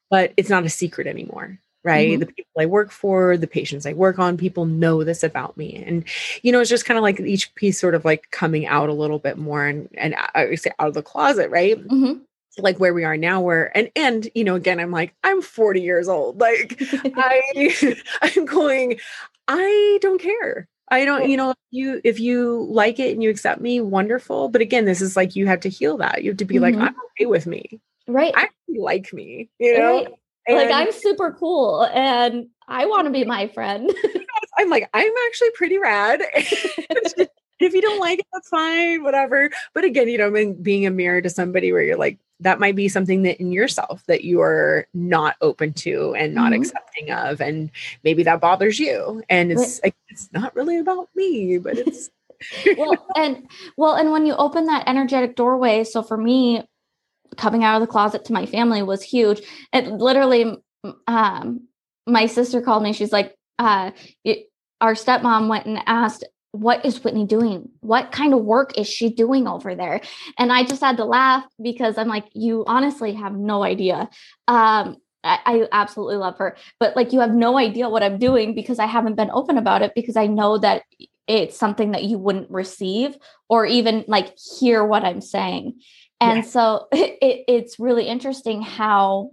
but 0.10 0.34
it's 0.36 0.50
not 0.50 0.66
a 0.66 0.70
secret 0.70 1.08
anymore 1.08 1.60
right 1.84 2.12
mm-hmm. 2.12 2.20
the 2.20 2.26
people 2.28 2.52
i 2.60 2.66
work 2.66 2.92
for 2.92 3.38
the 3.38 3.48
patients 3.48 3.86
i 3.86 3.94
work 3.94 4.20
on 4.20 4.38
people 4.38 4.66
know 4.66 5.04
this 5.04 5.24
about 5.24 5.56
me 5.58 5.84
and 5.86 6.04
you 6.44 6.52
know 6.52 6.60
it's 6.60 6.70
just 6.70 6.86
kind 6.86 6.98
of 6.98 7.02
like 7.02 7.20
each 7.20 7.54
piece 7.56 7.80
sort 7.80 7.96
of 7.96 8.06
like 8.06 8.30
coming 8.32 8.68
out 8.68 8.90
a 8.90 8.94
little 8.94 9.20
bit 9.20 9.38
more 9.38 9.66
and 9.66 9.90
and 9.96 10.16
i 10.36 10.46
would 10.46 10.60
say 10.60 10.72
out 10.80 10.90
of 10.90 10.94
the 10.94 11.02
closet 11.02 11.50
right 11.50 11.78
mm-hmm. 11.88 12.20
like 12.60 12.80
where 12.80 12.94
we 12.94 13.04
are 13.04 13.18
now 13.18 13.42
where 13.42 13.76
and 13.76 13.90
and 13.96 14.30
you 14.36 14.44
know 14.44 14.56
again 14.56 14.80
i'm 14.80 14.92
like 14.92 15.14
i'm 15.24 15.42
40 15.42 15.82
years 15.82 16.08
old 16.08 16.40
like 16.40 16.80
i 17.16 17.96
i'm 18.22 18.46
going 18.46 19.00
i 19.48 19.98
don't 20.02 20.22
care 20.22 20.68
I 20.92 21.06
don't, 21.06 21.30
you 21.30 21.38
know, 21.38 21.56
you 21.72 22.02
if 22.04 22.20
you 22.20 22.68
like 22.70 23.00
it 23.00 23.14
and 23.14 23.24
you 23.24 23.30
accept 23.30 23.62
me, 23.62 23.80
wonderful. 23.80 24.50
But 24.50 24.62
again, 24.62 24.86
this 24.86 25.02
is 25.02 25.16
like 25.16 25.36
you 25.36 25.48
have 25.48 25.62
to 25.62 25.70
heal 25.70 25.98
that. 25.98 26.24
You 26.24 26.32
have 26.32 26.38
to 26.38 26.46
be 26.46 26.56
mm-hmm. 26.56 26.64
like, 26.64 26.76
I'm 26.76 26.96
okay 27.12 27.26
with 27.26 27.48
me. 27.48 27.80
Right. 28.08 28.34
I 28.36 28.50
like 28.68 29.14
me, 29.14 29.50
you 29.58 29.78
know. 29.78 29.96
Right. 29.96 30.08
And 30.48 30.58
like 30.58 30.72
I'm 30.72 30.92
super 30.92 31.32
cool 31.32 31.88
and 31.94 32.48
I 32.68 32.86
want 32.86 33.06
to 33.06 33.12
be 33.12 33.24
my 33.26 33.48
friend. 33.48 33.92
I'm 34.58 34.70
like, 34.70 34.90
I'm 34.94 35.14
actually 35.28 35.52
pretty 35.52 35.78
rad. 35.78 36.22
if 37.64 37.74
you 37.74 37.82
don't 37.82 38.00
like 38.00 38.20
it, 38.20 38.28
that's 38.34 38.50
fine, 38.50 39.04
whatever. 39.04 39.50
But 39.74 39.84
again, 39.84 40.08
you 40.08 40.18
know, 40.18 40.54
being 40.62 40.86
a 40.86 40.92
mirror 40.92 41.22
to 41.22 41.30
somebody 41.30 41.72
where 41.72 41.84
you're 41.84 41.98
like, 41.98 42.20
that 42.40 42.60
might 42.60 42.76
be 42.76 42.90
something 42.90 43.22
that 43.24 43.40
in 43.40 43.52
yourself 43.52 44.04
that 44.08 44.24
you 44.24 44.42
are 44.42 44.88
not 44.94 45.36
open 45.42 45.74
to 45.74 46.16
and 46.16 46.34
not 46.34 46.52
mm-hmm. 46.52 46.62
accepting 46.62 47.12
of. 47.12 47.40
And 47.40 47.70
maybe 48.04 48.24
that 48.24 48.42
bothers 48.42 48.80
you. 48.80 49.24
And 49.30 49.52
it's 49.52 49.80
it's 50.10 50.30
not 50.34 50.56
really 50.56 50.78
about 50.78 51.10
me, 51.16 51.58
but 51.60 51.78
it's 51.78 52.10
well 52.78 53.08
and 53.16 53.48
well 53.78 53.94
and 53.94 54.12
when 54.12 54.26
you 54.26 54.36
open 54.36 54.66
that 54.66 54.88
energetic 54.88 55.36
doorway 55.36 55.84
so 55.84 56.02
for 56.02 56.18
me 56.18 56.64
coming 57.38 57.64
out 57.64 57.76
of 57.76 57.88
the 57.88 57.92
closet 57.92 58.26
to 58.26 58.34
my 58.34 58.46
family 58.46 58.82
was 58.82 59.02
huge. 59.02 59.42
It 59.74 59.88
literally, 59.88 60.58
um, 61.08 61.68
my 62.08 62.26
sister 62.26 62.62
called 62.62 62.84
me. 62.84 62.94
She's 62.94 63.12
like, 63.12 63.36
uh, 63.60 63.92
it, 64.24 64.50
our 64.80 64.94
stepmom 64.94 65.48
went 65.48 65.66
and 65.66 65.82
asked, 65.86 66.26
what 66.52 66.86
is 66.86 67.04
Whitney 67.04 67.26
doing? 67.26 67.70
What 67.80 68.12
kind 68.12 68.34
of 68.34 68.44
work 68.44 68.78
is 68.78 68.88
she 68.88 69.10
doing 69.10 69.48
over 69.48 69.74
there? 69.76 70.02
And 70.38 70.52
I 70.52 70.64
just 70.64 70.82
had 70.82 70.98
to 70.98 71.06
laugh 71.06 71.46
because 71.62 71.98
I'm 71.98 72.08
like, 72.08 72.26
you 72.34 72.64
honestly 72.68 73.14
have 73.14 73.34
no 73.34 73.64
idea. 73.64 74.10
Um, 74.48 74.98
I, 75.24 75.40
I 75.46 75.68
absolutely 75.72 76.18
love 76.18 76.38
her, 76.40 76.58
but 76.80 76.96
like, 76.96 77.14
you 77.14 77.20
have 77.20 77.34
no 77.34 77.58
idea 77.58 77.90
what 77.90 78.04
I'm 78.04 78.18
doing 78.18 78.56
because 78.56 78.80
I 78.80 78.88
haven't 78.88 79.16
been 79.16 79.32
open 79.32 79.58
about 79.58 79.82
it 79.82 79.94
because 79.96 80.18
I 80.18 80.28
know 80.28 80.58
that 80.58 80.84
it's 81.28 81.58
something 81.58 81.92
that 81.92 82.04
you 82.04 82.18
wouldn't 82.18 82.50
receive 82.50 83.16
or 83.48 83.66
even 83.66 84.04
like 84.08 84.36
hear 84.60 84.84
what 84.84 85.06
I'm 85.06 85.22
saying. 85.22 85.80
And 86.20 86.46
so 86.46 86.88
it, 86.92 87.46
it's 87.48 87.80
really 87.80 88.08
interesting 88.08 88.62
how 88.62 89.32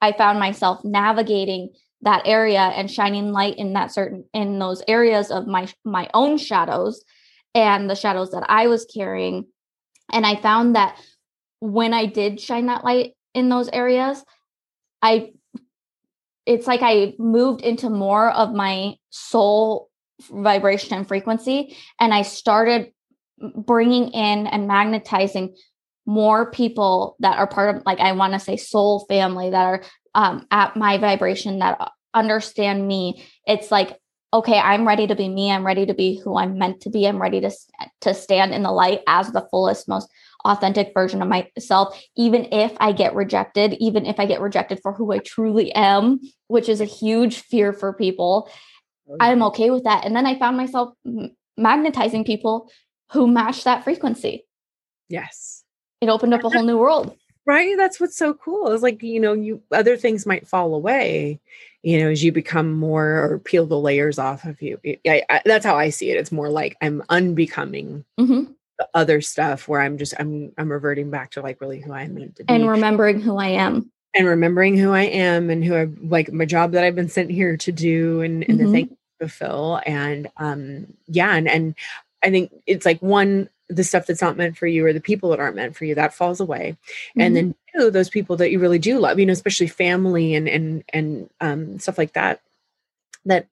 I 0.00 0.12
found 0.12 0.40
myself 0.40 0.84
navigating 0.84 1.70
that 2.02 2.22
area 2.26 2.60
and 2.60 2.90
shining 2.90 3.32
light 3.32 3.56
in 3.56 3.72
that 3.74 3.92
certain 3.92 4.24
in 4.34 4.58
those 4.58 4.82
areas 4.88 5.30
of 5.30 5.46
my 5.46 5.68
my 5.84 6.08
own 6.14 6.36
shadows 6.36 7.04
and 7.54 7.88
the 7.88 7.94
shadows 7.94 8.30
that 8.30 8.44
I 8.48 8.66
was 8.66 8.86
carrying. 8.92 9.46
And 10.12 10.26
I 10.26 10.36
found 10.36 10.74
that 10.74 10.96
when 11.60 11.94
I 11.94 12.06
did 12.06 12.40
shine 12.40 12.66
that 12.66 12.84
light 12.84 13.12
in 13.34 13.48
those 13.48 13.68
areas, 13.68 14.22
I 15.00 15.32
it's 16.44 16.66
like 16.66 16.80
I 16.82 17.14
moved 17.18 17.60
into 17.62 17.88
more 17.88 18.30
of 18.30 18.52
my 18.52 18.96
soul 19.10 19.88
vibration 20.30 20.94
and 20.94 21.06
frequency 21.06 21.76
and 22.00 22.12
I 22.12 22.22
started 22.22 22.92
bringing 23.56 24.08
in 24.08 24.46
and 24.46 24.66
magnetizing 24.66 25.54
more 26.06 26.50
people 26.50 27.16
that 27.20 27.38
are 27.38 27.46
part 27.46 27.76
of 27.76 27.82
like 27.86 28.00
i 28.00 28.12
want 28.12 28.32
to 28.32 28.38
say 28.38 28.56
soul 28.56 29.04
family 29.08 29.50
that 29.50 29.64
are 29.64 29.82
um, 30.14 30.46
at 30.50 30.76
my 30.76 30.98
vibration 30.98 31.60
that 31.60 31.90
understand 32.14 32.86
me. 32.86 33.24
It's 33.46 33.70
like 33.70 33.98
okay 34.34 34.58
i'm 34.58 34.86
ready 34.86 35.06
to 35.06 35.14
be 35.14 35.28
me. 35.28 35.50
I'm 35.50 35.66
ready 35.66 35.86
to 35.86 35.94
be 35.94 36.18
who 36.18 36.36
i'm 36.36 36.58
meant 36.58 36.80
to 36.82 36.90
be. 36.90 37.06
I'm 37.06 37.20
ready 37.20 37.40
to 37.40 37.50
to 38.02 38.14
stand 38.14 38.54
in 38.54 38.62
the 38.62 38.72
light 38.72 39.00
as 39.06 39.30
the 39.30 39.46
fullest 39.50 39.88
most 39.88 40.08
authentic 40.44 40.90
version 40.92 41.22
of 41.22 41.28
myself 41.28 42.02
even 42.16 42.48
if 42.52 42.72
i 42.80 42.90
get 42.90 43.14
rejected 43.14 43.74
even 43.78 44.04
if 44.04 44.18
i 44.18 44.26
get 44.26 44.40
rejected 44.40 44.80
for 44.82 44.92
who 44.92 45.12
i 45.12 45.18
truly 45.18 45.72
am 45.72 46.18
which 46.48 46.68
is 46.68 46.80
a 46.80 46.84
huge 46.84 47.42
fear 47.42 47.72
for 47.72 47.92
people. 47.92 48.50
I'm 49.20 49.42
okay 49.44 49.70
with 49.70 49.84
that. 49.84 50.04
And 50.04 50.16
then 50.16 50.26
i 50.26 50.38
found 50.38 50.56
myself 50.56 50.94
magnetizing 51.56 52.24
people 52.24 52.70
who 53.12 53.26
match 53.26 53.64
that 53.64 53.84
frequency. 53.84 54.46
Yes. 55.08 55.61
It 56.02 56.08
opened 56.08 56.34
up 56.34 56.42
a 56.42 56.50
whole 56.50 56.64
new 56.64 56.76
world. 56.76 57.16
Right. 57.46 57.76
That's 57.76 58.00
what's 58.00 58.16
so 58.16 58.34
cool. 58.34 58.72
Is 58.72 58.82
like, 58.82 59.02
you 59.02 59.20
know, 59.20 59.32
you 59.32 59.62
other 59.70 59.96
things 59.96 60.26
might 60.26 60.46
fall 60.46 60.74
away, 60.74 61.40
you 61.82 61.98
know, 61.98 62.10
as 62.10 62.22
you 62.22 62.32
become 62.32 62.72
more 62.72 63.24
or 63.24 63.38
peel 63.38 63.66
the 63.66 63.78
layers 63.78 64.18
off 64.18 64.44
of 64.44 64.60
you. 64.60 64.80
I, 65.06 65.22
I, 65.30 65.42
that's 65.44 65.64
how 65.64 65.76
I 65.76 65.90
see 65.90 66.10
it. 66.10 66.18
It's 66.18 66.32
more 66.32 66.48
like 66.48 66.76
I'm 66.82 67.02
unbecoming 67.08 68.04
mm-hmm. 68.18 68.52
the 68.78 68.88
other 68.94 69.20
stuff 69.20 69.68
where 69.68 69.80
I'm 69.80 69.96
just 69.96 70.14
I'm 70.18 70.52
I'm 70.58 70.70
reverting 70.70 71.10
back 71.10 71.30
to 71.32 71.40
like 71.40 71.60
really 71.60 71.80
who 71.80 71.92
I 71.92 72.02
am 72.02 72.14
meant 72.14 72.36
to 72.36 72.44
be. 72.44 72.52
And 72.52 72.68
remembering 72.68 73.20
who 73.20 73.36
I 73.36 73.48
am. 73.48 73.90
And 74.14 74.26
remembering 74.26 74.76
who 74.76 74.92
I 74.92 75.04
am 75.04 75.50
and 75.50 75.64
who 75.64 75.76
I 75.76 75.88
like 76.02 76.32
my 76.32 76.44
job 76.44 76.72
that 76.72 76.84
I've 76.84 76.96
been 76.96 77.08
sent 77.08 77.30
here 77.30 77.56
to 77.56 77.72
do 77.72 78.22
and, 78.22 78.44
and 78.48 78.58
mm-hmm. 78.58 78.66
the 78.66 78.72
thing 78.72 78.88
to 78.88 79.28
fulfill. 79.28 79.80
And 79.86 80.28
um 80.36 80.94
yeah, 81.06 81.34
and 81.34 81.48
and 81.48 81.74
I 82.22 82.30
think 82.30 82.52
it's 82.66 82.86
like 82.86 83.00
one, 83.00 83.48
the 83.74 83.84
stuff 83.84 84.06
that's 84.06 84.22
not 84.22 84.36
meant 84.36 84.56
for 84.56 84.66
you 84.66 84.84
or 84.86 84.92
the 84.92 85.00
people 85.00 85.30
that 85.30 85.40
aren't 85.40 85.56
meant 85.56 85.76
for 85.76 85.84
you, 85.84 85.94
that 85.94 86.14
falls 86.14 86.40
away. 86.40 86.76
Mm-hmm. 87.10 87.20
And 87.20 87.36
then 87.36 87.54
two, 87.76 87.90
those 87.90 88.10
people 88.10 88.36
that 88.36 88.50
you 88.50 88.58
really 88.58 88.78
do 88.78 88.98
love, 88.98 89.18
you 89.18 89.26
know, 89.26 89.32
especially 89.32 89.68
family 89.68 90.34
and 90.34 90.48
and 90.48 90.84
and 90.90 91.30
um 91.40 91.78
stuff 91.78 91.98
like 91.98 92.12
that, 92.14 92.40
that 93.24 93.46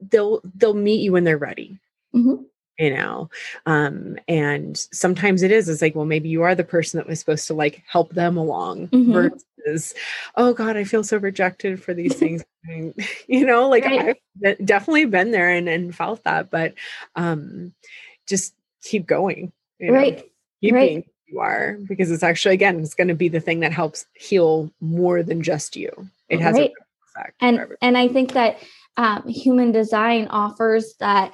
they'll 0.00 0.40
they'll 0.56 0.74
meet 0.74 1.02
you 1.02 1.12
when 1.12 1.24
they're 1.24 1.38
ready. 1.38 1.78
Mm-hmm 2.14 2.42
you 2.80 2.92
know 2.92 3.30
um 3.66 4.16
and 4.26 4.76
sometimes 4.90 5.42
it 5.42 5.52
is 5.52 5.68
it's 5.68 5.82
like 5.82 5.94
well 5.94 6.06
maybe 6.06 6.28
you 6.28 6.42
are 6.42 6.54
the 6.54 6.64
person 6.64 6.98
that 6.98 7.06
was 7.06 7.20
supposed 7.20 7.46
to 7.46 7.54
like 7.54 7.84
help 7.86 8.12
them 8.14 8.36
along 8.36 8.88
mm-hmm. 8.88 9.12
versus 9.12 9.94
oh 10.36 10.52
god 10.54 10.76
i 10.76 10.82
feel 10.82 11.04
so 11.04 11.18
rejected 11.18 11.80
for 11.80 11.94
these 11.94 12.14
things 12.18 12.42
you 13.28 13.46
know 13.46 13.68
like 13.68 13.84
right. 13.84 14.16
i've 14.44 14.66
definitely 14.66 15.04
been 15.04 15.30
there 15.30 15.50
and, 15.50 15.68
and 15.68 15.94
felt 15.94 16.24
that 16.24 16.50
but 16.50 16.74
um 17.14 17.72
just 18.26 18.54
keep 18.82 19.06
going 19.06 19.52
you 19.78 19.88
know? 19.90 19.94
right 19.94 20.30
keep 20.60 20.74
right. 20.74 20.88
being 20.88 21.04
you 21.26 21.40
are 21.40 21.78
because 21.88 22.10
it's 22.10 22.22
actually 22.22 22.54
again 22.54 22.80
it's 22.80 22.94
going 22.94 23.08
to 23.08 23.14
be 23.14 23.28
the 23.28 23.40
thing 23.40 23.60
that 23.60 23.72
helps 23.72 24.06
heal 24.14 24.70
more 24.80 25.22
than 25.22 25.42
just 25.42 25.76
you 25.76 25.90
it 26.28 26.40
has 26.40 26.54
right. 26.54 26.72
a 26.72 27.20
effect 27.20 27.36
and 27.40 27.66
and 27.80 27.96
i 27.96 28.08
think 28.08 28.32
that 28.32 28.58
um, 28.96 29.26
human 29.26 29.72
design 29.72 30.26
offers 30.28 30.94
that 31.00 31.32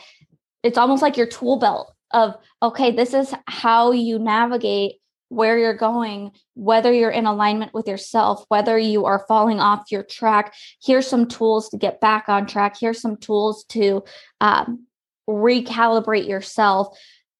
it's 0.63 0.79
almost 0.79 1.03
like 1.03 1.17
your 1.17 1.27
tool 1.27 1.59
belt 1.59 1.93
of 2.13 2.37
okay 2.63 2.91
this 2.91 3.15
is 3.15 3.35
how 3.47 3.93
you 3.93 4.19
navigate 4.19 4.97
where 5.29 5.59
you're 5.59 5.75
going 5.75 6.31
whether 6.55 6.93
you're 6.93 7.11
in 7.11 7.27
alignment 7.27 7.75
with 7.75 7.89
yourself 7.89 8.45
whether 8.49 8.79
you 8.79 9.05
are 9.07 9.25
falling 9.27 9.59
off 9.59 9.91
your 9.91 10.05
track 10.05 10.55
here's 10.83 11.07
some 11.07 11.27
tools 11.27 11.69
to 11.69 11.77
get 11.77 12.01
back 12.01 12.29
on 12.29 12.47
track 12.47 12.77
here's 12.79 13.01
some 13.01 13.17
tools 13.17 13.65
to 13.65 14.05
um, 14.41 14.87
recalibrate 15.29 16.29
yourself 16.29 16.97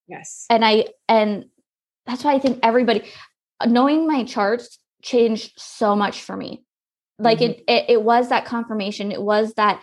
yes. 0.07 0.47
And 0.51 0.65
i 0.65 0.87
and 1.09 1.47
that's 2.07 2.25
why 2.25 2.35
i 2.35 2.39
think 2.39 2.61
everybody 2.63 3.03
knowing 3.65 4.07
my 4.07 4.25
charts 4.25 4.79
changed 5.03 5.53
so 5.57 5.97
much 5.97 6.21
for 6.21 6.37
me. 6.37 6.65
Like 7.19 7.39
mm-hmm. 7.39 7.53
it, 7.53 7.65
it 7.69 7.85
it 7.91 8.03
was 8.03 8.29
that 8.29 8.45
confirmation. 8.45 9.13
It 9.13 9.23
was 9.23 9.55
that 9.55 9.83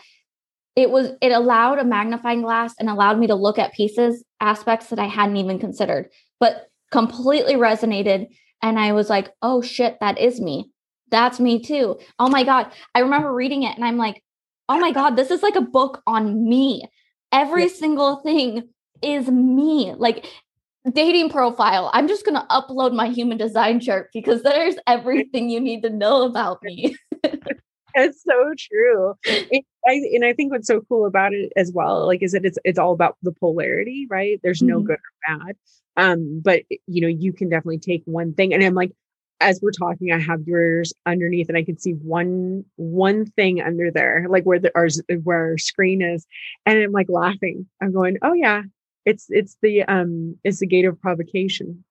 it 0.75 0.89
was 0.89 1.11
it 1.21 1.31
allowed 1.31 1.79
a 1.79 1.83
magnifying 1.83 2.41
glass 2.41 2.75
and 2.79 2.89
allowed 2.89 3.17
me 3.17 3.27
to 3.27 3.35
look 3.35 3.57
at 3.57 3.73
pieces 3.73 4.23
aspects 4.39 4.87
that 4.87 4.99
i 4.99 5.05
hadn't 5.05 5.37
even 5.37 5.59
considered 5.59 6.09
but 6.39 6.67
completely 6.91 7.55
resonated. 7.55 8.27
And 8.61 8.77
i 8.79 8.91
was 8.91 9.09
like 9.09 9.31
oh 9.41 9.61
shit 9.61 9.97
that 9.99 10.19
is 10.19 10.39
me. 10.39 10.69
That's 11.09 11.39
me 11.39 11.59
too. 11.61 11.99
Oh 12.19 12.29
my 12.29 12.43
god. 12.43 12.71
I 12.93 12.99
remember 12.99 13.33
reading 13.33 13.63
it 13.63 13.75
and 13.75 13.85
i'm 13.85 13.97
like 13.97 14.23
oh 14.69 14.79
my 14.79 14.91
god 14.91 15.15
this 15.15 15.31
is 15.31 15.41
like 15.41 15.55
a 15.55 15.61
book 15.61 16.03
on 16.05 16.47
me. 16.47 16.83
Every 17.31 17.63
yeah. 17.63 17.73
single 17.73 18.17
thing 18.17 18.69
is 19.03 19.29
me 19.29 19.93
like 19.97 20.25
dating 20.91 21.29
profile 21.29 21.89
i'm 21.93 22.07
just 22.07 22.25
going 22.25 22.35
to 22.35 22.45
upload 22.47 22.93
my 22.93 23.07
human 23.07 23.37
design 23.37 23.79
chart 23.79 24.09
because 24.13 24.43
there's 24.43 24.75
everything 24.87 25.49
you 25.49 25.59
need 25.59 25.81
to 25.81 25.89
know 25.89 26.23
about 26.23 26.61
me 26.63 26.95
It's 27.95 28.23
so 28.23 28.53
true. 28.57 29.13
It, 29.23 29.65
I, 29.87 29.93
and 30.13 30.25
I 30.25 30.33
think 30.33 30.51
what's 30.51 30.67
so 30.67 30.81
cool 30.81 31.05
about 31.05 31.33
it 31.33 31.51
as 31.55 31.71
well, 31.71 32.05
like, 32.05 32.23
is 32.23 32.31
that 32.31 32.45
it's 32.45 32.57
it's 32.63 32.79
all 32.79 32.93
about 32.93 33.17
the 33.21 33.31
polarity, 33.31 34.07
right? 34.09 34.39
There's 34.43 34.61
no 34.61 34.77
mm-hmm. 34.77 34.87
good 34.87 34.97
or 34.97 35.37
bad. 35.37 35.55
Um, 35.95 36.41
but 36.43 36.63
you 36.87 37.01
know, 37.01 37.07
you 37.07 37.33
can 37.33 37.49
definitely 37.49 37.79
take 37.79 38.03
one 38.05 38.33
thing, 38.33 38.53
and 38.53 38.63
I'm 38.63 38.73
like, 38.73 38.91
as 39.41 39.59
we're 39.61 39.71
talking, 39.71 40.11
I 40.11 40.19
have 40.19 40.47
yours 40.47 40.93
underneath, 41.05 41.49
and 41.49 41.57
I 41.57 41.63
can 41.63 41.77
see 41.77 41.91
one 41.91 42.65
one 42.77 43.25
thing 43.25 43.61
under 43.61 43.91
there, 43.91 44.25
like 44.29 44.43
where 44.43 44.59
the 44.59 44.71
our 44.75 44.87
where 45.23 45.49
our 45.51 45.57
screen 45.57 46.01
is, 46.01 46.25
and 46.65 46.79
I'm 46.79 46.91
like 46.91 47.09
laughing. 47.09 47.67
I'm 47.81 47.93
going, 47.93 48.17
oh 48.23 48.33
yeah, 48.33 48.63
it's 49.05 49.27
it's 49.29 49.57
the 49.61 49.83
um 49.83 50.37
it's 50.43 50.59
the 50.59 50.67
gate 50.67 50.85
of 50.85 50.99
provocation. 50.99 51.83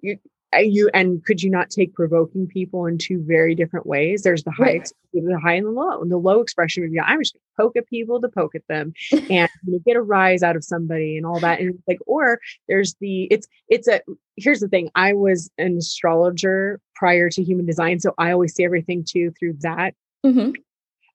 You 0.00 0.18
you 0.54 0.90
and 0.94 1.24
could 1.24 1.42
you 1.42 1.50
not 1.50 1.70
take 1.70 1.94
provoking 1.94 2.46
people 2.46 2.86
in 2.86 2.98
two 2.98 3.22
very 3.26 3.54
different 3.54 3.86
ways? 3.86 4.22
There's 4.22 4.44
the 4.44 4.50
high, 4.50 4.64
right. 4.64 4.92
the 5.12 5.40
high 5.42 5.54
and 5.54 5.66
the 5.66 5.70
low. 5.70 6.00
And 6.00 6.10
the 6.10 6.16
low 6.16 6.40
expression 6.40 6.82
would 6.82 6.92
be, 6.92 7.00
I'm 7.00 7.20
just 7.20 7.34
to 7.34 7.40
poke 7.58 7.76
at 7.76 7.88
people 7.88 8.20
to 8.20 8.28
poke 8.28 8.54
at 8.54 8.66
them, 8.68 8.92
and 9.12 9.48
you 9.64 9.72
know, 9.72 9.78
get 9.84 9.96
a 9.96 10.02
rise 10.02 10.42
out 10.42 10.56
of 10.56 10.64
somebody 10.64 11.16
and 11.16 11.26
all 11.26 11.40
that. 11.40 11.60
And 11.60 11.78
like, 11.86 11.98
or 12.06 12.38
there's 12.68 12.94
the 13.00 13.24
it's 13.24 13.46
it's 13.68 13.88
a 13.88 14.00
here's 14.36 14.60
the 14.60 14.68
thing. 14.68 14.90
I 14.94 15.12
was 15.12 15.50
an 15.58 15.76
astrologer 15.76 16.80
prior 16.94 17.28
to 17.30 17.42
human 17.42 17.66
design, 17.66 18.00
so 18.00 18.14
I 18.18 18.32
always 18.32 18.54
see 18.54 18.64
everything 18.64 19.04
too 19.06 19.32
through 19.38 19.56
that. 19.60 19.94
Mm-hmm. 20.24 20.52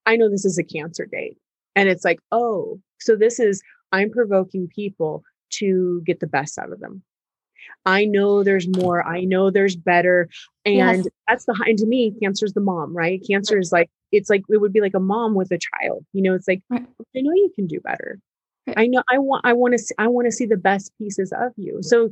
I 0.06 0.16
know 0.16 0.28
this 0.28 0.44
is 0.44 0.58
a 0.58 0.64
Cancer 0.64 1.06
date, 1.06 1.38
and 1.74 1.88
it's 1.88 2.04
like, 2.04 2.20
oh, 2.32 2.80
so 3.00 3.16
this 3.16 3.40
is 3.40 3.62
I'm 3.92 4.10
provoking 4.10 4.68
people 4.68 5.22
to 5.50 6.02
get 6.06 6.20
the 6.20 6.26
best 6.26 6.58
out 6.58 6.72
of 6.72 6.80
them 6.80 7.02
I 7.84 8.04
know 8.04 8.42
there's 8.42 8.68
more. 8.68 9.06
I 9.06 9.24
know 9.24 9.50
there's 9.50 9.76
better. 9.76 10.28
And 10.64 10.76
yes. 10.76 11.06
that's 11.28 11.44
the 11.44 11.60
and 11.66 11.78
to 11.78 11.86
me, 11.86 12.14
cancer's 12.20 12.52
the 12.52 12.60
mom, 12.60 12.96
right? 12.96 13.22
Cancer 13.26 13.58
is 13.58 13.72
like 13.72 13.90
it's 14.12 14.30
like 14.30 14.42
it 14.48 14.58
would 14.58 14.72
be 14.72 14.80
like 14.80 14.94
a 14.94 15.00
mom 15.00 15.34
with 15.34 15.50
a 15.50 15.58
child. 15.58 16.04
You 16.12 16.22
know, 16.22 16.34
it's 16.34 16.48
like 16.48 16.62
right. 16.70 16.86
I 17.16 17.20
know 17.20 17.32
you 17.34 17.50
can 17.54 17.66
do 17.66 17.80
better. 17.80 18.18
Right. 18.66 18.78
I 18.78 18.86
know 18.86 19.02
I 19.10 19.18
want 19.18 19.44
I 19.44 19.52
want 19.52 19.72
to 19.72 19.78
see 19.78 19.94
I 19.98 20.06
want 20.06 20.26
to 20.26 20.32
see 20.32 20.46
the 20.46 20.56
best 20.56 20.92
pieces 20.98 21.32
of 21.32 21.52
you. 21.56 21.78
So 21.82 22.10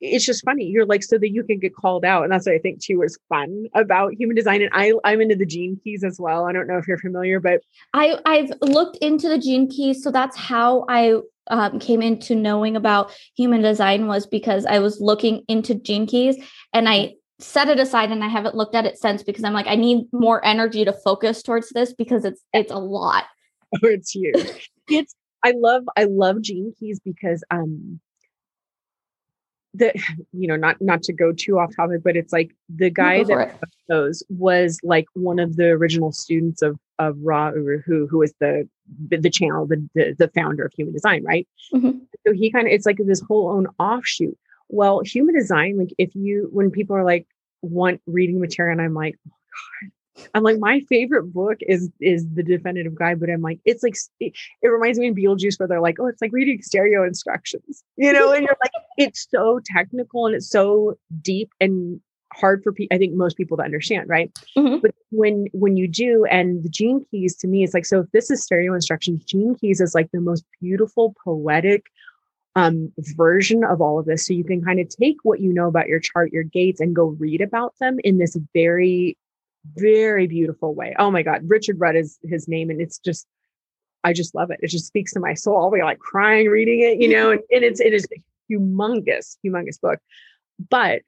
it's 0.00 0.24
just 0.24 0.44
funny. 0.44 0.64
You're 0.64 0.86
like 0.86 1.02
so 1.02 1.18
that 1.18 1.30
you 1.30 1.42
can 1.42 1.58
get 1.58 1.74
called 1.74 2.04
out, 2.04 2.24
and 2.24 2.32
that's 2.32 2.46
what 2.46 2.54
I 2.54 2.58
think 2.58 2.80
too 2.80 2.98
was 2.98 3.18
fun 3.28 3.66
about 3.74 4.14
human 4.14 4.36
design. 4.36 4.62
And 4.62 4.70
I 4.72 4.92
I'm 5.04 5.20
into 5.20 5.36
the 5.36 5.46
gene 5.46 5.80
keys 5.82 6.04
as 6.04 6.18
well. 6.20 6.46
I 6.46 6.52
don't 6.52 6.66
know 6.66 6.78
if 6.78 6.86
you're 6.86 6.98
familiar, 6.98 7.40
but 7.40 7.60
I 7.94 8.18
I've 8.26 8.52
looked 8.60 8.96
into 8.98 9.28
the 9.28 9.38
gene 9.38 9.68
keys, 9.68 10.02
so 10.02 10.10
that's 10.10 10.36
how 10.36 10.84
I 10.88 11.20
um, 11.48 11.78
came 11.78 12.02
into 12.02 12.34
knowing 12.34 12.76
about 12.76 13.16
human 13.36 13.62
design 13.62 14.06
was 14.06 14.26
because 14.26 14.66
I 14.66 14.78
was 14.80 15.00
looking 15.00 15.44
into 15.48 15.74
gene 15.74 16.06
keys 16.06 16.36
and 16.72 16.88
I 16.88 17.14
set 17.38 17.68
it 17.68 17.78
aside 17.78 18.10
and 18.10 18.24
I 18.24 18.28
haven't 18.28 18.54
looked 18.54 18.74
at 18.74 18.86
it 18.86 18.98
since 18.98 19.22
because 19.22 19.44
I'm 19.44 19.52
like 19.52 19.66
I 19.66 19.76
need 19.76 20.06
more 20.12 20.44
energy 20.44 20.84
to 20.84 20.92
focus 20.92 21.42
towards 21.42 21.70
this 21.70 21.92
because 21.92 22.24
it's 22.24 22.42
it's 22.52 22.72
a 22.72 22.78
lot. 22.78 23.24
Oh, 23.82 23.88
it's 23.88 24.12
huge. 24.12 24.70
it's 24.88 25.14
I 25.44 25.52
love 25.56 25.82
I 25.96 26.04
love 26.04 26.40
gene 26.40 26.72
keys 26.78 27.00
because 27.04 27.42
um 27.50 28.00
the 29.78 29.92
you 30.32 30.48
know 30.48 30.56
not 30.56 30.80
not 30.80 31.02
to 31.04 31.12
go 31.12 31.32
too 31.32 31.58
off 31.58 31.74
topic 31.74 32.02
but 32.02 32.16
it's 32.16 32.32
like 32.32 32.54
the 32.68 32.90
guy 32.90 33.22
that 33.24 33.58
those 33.88 34.22
was 34.28 34.78
like 34.82 35.06
one 35.14 35.38
of 35.38 35.56
the 35.56 35.66
original 35.66 36.12
students 36.12 36.62
of 36.62 36.78
of 36.98 37.16
Ra 37.22 37.50
Uru 37.50 37.82
Hu 37.82 38.06
who 38.06 38.18
was 38.18 38.32
the 38.40 38.68
the 39.08 39.30
channel 39.30 39.66
the 39.66 39.86
the, 39.94 40.14
the 40.18 40.28
founder 40.28 40.64
of 40.64 40.72
human 40.74 40.94
design 40.94 41.24
right? 41.24 41.46
Mm-hmm. 41.74 41.98
so 42.26 42.32
he 42.32 42.50
kind 42.50 42.66
of 42.66 42.72
it's 42.72 42.86
like 42.86 42.98
this 42.98 43.20
whole 43.20 43.50
own 43.50 43.66
offshoot. 43.78 44.36
Well 44.68 45.00
human 45.04 45.34
design 45.34 45.78
like 45.78 45.92
if 45.98 46.14
you 46.14 46.48
when 46.52 46.70
people 46.70 46.96
are 46.96 47.04
like 47.04 47.26
want 47.62 48.00
reading 48.06 48.40
material 48.40 48.72
and 48.72 48.82
i'm 48.82 48.94
like 48.94 49.16
oh 49.28 49.32
god 49.82 49.90
I'm 50.34 50.42
like, 50.42 50.58
my 50.58 50.80
favorite 50.80 51.32
book 51.32 51.58
is 51.60 51.90
is 52.00 52.26
the 52.34 52.42
definitive 52.42 52.94
guide, 52.94 53.20
but 53.20 53.30
I'm 53.30 53.42
like, 53.42 53.60
it's 53.64 53.82
like 53.82 53.96
it, 54.20 54.34
it, 54.62 54.68
reminds 54.68 54.98
me 54.98 55.08
of 55.08 55.16
Beetlejuice 55.16 55.58
where 55.58 55.68
they're 55.68 55.80
like, 55.80 55.98
oh, 56.00 56.06
it's 56.06 56.22
like 56.22 56.32
reading 56.32 56.62
stereo 56.62 57.04
instructions, 57.04 57.84
you 57.96 58.12
know, 58.12 58.32
and 58.32 58.44
you're 58.44 58.56
like, 58.62 58.72
it's 58.96 59.26
so 59.30 59.60
technical 59.64 60.26
and 60.26 60.34
it's 60.34 60.50
so 60.50 60.98
deep 61.22 61.52
and 61.60 62.00
hard 62.32 62.62
for 62.62 62.72
people. 62.72 62.94
I 62.94 62.98
think 62.98 63.14
most 63.14 63.36
people 63.36 63.56
to 63.56 63.62
understand, 63.62 64.08
right? 64.08 64.32
Mm-hmm. 64.56 64.78
But 64.78 64.94
when 65.10 65.46
when 65.52 65.76
you 65.76 65.88
do, 65.88 66.24
and 66.26 66.62
the 66.62 66.68
gene 66.68 67.04
keys 67.10 67.36
to 67.36 67.48
me, 67.48 67.64
it's 67.64 67.74
like, 67.74 67.86
so 67.86 68.00
if 68.00 68.10
this 68.12 68.30
is 68.30 68.42
stereo 68.42 68.74
instructions, 68.74 69.24
gene 69.24 69.54
keys 69.54 69.80
is 69.80 69.94
like 69.94 70.10
the 70.12 70.20
most 70.20 70.44
beautiful, 70.60 71.14
poetic 71.24 71.86
um, 72.54 72.92
version 72.98 73.64
of 73.64 73.80
all 73.80 73.98
of 73.98 74.06
this. 74.06 74.26
So 74.26 74.32
you 74.32 74.44
can 74.44 74.64
kind 74.64 74.80
of 74.80 74.88
take 74.88 75.16
what 75.22 75.40
you 75.40 75.52
know 75.52 75.68
about 75.68 75.88
your 75.88 76.00
chart, 76.00 76.32
your 76.32 76.42
gates, 76.42 76.80
and 76.80 76.96
go 76.96 77.08
read 77.18 77.40
about 77.40 77.74
them 77.78 77.98
in 78.02 78.18
this 78.18 78.36
very 78.54 79.16
very 79.74 80.26
beautiful 80.26 80.74
way. 80.74 80.94
Oh 80.98 81.10
my 81.10 81.22
God, 81.22 81.42
Richard 81.46 81.80
Rudd 81.80 81.96
is 81.96 82.18
his 82.22 82.48
name, 82.48 82.70
and 82.70 82.80
it's 82.80 82.98
just 82.98 83.26
I 84.04 84.12
just 84.12 84.34
love 84.34 84.50
it. 84.50 84.60
It 84.62 84.68
just 84.68 84.86
speaks 84.86 85.12
to 85.14 85.20
my 85.20 85.34
soul. 85.34 85.58
I'll 85.58 85.70
be 85.70 85.82
like 85.82 85.98
crying 85.98 86.48
reading 86.48 86.80
it, 86.80 87.00
you 87.00 87.08
know, 87.08 87.30
and, 87.32 87.40
and 87.50 87.64
it's 87.64 87.80
it 87.80 87.92
is 87.92 88.06
a 88.14 88.52
humongous, 88.52 89.36
humongous 89.44 89.80
book. 89.80 89.98
But 90.70 91.02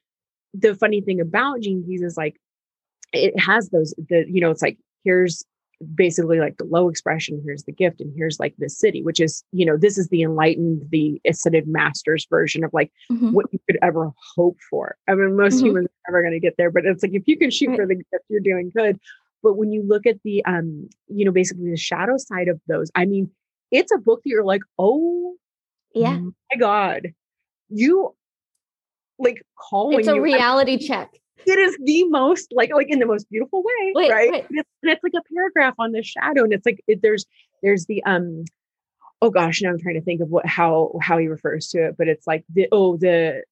the 0.54 0.74
funny 0.74 1.00
thing 1.00 1.20
about 1.20 1.60
Gene 1.60 1.84
Keys 1.84 2.02
is 2.02 2.16
like 2.16 2.36
it 3.12 3.38
has 3.38 3.70
those 3.70 3.94
the 4.08 4.24
you 4.28 4.40
know 4.40 4.50
it's 4.50 4.62
like 4.62 4.78
here's 5.04 5.44
basically 5.94 6.40
like 6.40 6.56
the 6.56 6.64
low 6.64 6.88
expression 6.88 7.40
here's 7.44 7.62
the 7.62 7.72
gift 7.72 8.00
and 8.00 8.12
here's 8.16 8.40
like 8.40 8.54
the 8.58 8.66
Siddhi 8.66 9.04
which 9.04 9.20
is 9.20 9.44
you 9.52 9.64
know 9.64 9.76
this 9.76 9.96
is 9.96 10.08
the 10.08 10.22
enlightened 10.22 10.82
the 10.90 11.20
ascended 11.24 11.68
masters 11.68 12.26
version 12.28 12.64
of 12.64 12.72
like 12.72 12.90
mm-hmm. 13.10 13.30
what 13.30 13.46
you 13.52 13.60
could 13.66 13.78
ever 13.80 14.10
hope 14.34 14.58
for 14.68 14.96
i 15.06 15.14
mean 15.14 15.36
most 15.36 15.56
mm-hmm. 15.56 15.66
humans 15.66 15.86
are 15.86 16.12
never 16.12 16.22
going 16.22 16.34
to 16.34 16.40
get 16.40 16.56
there 16.58 16.70
but 16.70 16.84
it's 16.84 17.02
like 17.02 17.14
if 17.14 17.22
you 17.26 17.38
can 17.38 17.50
shoot 17.50 17.68
right. 17.68 17.78
for 17.78 17.86
the 17.86 17.94
gift 17.94 18.24
you're 18.28 18.40
doing 18.40 18.72
good 18.74 18.98
but 19.42 19.54
when 19.54 19.70
you 19.70 19.82
look 19.86 20.04
at 20.04 20.20
the 20.24 20.44
um 20.46 20.88
you 21.06 21.24
know 21.24 21.30
basically 21.30 21.70
the 21.70 21.76
shadow 21.76 22.16
side 22.16 22.48
of 22.48 22.60
those 22.66 22.90
i 22.96 23.04
mean 23.04 23.30
it's 23.70 23.92
a 23.92 23.98
book 23.98 24.20
that 24.24 24.30
you're 24.30 24.44
like 24.44 24.62
oh 24.78 25.34
yeah 25.94 26.18
my 26.18 26.58
god 26.58 27.08
you 27.68 28.14
like 29.18 29.42
calling 29.56 29.98
it's 29.98 30.08
a 30.08 30.20
reality 30.20 30.76
check 30.76 31.12
it 31.46 31.58
is 31.58 31.76
the 31.82 32.04
most 32.04 32.52
like 32.52 32.72
like 32.72 32.88
in 32.90 32.98
the 32.98 33.06
most 33.06 33.28
beautiful 33.30 33.62
way, 33.62 33.92
wait, 33.94 34.10
right? 34.10 34.30
Wait. 34.30 34.46
And, 34.50 34.58
it's, 34.58 34.70
and, 34.82 34.92
it's, 34.92 35.02
like 35.02 35.12
a 35.16 35.34
paragraph 35.34 35.74
on 35.78 35.92
the 35.92 36.02
shadow, 36.02 36.44
and 36.44 36.52
it's 36.52 36.66
like 36.66 36.80
it, 36.86 37.00
there's 37.02 37.26
there's 37.62 37.86
the 37.86 38.02
um 38.04 38.44
oh 39.22 39.30
gosh, 39.30 39.62
now 39.62 39.70
I'm 39.70 39.78
trying 39.78 39.96
to 39.96 40.00
think 40.00 40.20
of 40.20 40.28
what 40.28 40.46
how 40.46 40.92
how 41.02 41.18
he 41.18 41.28
refers 41.28 41.68
to 41.68 41.88
it, 41.88 41.96
but 41.96 42.08
it's 42.08 42.26
like 42.26 42.44
the 42.52 42.68
oh 42.72 42.96
the 42.96 43.42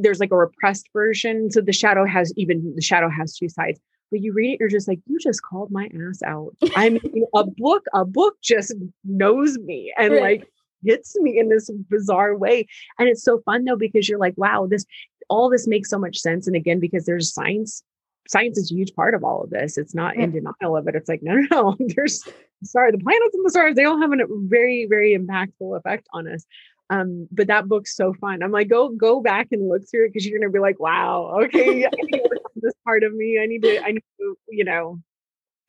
there's 0.00 0.20
like 0.20 0.32
a 0.32 0.36
repressed 0.36 0.88
version. 0.92 1.50
So 1.50 1.60
the 1.60 1.72
shadow 1.72 2.04
has 2.06 2.32
even 2.36 2.74
the 2.74 2.82
shadow 2.82 3.08
has 3.08 3.36
two 3.36 3.48
sides. 3.48 3.80
But 4.10 4.20
you 4.20 4.32
read 4.32 4.54
it, 4.54 4.60
you're 4.60 4.68
just 4.68 4.86
like, 4.86 5.00
you 5.06 5.18
just 5.18 5.42
called 5.42 5.70
my 5.70 5.88
ass 6.08 6.22
out. 6.22 6.54
I 6.76 6.90
mean, 6.90 7.24
a 7.34 7.44
book, 7.44 7.84
a 7.94 8.04
book 8.04 8.36
just 8.42 8.74
knows 9.04 9.58
me 9.58 9.92
and 9.98 10.12
right. 10.12 10.22
like 10.22 10.48
hits 10.84 11.16
me 11.16 11.38
in 11.38 11.48
this 11.48 11.70
bizarre 11.88 12.36
way. 12.36 12.66
And 12.98 13.08
it's 13.08 13.24
so 13.24 13.40
fun 13.44 13.64
though, 13.64 13.76
because 13.76 14.08
you're 14.08 14.18
like, 14.18 14.34
wow, 14.36 14.66
this 14.70 14.84
all 15.28 15.50
this 15.50 15.66
makes 15.66 15.90
so 15.90 15.98
much 15.98 16.18
sense. 16.18 16.46
And 16.46 16.56
again, 16.56 16.80
because 16.80 17.06
there's 17.06 17.32
science, 17.32 17.82
science 18.28 18.58
is 18.58 18.70
a 18.70 18.74
huge 18.74 18.94
part 18.94 19.14
of 19.14 19.24
all 19.24 19.42
of 19.42 19.50
this. 19.50 19.78
It's 19.78 19.94
not 19.94 20.16
in 20.16 20.32
denial 20.32 20.76
of 20.76 20.88
it. 20.88 20.94
It's 20.94 21.08
like, 21.08 21.22
no, 21.22 21.34
no, 21.34 21.46
no. 21.50 21.76
There's 21.96 22.24
sorry, 22.62 22.90
the 22.92 22.98
planets 22.98 23.34
and 23.34 23.44
the 23.44 23.50
stars, 23.50 23.74
they 23.74 23.84
all 23.84 24.00
have 24.00 24.12
a 24.12 24.16
very, 24.28 24.86
very 24.88 25.16
impactful 25.16 25.76
effect 25.76 26.06
on 26.12 26.28
us. 26.28 26.44
Um, 26.90 27.28
but 27.32 27.46
that 27.46 27.66
book's 27.66 27.96
so 27.96 28.12
fun. 28.14 28.42
I'm 28.42 28.52
like, 28.52 28.68
go 28.68 28.90
go 28.90 29.20
back 29.20 29.48
and 29.52 29.68
look 29.68 29.82
through 29.90 30.06
it 30.06 30.08
because 30.12 30.26
you're 30.26 30.38
gonna 30.38 30.52
be 30.52 30.58
like, 30.58 30.78
wow, 30.78 31.40
okay, 31.44 31.86
I 31.86 31.90
need 31.90 32.12
to 32.12 32.28
work 32.28 32.44
on 32.44 32.52
this 32.56 32.74
part 32.84 33.04
of 33.04 33.14
me. 33.14 33.38
I 33.42 33.46
need 33.46 33.62
to, 33.62 33.82
I 33.82 33.92
need 33.92 34.04
to, 34.20 34.38
you 34.48 34.64
know. 34.64 35.00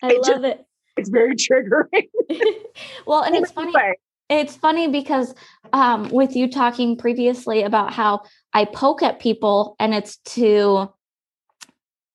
I 0.03 0.09
it 0.09 0.15
love 0.15 0.25
just, 0.25 0.43
it. 0.43 0.65
It's 0.97 1.09
very 1.09 1.35
triggering. 1.35 2.09
well, 3.05 3.23
and 3.23 3.35
it's 3.35 3.51
funny. 3.53 3.73
It's 4.29 4.55
funny 4.55 4.87
because 4.87 5.35
um, 5.71 6.09
with 6.09 6.35
you 6.35 6.49
talking 6.49 6.97
previously 6.97 7.63
about 7.63 7.93
how 7.93 8.21
I 8.53 8.65
poke 8.65 9.03
at 9.03 9.19
people 9.19 9.75
and 9.79 9.93
it's 9.93 10.17
to 10.33 10.91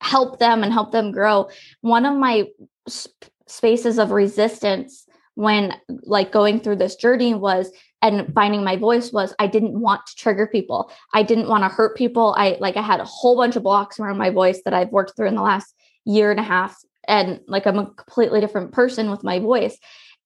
help 0.01 0.39
them 0.39 0.65
and 0.65 0.73
help 0.73 0.93
them 0.93 1.13
grow. 1.13 1.49
One 1.83 2.07
of 2.07 2.17
my 2.17 2.47
sp- 2.91 3.31
spaces 3.47 3.99
of 3.99 4.11
resistance 4.11 5.07
when 5.35 5.75
like 6.03 6.33
going 6.33 6.61
through 6.61 6.77
this 6.77 6.97
journey 6.97 7.35
was 7.35 7.71
and 8.03 8.33
finding 8.35 8.65
my 8.65 8.77
voice 8.77 9.13
was 9.13 9.35
I 9.39 9.47
didn't 9.47 9.79
want 9.79 10.07
to 10.07 10.17
trigger 10.17 10.47
people. 10.47 10.91
I 11.15 11.23
didn't 11.23 11.49
want 11.49 11.65
to 11.65 11.69
hurt 11.69 11.97
people. 11.97 12.35
I 12.37 12.57
like 12.61 12.77
I 12.77 12.83
had 12.83 13.01
a 13.01 13.05
whole 13.05 13.37
bunch 13.37 13.57
of 13.57 13.63
blocks 13.63 14.01
around 14.01 14.19
my 14.19 14.31
voice 14.31 14.61
that 14.65 14.75
I've 14.75 14.91
worked 14.91 15.17
through 15.17 15.29
in 15.29 15.37
the 15.37 15.43
last 15.43 15.75
year 16.05 16.31
and 16.31 16.41
a 16.41 16.45
half 16.45 16.77
and 17.07 17.41
like 17.47 17.67
I'm 17.67 17.79
a 17.79 17.91
completely 17.91 18.41
different 18.41 18.73
person 18.73 19.11
with 19.11 19.23
my 19.23 19.39
voice. 19.39 19.77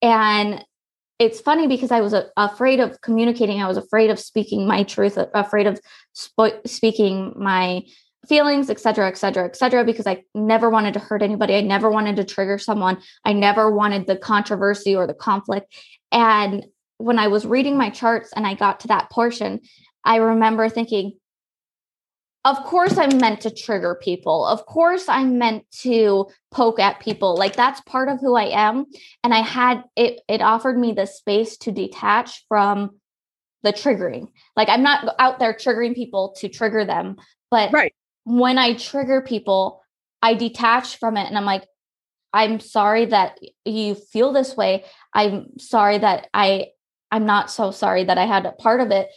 And 0.01 0.65
it's 1.19 1.41
funny 1.41 1.67
because 1.67 1.91
I 1.91 2.01
was 2.01 2.13
a, 2.13 2.27
afraid 2.37 2.81
of 2.81 3.01
communicating. 3.01 3.63
I 3.63 3.69
was 3.69 3.77
afraid 3.77 4.11
of 4.11 4.19
speaking 4.19 4.67
my 4.67 4.83
truth, 4.83 5.17
afraid 5.35 5.67
of 5.67 5.81
sp- 6.13 6.67
speaking 6.67 7.33
my 7.37 7.83
feelings, 8.29 8.71
et 8.71 8.81
cetera, 8.81 9.07
et 9.07 9.19
cetera, 9.19 9.45
et 9.45 9.55
cetera, 9.55 9.85
because 9.85 10.07
I 10.07 10.23
never 10.35 10.71
wanted 10.71 10.95
to 10.95 11.01
hurt 11.01 11.23
anybody. 11.23 11.55
I 11.55 11.61
never 11.61 11.91
wanted 11.91 12.17
to 12.17 12.25
trigger 12.25 12.59
someone. 12.59 12.99
I 13.25 13.33
never 13.33 13.71
wanted 13.71 14.07
the 14.07 14.17
controversy 14.17 14.97
or 14.97 15.07
the 15.07 15.15
conflict. 15.15 15.75
And 16.11 16.67
when 16.99 17.19
I 17.19 17.29
was 17.29 17.47
reading 17.47 17.77
my 17.77 17.91
charts 17.91 18.33
and 18.35 18.47
I 18.47 18.55
got 18.55 18.81
to 18.81 18.89
that 18.89 19.11
portion, 19.11 19.61
I 20.05 20.17
remember 20.17 20.69
thinking, 20.69 21.19
of 22.45 22.63
course 22.65 22.99
i'm 22.99 23.19
meant 23.19 23.41
to 23.43 23.51
trigger 23.51 23.99
people. 24.01 24.47
Of 24.47 24.67
course 24.67 25.09
i'm 25.09 25.39
meant 25.39 25.65
to 25.83 26.27
poke 26.51 26.81
at 26.81 27.01
people. 27.01 27.37
Like 27.37 27.57
that's 27.57 27.81
part 27.83 28.09
of 28.09 28.21
who 28.21 28.37
i 28.37 28.45
am. 28.45 28.87
And 29.23 29.35
i 29.35 29.41
had 29.41 29.85
it 29.97 30.21
it 30.29 30.43
offered 30.43 30.79
me 30.79 30.93
the 30.93 31.07
space 31.07 31.57
to 31.59 31.73
detach 31.73 32.45
from 32.49 33.01
the 33.63 33.73
triggering. 33.73 34.29
Like 34.57 34.69
i'm 34.69 34.83
not 34.83 35.15
out 35.19 35.39
there 35.39 35.55
triggering 35.55 35.95
people 35.95 36.35
to 36.39 36.49
trigger 36.49 36.85
them 36.85 37.17
but 37.55 37.73
right. 37.73 37.95
when 38.25 38.59
I 38.59 38.75
trigger 38.75 39.21
people, 39.21 39.81
I 40.21 40.35
detach 40.35 40.99
from 40.99 41.17
it 41.17 41.29
and 41.29 41.39
I'm 41.39 41.45
like, 41.45 41.65
I'm 42.33 42.59
sorry 42.59 43.05
that 43.05 43.39
you 43.65 43.95
feel 43.95 44.33
this 44.33 44.57
way. 44.57 44.85
I'm 45.13 45.57
sorry 45.61 45.99
that 45.99 46.27
I 46.35 46.71
I'm 47.13 47.27
not 47.27 47.53
so 47.53 47.71
sorry 47.71 48.03
that 48.03 48.19
I 48.19 48.27
had 48.27 48.45
a 48.45 48.51
part 48.51 48.81
of 48.81 48.91
it. 48.91 49.09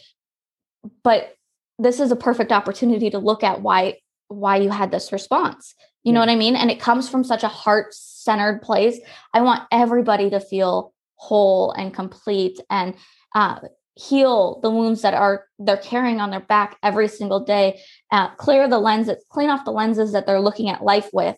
But 1.02 1.34
this 1.78 2.00
is 2.00 2.10
a 2.10 2.16
perfect 2.16 2.52
opportunity 2.52 3.10
to 3.10 3.18
look 3.18 3.42
at 3.42 3.62
why 3.62 3.98
why 4.28 4.56
you 4.56 4.68
had 4.68 4.90
this 4.90 5.12
response. 5.12 5.74
You 6.04 6.10
yeah. 6.10 6.14
know 6.14 6.20
what 6.20 6.28
I 6.28 6.36
mean? 6.36 6.54
And 6.54 6.70
it 6.70 6.80
comes 6.80 7.08
from 7.08 7.24
such 7.24 7.42
a 7.42 7.48
heart-centered 7.48 8.60
place. 8.60 9.00
I 9.32 9.40
want 9.40 9.62
everybody 9.72 10.28
to 10.30 10.38
feel 10.38 10.92
whole 11.14 11.72
and 11.72 11.92
complete 11.92 12.60
and 12.70 12.94
uh, 13.34 13.60
heal 13.98 14.60
the 14.62 14.70
wounds 14.70 15.02
that 15.02 15.12
are 15.12 15.46
they're 15.58 15.76
carrying 15.76 16.20
on 16.20 16.30
their 16.30 16.40
back 16.40 16.78
every 16.84 17.08
single 17.08 17.40
day 17.40 17.80
uh, 18.12 18.28
clear 18.36 18.68
the 18.68 18.78
lenses 18.78 19.24
clean 19.28 19.50
off 19.50 19.64
the 19.64 19.72
lenses 19.72 20.12
that 20.12 20.24
they're 20.24 20.40
looking 20.40 20.68
at 20.68 20.84
life 20.84 21.10
with 21.12 21.36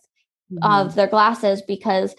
mm-hmm. 0.53 0.63
of 0.63 0.95
their 0.95 1.07
glasses 1.07 1.63
because 1.63 2.15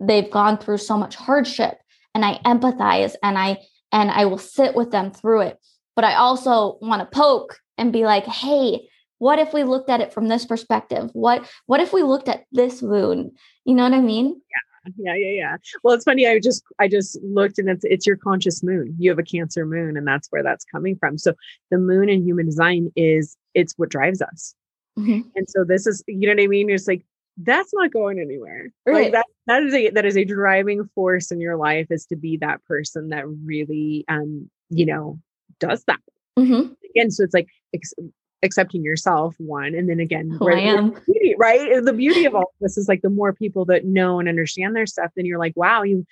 they've 0.00 0.30
gone 0.30 0.56
through 0.56 0.78
so 0.78 0.96
much 0.96 1.14
hardship 1.14 1.76
and 2.14 2.24
i 2.24 2.40
empathize 2.46 3.14
and 3.22 3.36
i 3.36 3.58
and 3.92 4.10
i 4.10 4.24
will 4.24 4.38
sit 4.38 4.74
with 4.74 4.90
them 4.90 5.10
through 5.10 5.42
it 5.42 5.58
but 5.94 6.06
i 6.06 6.14
also 6.14 6.78
want 6.80 7.00
to 7.00 7.18
poke 7.18 7.58
and 7.82 7.92
be 7.92 8.04
like 8.04 8.24
hey 8.24 8.88
what 9.22 9.38
if 9.38 9.52
we 9.52 9.62
looked 9.62 9.88
at 9.88 10.00
it 10.00 10.12
from 10.12 10.26
this 10.26 10.44
perspective? 10.44 11.08
What 11.12 11.48
what 11.66 11.80
if 11.80 11.92
we 11.92 12.02
looked 12.02 12.28
at 12.28 12.44
this 12.50 12.82
wound? 12.82 13.30
You 13.64 13.76
know 13.76 13.84
what 13.84 13.92
i 13.92 14.00
mean? 14.00 14.40
Yeah 14.86 14.92
yeah 14.96 15.14
yeah 15.14 15.32
yeah. 15.32 15.56
Well 15.84 15.94
it's 15.94 16.02
funny 16.04 16.26
i 16.26 16.40
just 16.40 16.64
i 16.80 16.88
just 16.88 17.16
looked 17.22 17.60
and 17.60 17.68
it's 17.68 17.84
it's 17.84 18.04
your 18.04 18.16
conscious 18.16 18.64
moon. 18.64 18.96
You 18.98 19.10
have 19.10 19.20
a 19.20 19.22
cancer 19.22 19.64
moon 19.64 19.96
and 19.96 20.04
that's 20.04 20.26
where 20.30 20.42
that's 20.42 20.64
coming 20.64 20.96
from. 20.96 21.18
So 21.18 21.34
the 21.70 21.78
moon 21.78 22.08
in 22.08 22.24
human 22.24 22.46
design 22.46 22.90
is 22.96 23.36
it's 23.54 23.74
what 23.76 23.90
drives 23.90 24.20
us. 24.20 24.56
Mm-hmm. 24.98 25.20
and 25.36 25.48
so 25.48 25.64
this 25.64 25.86
is 25.86 26.02
you 26.08 26.26
know 26.26 26.34
what 26.34 26.42
i 26.42 26.48
mean? 26.48 26.68
It's 26.68 26.88
like 26.88 27.04
that's 27.36 27.72
not 27.72 27.92
going 27.92 28.18
anywhere. 28.18 28.72
Right. 28.84 29.04
like 29.04 29.12
that 29.12 29.26
that 29.46 29.62
is 29.62 29.72
a 29.72 29.90
that 29.90 30.04
is 30.04 30.16
a 30.16 30.24
driving 30.24 30.90
force 30.96 31.30
in 31.30 31.40
your 31.40 31.56
life 31.56 31.86
is 31.90 32.06
to 32.06 32.16
be 32.16 32.38
that 32.38 32.64
person 32.64 33.10
that 33.10 33.24
really 33.28 34.04
um 34.08 34.50
you 34.68 34.84
know 34.84 35.20
does 35.60 35.84
that. 35.84 36.00
Mm-hmm. 36.36 36.72
Again 36.94 37.10
so 37.10 37.22
it's 37.22 37.34
like 37.34 37.48
ex- 37.74 37.94
accepting 38.42 38.82
yourself 38.82 39.34
one 39.38 39.74
and 39.74 39.88
then 39.88 40.00
again 40.00 40.30
Who 40.30 40.50
I 40.50 40.58
am. 40.58 40.90
Beauty, 40.90 41.34
right 41.38 41.84
the 41.84 41.92
beauty 41.92 42.24
of 42.24 42.34
all 42.36 42.52
this 42.60 42.76
is 42.76 42.88
like 42.88 43.02
the 43.02 43.10
more 43.10 43.32
people 43.32 43.64
that 43.66 43.84
know 43.84 44.18
and 44.18 44.28
understand 44.28 44.74
their 44.74 44.86
stuff 44.86 45.10
then 45.16 45.26
you're 45.26 45.38
like 45.38 45.52
wow 45.56 45.82
you 45.82 46.04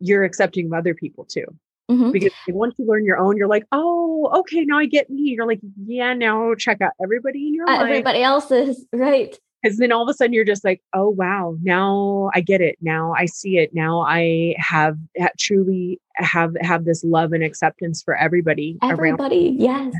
you're 0.00 0.24
accepting 0.24 0.66
of 0.66 0.72
other 0.72 0.94
people 0.94 1.24
too 1.24 1.46
mm-hmm. 1.90 2.12
because 2.12 2.32
once 2.48 2.74
you 2.78 2.86
learn 2.86 3.04
your 3.04 3.18
own 3.18 3.36
you're 3.36 3.48
like 3.48 3.64
oh 3.72 4.30
okay 4.32 4.64
now 4.64 4.78
i 4.78 4.86
get 4.86 5.10
me 5.10 5.22
you're 5.22 5.46
like 5.46 5.60
yeah 5.84 6.14
now 6.14 6.54
check 6.54 6.80
out 6.80 6.92
everybody 7.02 7.48
in 7.48 7.54
your 7.54 7.68
uh, 7.68 7.82
everybody 7.82 8.22
else's 8.22 8.86
right 8.92 9.38
because 9.62 9.78
then 9.78 9.92
all 9.92 10.02
of 10.02 10.08
a 10.08 10.14
sudden 10.14 10.32
you're 10.32 10.44
just 10.44 10.64
like 10.64 10.82
oh 10.92 11.08
wow 11.08 11.56
now 11.62 12.30
i 12.34 12.40
get 12.40 12.60
it 12.60 12.76
now 12.80 13.14
i 13.16 13.24
see 13.24 13.58
it 13.58 13.74
now 13.74 14.00
i 14.00 14.54
have 14.58 14.96
ha- 15.18 15.28
truly 15.38 16.00
have 16.14 16.54
have 16.60 16.84
this 16.84 17.04
love 17.04 17.32
and 17.32 17.44
acceptance 17.44 18.02
for 18.02 18.16
everybody 18.16 18.76
everybody 18.82 19.48
around. 19.48 19.60
yes 19.60 19.94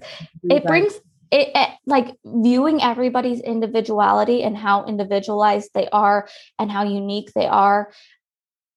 it 0.44 0.64
brings 0.64 0.94
it, 1.30 1.50
it, 1.54 1.68
like 1.84 2.16
viewing 2.24 2.82
everybody's 2.82 3.40
individuality 3.40 4.42
and 4.42 4.56
how 4.56 4.86
individualized 4.86 5.70
they 5.74 5.86
are 5.90 6.26
and 6.58 6.72
how 6.72 6.82
unique 6.84 7.32
they 7.34 7.46
are 7.46 7.92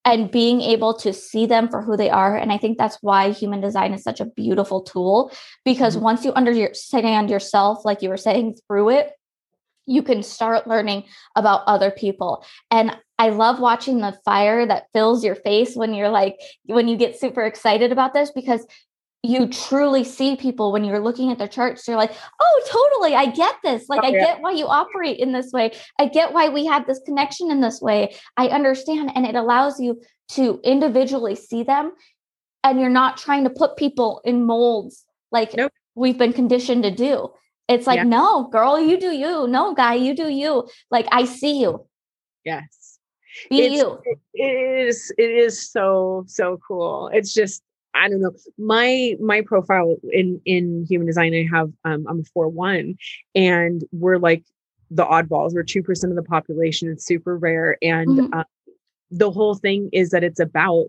and 0.04 0.32
being 0.32 0.62
able 0.62 0.96
to 0.96 1.14
see 1.14 1.46
them 1.46 1.70
for 1.70 1.82
who 1.82 1.96
they 1.96 2.10
are 2.10 2.36
and 2.36 2.52
i 2.52 2.58
think 2.58 2.78
that's 2.78 2.98
why 3.02 3.32
human 3.32 3.62
design 3.62 3.94
is 3.94 4.04
such 4.04 4.20
a 4.20 4.26
beautiful 4.26 4.82
tool 4.82 5.32
because 5.64 5.96
mm-hmm. 5.96 6.06
once 6.06 6.26
you 6.26 6.34
understand 6.34 7.30
yourself 7.30 7.86
like 7.86 8.02
you 8.02 8.10
were 8.10 8.18
saying 8.18 8.56
through 8.68 8.90
it 8.90 9.12
you 9.92 10.02
can 10.02 10.24
start 10.24 10.68
learning 10.68 11.04
about 11.36 11.64
other 11.68 11.92
people. 11.92 12.46
And 12.70 12.98
i 13.20 13.30
love 13.30 13.60
watching 13.60 14.00
the 14.00 14.18
fire 14.26 14.66
that 14.66 14.88
fills 14.94 15.24
your 15.24 15.36
face 15.36 15.76
when 15.76 15.94
you're 15.94 16.10
like 16.10 16.40
when 16.66 16.88
you 16.88 16.98
get 16.98 17.20
super 17.20 17.44
excited 17.44 17.92
about 17.92 18.16
this 18.16 18.32
because 18.32 18.66
you 19.22 19.48
truly 19.48 20.04
see 20.04 20.36
people 20.36 20.72
when 20.72 20.84
you're 20.84 21.00
looking 21.00 21.32
at 21.32 21.38
their 21.38 21.48
charts. 21.48 21.88
You're 21.88 21.98
like 21.98 22.14
oh 22.42 22.62
totally 22.68 23.16
i 23.16 23.28
get 23.28 23.56
this. 23.64 23.88
Like 23.90 24.02
oh, 24.04 24.08
i 24.08 24.12
get 24.12 24.42
why 24.42 24.52
you 24.52 24.66
operate 24.66 25.20
in 25.20 25.34
this 25.34 25.52
way. 25.52 25.72
I 26.00 26.08
get 26.08 26.34
why 26.34 26.50
we 26.50 26.66
have 26.66 26.88
this 26.88 27.00
connection 27.06 27.52
in 27.52 27.62
this 27.62 27.82
way. 27.82 28.16
I 28.38 28.48
understand. 28.48 29.12
And 29.16 29.26
it 29.26 29.36
allows 29.36 29.80
you 29.80 30.02
to 30.30 30.60
individually 30.64 31.36
see 31.36 31.64
them 31.64 31.92
and 32.64 32.80
you're 32.80 32.90
not 32.90 33.18
trying 33.18 33.44
to 33.44 33.50
put 33.50 33.78
people 33.78 34.22
in 34.24 34.46
molds 34.46 35.06
like 35.32 35.56
nope. 35.56 35.72
we've 35.96 36.18
been 36.18 36.34
conditioned 36.34 36.84
to 36.84 36.92
do 36.92 37.30
it's 37.72 37.88
like 37.88 37.98
yeah. 37.98 38.04
no 38.04 38.48
girl 38.50 38.80
you 38.80 39.00
do 39.00 39.12
you 39.12 39.48
no 39.48 39.74
guy 39.74 39.94
you 39.94 40.16
do 40.16 40.30
you 40.30 40.68
like 40.90 41.08
i 41.12 41.26
see 41.26 41.60
you 41.62 41.86
yes 42.46 43.00
be 43.50 43.62
it's, 43.62 43.76
you 43.76 44.00
it 44.34 44.88
is 44.88 45.14
it 45.18 45.32
is 45.32 45.72
so 45.72 46.24
so 46.28 46.60
cool 46.68 47.10
it's 47.14 47.34
just 47.34 47.64
I 47.94 48.10
don't 48.10 48.22
know. 48.22 48.32
My 48.58 49.16
my 49.20 49.42
profile 49.42 49.98
in 50.12 50.42
in 50.46 50.86
human 50.88 51.08
design, 51.08 51.34
I 51.34 51.48
have 51.54 51.72
um, 51.84 52.06
I'm 52.08 52.22
a 52.22 52.24
four 52.34 52.48
one, 52.48 52.96
and 53.36 53.84
we're 53.92 54.18
like 54.18 54.44
the 54.90 55.06
oddballs. 55.06 55.54
We're 55.54 55.64
two 55.64 55.84
percent 55.84 56.12
of 56.12 56.16
the 56.16 56.24
population. 56.24 56.90
It's 56.90 57.06
super 57.06 57.38
rare, 57.38 57.78
and 57.82 58.08
mm-hmm. 58.08 58.34
uh, 58.34 58.44
the 59.10 59.32
whole 59.32 59.56
thing 59.56 59.90
is 59.92 60.12
that 60.12 60.24
it's 60.24 60.40
about. 60.40 60.88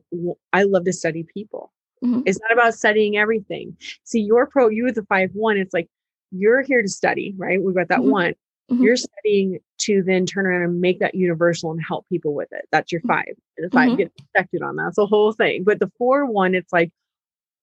I 0.53 0.62
love 0.62 0.85
to 0.85 0.93
study 0.93 1.24
people. 1.24 1.72
Mm-hmm. 2.05 2.22
It's 2.26 2.41
not 2.41 2.53
about 2.53 2.74
studying 2.74 3.16
everything. 3.16 3.76
See, 4.05 4.20
your 4.20 4.47
pro, 4.47 4.68
you 4.68 4.85
with 4.85 4.97
the 4.97 5.05
five 5.05 5.30
one. 5.33 5.57
It's 5.57 5.74
like 5.74 5.89
you're 6.33 6.62
here 6.62 6.83
to 6.83 6.89
study, 6.89 7.35
right? 7.37 7.62
We've 7.62 7.74
got 7.74 7.89
that 7.89 8.01
mm-hmm. 8.01 8.11
one. 8.11 8.35
Mm-hmm. 8.70 8.83
You're 8.83 8.97
studying 8.97 9.59
to 9.80 10.03
then 10.03 10.26
turn 10.26 10.47
around 10.47 10.62
and 10.62 10.80
make 10.80 11.01
that 11.01 11.14
universal 11.14 11.70
and 11.70 11.80
help 11.87 12.09
people 12.09 12.35
with 12.35 12.49
it. 12.53 12.66
That's 12.72 12.91
your 12.91 13.01
mm-hmm. 13.03 13.09
five. 13.09 13.35
The 13.59 13.70
5 13.70 13.89
mm-hmm. 13.89 13.97
gets 13.97 14.14
affected 14.35 14.62
on 14.62 14.76
that. 14.76 14.85
That's 14.85 14.97
the 14.97 15.07
whole 15.07 15.33
thing. 15.33 15.64
But 15.64 15.78
the 15.78 15.91
four 15.99 16.26
one, 16.26 16.55
it's 16.55 16.72
like, 16.72 16.91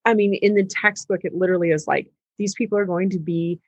I 0.06 0.14
mean, 0.14 0.34
in 0.36 0.56
the 0.56 0.66
textbook, 0.66 1.22
it 1.24 1.34
literally 1.34 1.72
is 1.72 1.88
like 1.88 2.12
these 2.38 2.54
people 2.54 2.78
are 2.78 2.86
going 2.86 3.10
to 3.12 3.20
be 3.20 3.60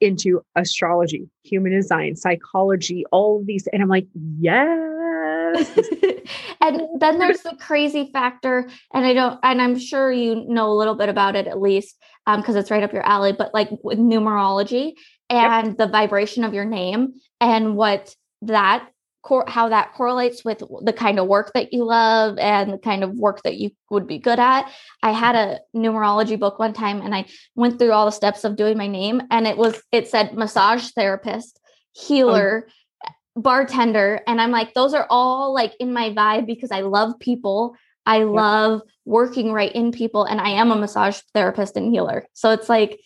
into 0.00 0.42
astrology, 0.56 1.28
human 1.44 1.72
design, 1.72 2.16
psychology, 2.16 3.04
all 3.12 3.40
of 3.40 3.46
these. 3.46 3.66
And 3.72 3.82
I'm 3.82 3.88
like, 3.88 4.06
yes. 4.38 5.70
and 6.60 6.82
then 6.98 7.18
there's 7.18 7.42
the 7.42 7.56
crazy 7.60 8.10
factor. 8.12 8.68
And 8.94 9.04
I 9.04 9.14
don't, 9.14 9.38
and 9.42 9.60
I'm 9.60 9.78
sure 9.78 10.10
you 10.10 10.44
know 10.48 10.70
a 10.70 10.76
little 10.76 10.94
bit 10.94 11.08
about 11.08 11.36
it 11.36 11.46
at 11.46 11.60
least, 11.60 11.98
because 12.26 12.54
um, 12.54 12.60
it's 12.60 12.70
right 12.70 12.82
up 12.82 12.92
your 12.92 13.06
alley, 13.06 13.32
but 13.32 13.52
like 13.54 13.70
with 13.82 13.98
numerology 13.98 14.94
and 15.28 15.68
yep. 15.68 15.76
the 15.76 15.86
vibration 15.86 16.44
of 16.44 16.54
your 16.54 16.64
name 16.64 17.14
and 17.40 17.76
what 17.76 18.14
that 18.42 18.88
cor- 19.22 19.44
how 19.48 19.68
that 19.68 19.92
correlates 19.94 20.44
with 20.44 20.62
the 20.82 20.92
kind 20.92 21.18
of 21.18 21.26
work 21.26 21.52
that 21.54 21.72
you 21.72 21.84
love 21.84 22.38
and 22.38 22.72
the 22.72 22.78
kind 22.78 23.04
of 23.04 23.14
work 23.14 23.42
that 23.42 23.56
you 23.56 23.70
would 23.90 24.06
be 24.06 24.18
good 24.18 24.38
at. 24.38 24.70
I 25.02 25.12
had 25.12 25.34
a 25.34 25.60
numerology 25.76 26.38
book 26.38 26.58
one 26.58 26.72
time 26.72 27.00
and 27.00 27.14
I 27.14 27.26
went 27.54 27.78
through 27.78 27.92
all 27.92 28.06
the 28.06 28.12
steps 28.12 28.44
of 28.44 28.56
doing 28.56 28.78
my 28.78 28.86
name 28.86 29.22
and 29.30 29.46
it 29.46 29.56
was 29.56 29.80
it 29.92 30.08
said 30.08 30.34
massage 30.34 30.88
therapist, 30.90 31.60
healer, 31.92 32.68
oh. 33.06 33.10
bartender 33.36 34.20
and 34.26 34.40
I'm 34.40 34.50
like 34.50 34.74
those 34.74 34.94
are 34.94 35.06
all 35.10 35.54
like 35.54 35.74
in 35.80 35.92
my 35.92 36.10
vibe 36.10 36.46
because 36.46 36.70
I 36.70 36.80
love 36.80 37.18
people. 37.20 37.76
I 38.06 38.24
love 38.24 38.82
working 39.04 39.52
right 39.52 39.72
in 39.72 39.92
people 39.92 40.24
and 40.24 40.40
I 40.40 40.50
am 40.50 40.70
a 40.70 40.76
massage 40.76 41.20
therapist 41.34 41.76
and 41.76 41.92
healer. 41.92 42.26
So 42.32 42.50
it's 42.50 42.68
like 42.68 43.00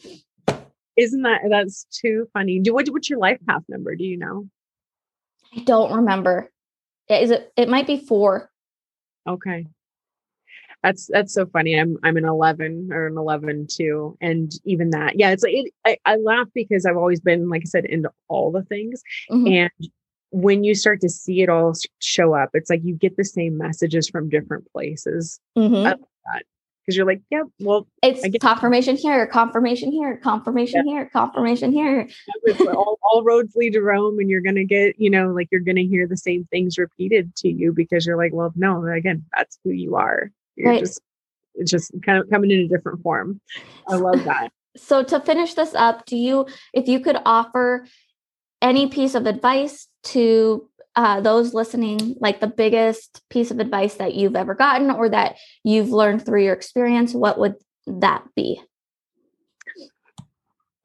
isn't 0.96 1.22
that 1.22 1.40
that's 1.50 1.84
too 1.90 2.28
funny? 2.32 2.60
Do 2.60 2.72
what, 2.72 2.88
what's 2.88 3.10
your 3.10 3.18
life 3.18 3.38
path 3.48 3.62
number? 3.68 3.96
Do 3.96 4.04
you 4.04 4.16
know? 4.16 4.48
I 5.56 5.60
don't 5.60 5.92
remember. 5.92 6.50
Is 7.08 7.30
it? 7.30 7.52
It 7.56 7.68
might 7.68 7.86
be 7.86 7.98
four. 7.98 8.50
Okay. 9.28 9.66
That's 10.82 11.08
that's 11.10 11.32
so 11.32 11.46
funny. 11.46 11.78
I'm 11.78 11.96
I'm 12.04 12.16
an 12.16 12.26
11 12.26 12.90
or 12.92 13.06
an 13.06 13.16
11 13.16 13.68
too, 13.70 14.18
and 14.20 14.52
even 14.64 14.90
that, 14.90 15.18
yeah, 15.18 15.30
it's 15.30 15.42
like 15.42 15.54
it, 15.54 15.72
I, 15.86 15.96
I 16.04 16.16
laugh 16.16 16.48
because 16.54 16.84
I've 16.84 16.98
always 16.98 17.20
been, 17.20 17.48
like 17.48 17.62
I 17.64 17.68
said, 17.68 17.86
into 17.86 18.10
all 18.28 18.52
the 18.52 18.64
things, 18.64 19.02
mm-hmm. 19.30 19.46
and 19.46 19.90
when 20.34 20.64
you 20.64 20.74
start 20.74 21.00
to 21.00 21.08
see 21.08 21.42
it 21.42 21.48
all 21.48 21.74
show 22.00 22.34
up, 22.34 22.50
it's 22.54 22.68
like 22.68 22.80
you 22.84 22.94
get 22.94 23.16
the 23.16 23.24
same 23.24 23.56
messages 23.56 24.08
from 24.08 24.28
different 24.28 24.70
places. 24.72 25.38
Mm-hmm 25.56 26.02
because 26.84 26.96
you're 26.96 27.06
like, 27.06 27.22
yeah, 27.30 27.42
well, 27.60 27.86
it's 28.02 28.26
confirmation 28.38 28.96
here, 28.96 29.26
confirmation 29.26 29.90
here, 29.90 30.16
confirmation 30.16 30.86
yeah. 30.86 30.94
here, 30.94 31.06
confirmation 31.06 31.72
here. 31.72 32.08
all, 32.74 32.98
all 33.02 33.24
roads 33.24 33.54
lead 33.56 33.72
to 33.72 33.80
Rome, 33.80 34.18
and 34.18 34.28
you're 34.28 34.42
gonna 34.42 34.64
get, 34.64 34.98
you 34.98 35.08
know, 35.08 35.28
like 35.28 35.48
you're 35.50 35.62
gonna 35.62 35.82
hear 35.82 36.06
the 36.06 36.16
same 36.16 36.46
things 36.50 36.76
repeated 36.76 37.34
to 37.36 37.48
you 37.48 37.72
because 37.72 38.06
you're 38.06 38.18
like, 38.18 38.32
well, 38.34 38.52
no, 38.54 38.84
again, 38.86 39.24
that's 39.34 39.58
who 39.64 39.70
you 39.70 39.96
are. 39.96 40.30
You're 40.56 40.68
right. 40.68 40.80
just, 40.80 41.00
it's 41.54 41.70
just 41.70 41.90
kind 42.04 42.18
of 42.18 42.28
coming 42.28 42.50
in 42.50 42.60
a 42.60 42.68
different 42.68 43.02
form. 43.02 43.40
I 43.88 43.94
love 43.94 44.22
that. 44.24 44.52
so 44.76 45.02
to 45.04 45.20
finish 45.20 45.54
this 45.54 45.74
up, 45.74 46.04
do 46.04 46.16
you, 46.16 46.46
if 46.74 46.86
you 46.86 47.00
could 47.00 47.16
offer 47.24 47.86
any 48.64 48.88
piece 48.88 49.14
of 49.14 49.26
advice 49.26 49.88
to 50.04 50.68
uh, 50.96 51.20
those 51.20 51.52
listening, 51.52 52.16
like 52.18 52.40
the 52.40 52.46
biggest 52.46 53.20
piece 53.28 53.50
of 53.50 53.60
advice 53.60 53.94
that 53.96 54.14
you've 54.14 54.36
ever 54.36 54.54
gotten 54.54 54.90
or 54.90 55.08
that 55.10 55.36
you've 55.62 55.90
learned 55.90 56.24
through 56.24 56.42
your 56.42 56.54
experience, 56.54 57.12
what 57.12 57.38
would 57.38 57.56
that 57.86 58.24
be? 58.34 58.60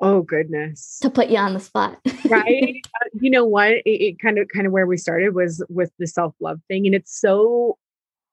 Oh 0.02 0.22
goodness. 0.22 1.00
To 1.02 1.10
put 1.10 1.30
you 1.30 1.38
on 1.38 1.54
the 1.54 1.60
spot. 1.60 2.00
right. 2.30 2.76
Uh, 3.02 3.08
you 3.22 3.30
know 3.30 3.46
what? 3.46 3.72
It, 3.72 3.82
it 3.86 4.20
kind 4.20 4.38
of 4.38 4.50
kind 4.50 4.68
of 4.68 4.74
where 4.74 4.86
we 4.86 4.98
started 4.98 5.34
was 5.34 5.64
with 5.70 5.92
the 6.00 6.08
self-love 6.08 6.60
thing 6.68 6.86
and 6.86 6.94
it's 6.94 7.18
so 7.18 7.78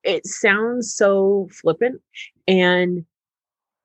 it 0.02 0.26
sounds 0.26 0.92
so 0.92 1.48
flippant 1.52 2.00
and 2.48 3.04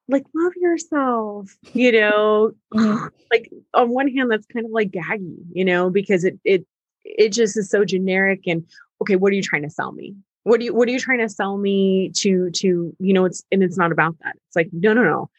like 0.08 0.26
love 0.36 0.54
yourself, 0.56 1.56
you 1.74 1.92
know. 1.92 2.52
Mm-hmm. 2.74 3.08
Like 3.32 3.52
on 3.74 3.90
one 3.90 4.08
hand 4.10 4.32
that's 4.32 4.46
kind 4.48 4.66
of 4.66 4.72
like 4.72 4.92
gaggy, 4.92 5.38
you 5.54 5.66
know, 5.66 5.90
because 5.90 6.24
it 6.24 6.40
it 6.44 6.66
it 7.04 7.30
just 7.30 7.58
is 7.58 7.70
so 7.70 7.86
generic 7.86 8.42
and 8.48 8.66
okay, 9.02 9.16
what 9.16 9.32
are 9.32 9.36
you 9.36 9.42
trying 9.42 9.64
to 9.64 9.70
sell 9.70 9.92
me? 9.92 10.16
What 10.44 10.60
are 10.60 10.64
you 10.64 10.74
what 10.74 10.88
are 10.88 10.92
you 10.92 11.00
trying 11.00 11.20
to 11.20 11.30
sell 11.30 11.58
me 11.58 12.12
to 12.18 12.50
to 12.52 12.96
you 13.00 13.14
know 13.14 13.26
it's 13.26 13.44
and 13.52 13.64
it's 13.64 13.78
not 13.78 13.92
about 13.92 14.16
that. 14.24 14.36
It's 14.48 14.56
like 14.56 14.70
no 14.74 14.94
no 14.94 15.04
no 15.04 15.30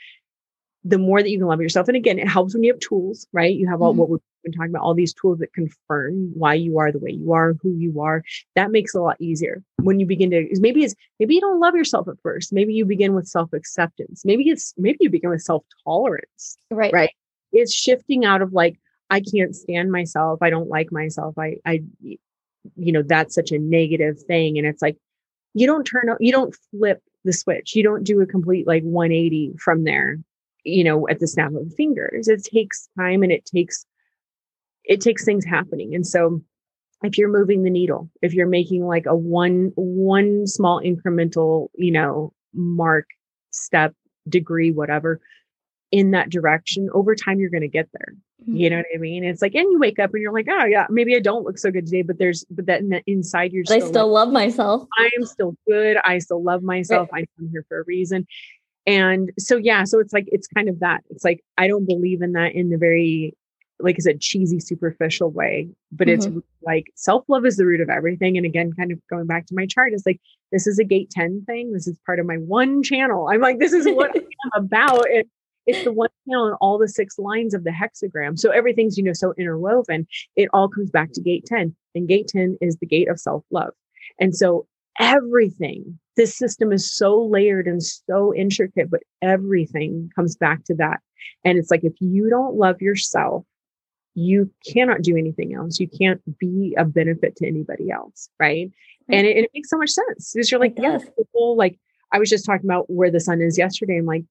the 0.85 0.99
more 0.99 1.23
that 1.23 1.31
you 1.31 1.39
can 1.39 1.47
love 1.47 1.61
yourself. 1.61 1.89
And 1.89 1.97
again, 1.97 2.19
it 2.19 2.29
helps 2.29 2.55
when 2.55 2.65
you 2.65 2.73
have 2.73 2.81
tools, 2.81 3.27
right? 3.33 3.55
You 3.55 3.69
have 3.69 3.81
all 3.83 3.93
mm-hmm. 3.93 4.01
what 4.01 4.11
we've 4.11 4.21
been 4.43 4.53
talking 4.53 4.71
about, 4.71 4.83
all 4.83 4.95
these 4.95 5.15
tools 5.15 5.39
that 5.39 5.53
confirm 5.53 6.33
why 6.35 6.55
you 6.55 6.79
are 6.79 6.93
the 6.93 6.99
way 6.99 7.11
you 7.11 7.33
are, 7.33 7.55
who 7.63 7.75
you 7.77 8.01
are. 8.01 8.23
That 8.55 8.71
makes 8.71 8.95
it 8.95 8.99
a 8.99 9.03
lot 9.03 9.21
easier 9.21 9.63
when 9.83 10.01
you 10.01 10.07
begin 10.07 10.31
to 10.31 10.49
maybe 10.61 10.85
it's 10.85 10.95
maybe 11.19 11.35
you 11.35 11.41
don't 11.41 11.61
love 11.61 11.75
yourself 11.75 12.09
at 12.09 12.21
first. 12.23 12.53
Maybe 12.53 12.75
you 12.75 12.85
begin 12.85 13.15
with 13.15 13.27
self-acceptance. 13.27 14.25
Maybe 14.25 14.49
it's 14.49 14.75
maybe 14.77 14.99
you 15.01 15.11
begin 15.11 15.31
with 15.31 15.43
self-tolerance. 15.43 16.57
Right. 16.71 16.93
Right. 16.93 17.11
It's 17.53 17.75
shifting 17.75 18.25
out 18.25 18.43
of 18.43 18.53
like, 18.53 18.79
I 19.11 19.21
can't 19.21 19.55
stand 19.55 19.93
myself. 19.93 20.41
I 20.43 20.51
don't 20.51 20.69
like 20.69 20.91
myself. 20.93 21.39
I 21.39 21.57
I 21.65 21.83
you 22.77 22.93
know, 22.93 23.03
that's 23.03 23.35
such 23.35 23.51
a 23.51 23.59
negative 23.59 24.21
thing. 24.23 24.59
And 24.59 24.67
it's 24.67 24.83
like 24.83 24.97
you 25.55 25.67
don't 25.67 25.85
turn 25.85 26.15
you 26.21 26.33
don't 26.33 26.57
flip 26.71 27.03
the 27.25 27.33
switch. 27.33 27.77
You 27.77 27.83
don't 27.83 28.05
do 28.05 28.21
a 28.21 28.27
complete 28.27 28.67
like 28.67 28.83
180 28.83 29.55
from 29.59 29.85
there 29.85 30.19
you 30.65 30.85
know, 30.85 31.09
at 31.09 31.19
the 31.19 31.27
snap 31.27 31.53
of 31.53 31.69
the 31.69 31.75
fingers. 31.77 32.29
It 32.29 32.45
takes 32.45 32.89
time 32.97 33.23
and 33.23 33.33
it 33.33 33.45
takes 33.45 33.85
it 34.85 35.01
takes 35.01 35.25
things 35.25 35.45
happening. 35.45 35.95
And 35.95 36.07
so 36.07 36.43
if 37.03 37.19
you're 37.19 37.29
moving 37.29 37.63
the 37.63 37.71
needle, 37.71 38.11
if 38.23 38.33
you're 38.33 38.47
making 38.47 38.87
like 38.87 39.07
a 39.07 39.17
one 39.17 39.73
one 39.75 40.47
small 40.47 40.81
incremental, 40.81 41.69
you 41.75 41.91
know, 41.91 42.33
mark, 42.55 43.07
step, 43.51 43.95
degree, 44.29 44.71
whatever, 44.71 45.21
in 45.91 46.13
that 46.13 46.31
direction, 46.31 46.89
over 46.95 47.15
time 47.15 47.41
you're 47.41 47.51
going 47.51 47.63
to 47.63 47.69
get 47.69 47.89
there. 47.93 48.15
Mm-hmm. 48.43 48.57
You 48.57 48.71
know 48.71 48.77
what 48.77 48.87
I 48.95 48.99
mean? 48.99 49.25
It's 49.25 49.43
like, 49.43 49.55
and 49.55 49.71
you 49.71 49.79
wake 49.79 49.99
up 49.99 50.13
and 50.15 50.23
you're 50.23 50.33
like, 50.33 50.47
oh 50.51 50.65
yeah, 50.65 50.87
maybe 50.91 51.15
I 51.15 51.21
don't 51.21 51.45
look 51.45 51.59
so 51.59 51.71
good 51.71 51.87
today, 51.87 52.03
but 52.03 52.19
there's, 52.19 52.45
but 52.51 52.67
that 52.67 52.83
inside 53.07 53.53
you're. 53.53 53.65
I 53.69 53.79
still, 53.79 53.89
still 53.89 54.09
like, 54.09 54.25
love 54.25 54.33
myself. 54.33 54.89
I 54.99 55.11
am 55.19 55.27
still 55.27 55.57
good. 55.69 55.97
I 56.05 56.19
still 56.19 56.43
love 56.43 56.63
myself. 56.63 57.09
Right. 57.13 57.29
I'm 57.39 57.49
here 57.51 57.65
for 57.69 57.81
a 57.81 57.85
reason. 57.85 58.27
And 58.87 59.31
so, 59.39 59.57
yeah, 59.57 59.85
so 59.85 60.01
it's 60.01 60.13
like, 60.13 60.25
it's 60.29 60.49
kind 60.49 60.69
of 60.69 60.81
that. 60.81 61.03
It's 61.11 61.25
like, 61.25 61.45
I 61.57 61.69
don't 61.69 61.87
believe 61.87 62.23
in 62.23 62.33
that 62.33 62.55
in 62.55 62.71
the 62.71 62.79
very, 62.79 63.37
like 63.81 63.97
I 63.99 64.03
said, 64.03 64.21
cheesy, 64.21 64.61
superficial 64.61 65.31
way, 65.31 65.69
but 65.91 66.07
mm-hmm. 66.07 66.39
it's 66.39 66.47
like 66.63 66.87
self 66.95 67.25
love 67.29 67.45
is 67.45 67.57
the 67.57 67.67
root 67.67 67.81
of 67.81 67.91
everything. 67.91 68.37
And 68.37 68.47
again, 68.47 68.73
kind 68.73 68.93
of 68.93 68.99
going 69.09 69.27
back 69.27 69.47
to 69.47 69.55
my 69.55 69.67
chart, 69.67 69.93
is 69.93 70.05
like, 70.07 70.21
this 70.51 70.67
is 70.67 70.79
a 70.79 70.85
gate 70.85 71.11
10 71.11 71.45
thing. 71.47 71.73
This 71.73 71.87
is 71.87 71.99
part 72.07 72.21
of 72.21 72.27
my 72.27 72.37
one 72.37 72.83
channel. 72.83 73.29
I'm 73.31 73.41
like, 73.41 73.59
this 73.59 73.73
is 73.73 73.87
what 73.87 74.15
I'm 74.17 74.25
about. 74.65 75.11
And 75.11 75.25
it's 75.67 75.85
the 75.85 75.93
one 75.93 76.11
channel 76.29 76.49
in 76.49 76.55
all 76.55 76.79
the 76.79 76.89
six 76.89 77.19
lines 77.19 77.55
of 77.55 77.65
the 77.65 77.71
hexagram. 77.71 78.39
So 78.39 78.51
everything's, 78.51 78.97
you 78.99 79.05
know, 79.05 79.13
so 79.13 79.33
interwoven. 79.39 80.07
It 80.37 80.49
all 80.53 80.69
comes 80.69 80.91
back 80.91 81.13
to 81.13 81.21
gate 81.21 81.45
10. 81.47 81.75
And 81.95 82.09
gate 82.09 82.29
10 82.29 82.59
is 82.61 82.77
the 82.77 82.87
gate 82.87 83.09
of 83.09 83.21
self 83.21 83.45
love. 83.51 83.73
And 84.21 84.35
so 84.35 84.67
everything 84.99 85.99
this 86.17 86.37
system 86.37 86.73
is 86.73 86.95
so 86.95 87.23
layered 87.23 87.67
and 87.67 87.83
so 87.83 88.35
intricate, 88.35 88.91
but 88.91 89.01
everything 89.23 90.11
comes 90.15 90.37
back 90.37 90.65
to 90.65 90.75
that. 90.75 91.01
And 91.45 91.59
it's 91.59 91.71
like, 91.71 91.85
if 91.85 91.95
you 92.01 92.29
don't 92.29 92.57
love 92.57 92.83
yourself, 92.83 93.45
you 94.15 94.51
cannot 94.71 95.03
do 95.03 95.17
anything 95.17 95.55
else. 95.55 95.81
You 95.81 95.89
can't 95.89 96.21
be 96.39 96.75
a 96.77 96.85
benefit 96.85 97.37
to 97.37 97.47
anybody 97.47 97.91
else. 97.91 98.29
Right. 98.39 98.71
right. 99.09 99.19
And, 99.19 99.27
it, 99.27 99.37
it, 99.37 99.51
makes 99.55 99.71
so 99.71 99.79
much 99.79 99.91
sense 99.91 100.33
because 100.33 100.51
you're 100.51 100.61
like, 100.61 100.75
yeah, 100.77 100.99
people 101.17 101.57
like, 101.57 101.79
I 102.13 102.19
was 102.19 102.29
just 102.29 102.45
talking 102.45 102.67
about 102.67 102.91
where 102.91 103.11
the 103.11 103.21
sun 103.21 103.41
is 103.41 103.57
yesterday. 103.57 103.99
I'm 103.99 104.07
like, 104.07 104.25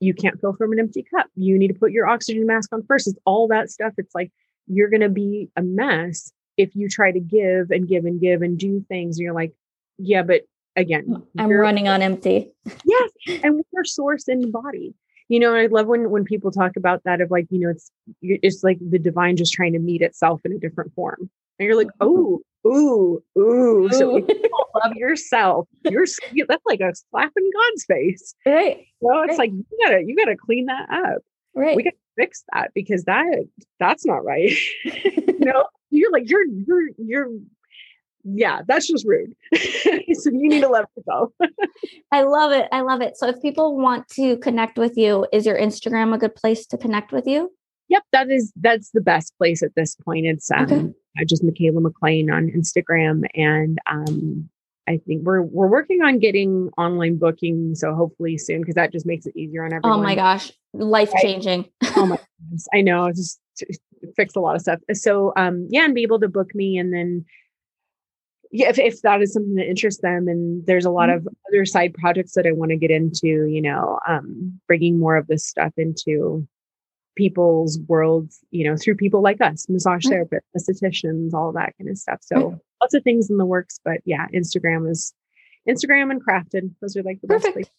you 0.00 0.14
can't 0.14 0.40
fill 0.40 0.54
from 0.54 0.72
an 0.72 0.78
empty 0.78 1.04
cup. 1.14 1.26
You 1.36 1.58
need 1.58 1.68
to 1.68 1.74
put 1.74 1.92
your 1.92 2.06
oxygen 2.06 2.46
mask 2.46 2.72
on 2.72 2.82
first. 2.86 3.08
It's 3.08 3.18
all 3.24 3.48
that 3.48 3.70
stuff. 3.70 3.92
It's 3.98 4.14
like, 4.14 4.32
you're 4.66 4.90
going 4.90 5.00
to 5.00 5.08
be 5.08 5.48
a 5.56 5.62
mess 5.62 6.32
if 6.56 6.74
you 6.74 6.88
try 6.88 7.12
to 7.12 7.20
give 7.20 7.70
and 7.70 7.86
give 7.86 8.04
and 8.04 8.20
give 8.20 8.42
and 8.42 8.58
do 8.58 8.84
things. 8.88 9.18
And 9.18 9.24
you're 9.24 9.34
like, 9.34 9.52
yeah, 9.98 10.22
but 10.22 10.42
again 10.76 11.22
i'm 11.38 11.50
running 11.50 11.88
on 11.88 12.02
empty 12.02 12.52
yes 12.84 13.10
and 13.42 13.64
we're 13.72 13.84
source 13.84 14.28
in 14.28 14.50
body 14.50 14.94
you 15.28 15.40
know 15.40 15.54
i 15.54 15.66
love 15.66 15.86
when 15.86 16.10
when 16.10 16.24
people 16.24 16.50
talk 16.50 16.76
about 16.76 17.02
that 17.04 17.20
of 17.20 17.30
like 17.30 17.46
you 17.50 17.58
know 17.58 17.70
it's 17.70 17.90
it's 18.22 18.62
like 18.62 18.78
the 18.80 18.98
divine 18.98 19.36
just 19.36 19.52
trying 19.52 19.72
to 19.72 19.78
meet 19.78 20.02
itself 20.02 20.40
in 20.44 20.52
a 20.52 20.58
different 20.58 20.92
form. 20.94 21.30
And 21.58 21.66
you're 21.66 21.76
like 21.76 21.90
oh 22.00 22.40
ooh 22.66 23.22
ooh 23.38 23.88
so 23.92 24.16
if 24.16 24.28
you 24.28 24.50
love 24.82 24.94
yourself 24.94 25.68
you're 25.84 26.06
that's 26.48 26.66
like 26.66 26.80
a 26.80 26.92
slap 27.10 27.32
in 27.36 27.50
god's 27.50 27.84
face. 27.84 28.34
Right 28.46 28.86
so 29.02 29.22
it's 29.22 29.30
right. 29.30 29.38
like 29.38 29.52
you 29.52 29.64
gotta 29.82 30.02
you 30.04 30.16
gotta 30.16 30.36
clean 30.36 30.66
that 30.66 30.88
up. 30.90 31.22
Right. 31.54 31.76
we 31.76 31.82
gotta 31.82 31.96
fix 32.16 32.44
that 32.52 32.72
because 32.74 33.04
that 33.04 33.44
that's 33.78 34.04
not 34.04 34.24
right. 34.24 34.52
You 35.38 35.44
know? 35.52 35.66
You're 35.90 36.10
like 36.10 36.28
you're 36.28 36.44
you're 36.44 36.88
you're 36.98 37.28
yeah, 38.34 38.62
that's 38.66 38.88
just 38.88 39.06
rude. 39.06 39.34
so 39.54 40.30
you 40.30 40.48
need 40.48 40.62
to 40.62 40.68
let 40.68 40.84
it 40.96 41.04
go. 41.08 41.32
I 42.12 42.22
love 42.22 42.52
it. 42.52 42.68
I 42.72 42.80
love 42.80 43.00
it. 43.00 43.16
So 43.16 43.28
if 43.28 43.40
people 43.40 43.76
want 43.76 44.08
to 44.10 44.36
connect 44.38 44.78
with 44.78 44.96
you, 44.96 45.26
is 45.32 45.46
your 45.46 45.58
Instagram 45.58 46.14
a 46.14 46.18
good 46.18 46.34
place 46.34 46.66
to 46.66 46.78
connect 46.78 47.12
with 47.12 47.26
you? 47.26 47.52
Yep, 47.88 48.02
that 48.12 48.30
is 48.30 48.52
that's 48.56 48.90
the 48.90 49.00
best 49.00 49.32
place 49.38 49.62
at 49.62 49.74
this 49.76 49.94
point. 49.94 50.26
It's 50.26 50.50
um 50.50 50.64
okay. 50.64 51.24
just 51.26 51.44
Michaela 51.44 51.80
McLean 51.80 52.30
on 52.30 52.48
Instagram 52.48 53.26
and 53.34 53.78
um 53.88 54.48
I 54.88 54.98
think 55.06 55.22
we're 55.24 55.42
we're 55.42 55.68
working 55.68 56.02
on 56.02 56.18
getting 56.18 56.70
online 56.78 57.18
booking, 57.18 57.74
so 57.74 57.94
hopefully 57.94 58.38
soon 58.38 58.60
because 58.60 58.76
that 58.76 58.92
just 58.92 59.06
makes 59.06 59.26
it 59.26 59.36
easier 59.36 59.64
on 59.64 59.72
everyone. 59.72 59.98
Oh 59.98 60.02
my 60.02 60.14
gosh, 60.14 60.52
life 60.72 61.12
changing! 61.20 61.68
oh 61.96 62.06
my 62.06 62.18
goodness, 62.40 62.68
I 62.72 62.82
know, 62.82 63.10
just 63.10 63.40
fix 64.14 64.36
a 64.36 64.40
lot 64.40 64.54
of 64.54 64.62
stuff. 64.62 64.78
So 64.92 65.32
um, 65.36 65.66
yeah, 65.70 65.84
and 65.84 65.94
be 65.94 66.02
able 66.02 66.20
to 66.20 66.28
book 66.28 66.54
me, 66.54 66.78
and 66.78 66.92
then 66.92 67.24
yeah, 68.56 68.70
if, 68.70 68.78
if 68.78 69.02
that 69.02 69.20
is 69.20 69.34
something 69.34 69.54
that 69.56 69.68
interests 69.68 70.00
them, 70.00 70.28
and 70.28 70.64
there's 70.66 70.86
a 70.86 70.90
lot 70.90 71.10
mm-hmm. 71.10 71.26
of 71.26 71.34
other 71.48 71.66
side 71.66 71.92
projects 71.92 72.32
that 72.34 72.46
I 72.46 72.52
want 72.52 72.70
to 72.70 72.76
get 72.76 72.90
into, 72.90 73.46
you 73.46 73.60
know, 73.60 73.98
um, 74.08 74.58
bringing 74.66 74.98
more 74.98 75.16
of 75.16 75.26
this 75.26 75.44
stuff 75.44 75.72
into 75.76 76.48
people's 77.16 77.78
worlds, 77.86 78.40
you 78.50 78.64
know, 78.64 78.76
through 78.76 78.94
people 78.94 79.20
like 79.20 79.42
us, 79.42 79.68
massage 79.68 80.06
mm-hmm. 80.06 80.34
therapists, 80.34 80.68
estheticians, 80.70 81.34
all 81.34 81.52
that 81.52 81.74
kind 81.78 81.90
of 81.90 81.98
stuff. 81.98 82.20
So 82.22 82.36
mm-hmm. 82.36 82.56
lots 82.80 82.94
of 82.94 83.02
things 83.02 83.28
in 83.28 83.36
the 83.36 83.46
works, 83.46 83.78
but 83.84 84.00
yeah, 84.06 84.26
Instagram 84.34 84.90
is 84.90 85.12
Instagram 85.68 86.10
and 86.10 86.24
crafted. 86.24 86.70
Those 86.80 86.96
are 86.96 87.02
like 87.02 87.20
the 87.20 87.26
Perfect. 87.26 87.44
best 87.44 87.54
places. 87.54 87.72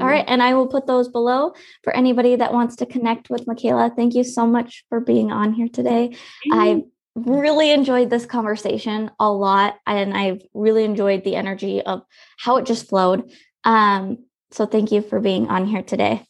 All 0.00 0.06
right. 0.06 0.24
And 0.28 0.42
I 0.42 0.54
will 0.54 0.68
put 0.68 0.86
those 0.86 1.08
below 1.08 1.54
for 1.82 1.94
anybody 1.94 2.36
that 2.36 2.52
wants 2.52 2.76
to 2.76 2.86
connect 2.86 3.28
with 3.28 3.46
Michaela. 3.48 3.92
Thank 3.94 4.14
you 4.14 4.22
so 4.22 4.46
much 4.46 4.84
for 4.88 5.00
being 5.00 5.32
on 5.32 5.52
here 5.52 5.68
today. 5.68 6.16
I 6.52 6.84
really 7.14 7.70
enjoyed 7.70 8.10
this 8.10 8.26
conversation 8.26 9.10
a 9.20 9.30
lot 9.30 9.78
and 9.86 10.16
I've 10.16 10.42
really 10.54 10.84
enjoyed 10.84 11.24
the 11.24 11.36
energy 11.36 11.82
of 11.82 12.02
how 12.38 12.56
it 12.56 12.66
just 12.66 12.88
flowed. 12.88 13.30
Um, 13.64 14.24
so 14.50 14.66
thank 14.66 14.92
you 14.92 15.02
for 15.02 15.20
being 15.20 15.48
on 15.48 15.66
here 15.66 15.82
today. 15.82 16.24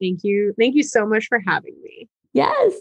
Thank 0.00 0.24
you. 0.24 0.54
Thank 0.58 0.74
you 0.74 0.82
so 0.82 1.06
much 1.06 1.26
for 1.26 1.40
having 1.46 1.74
me. 1.82 2.08
Yes. 2.32 2.74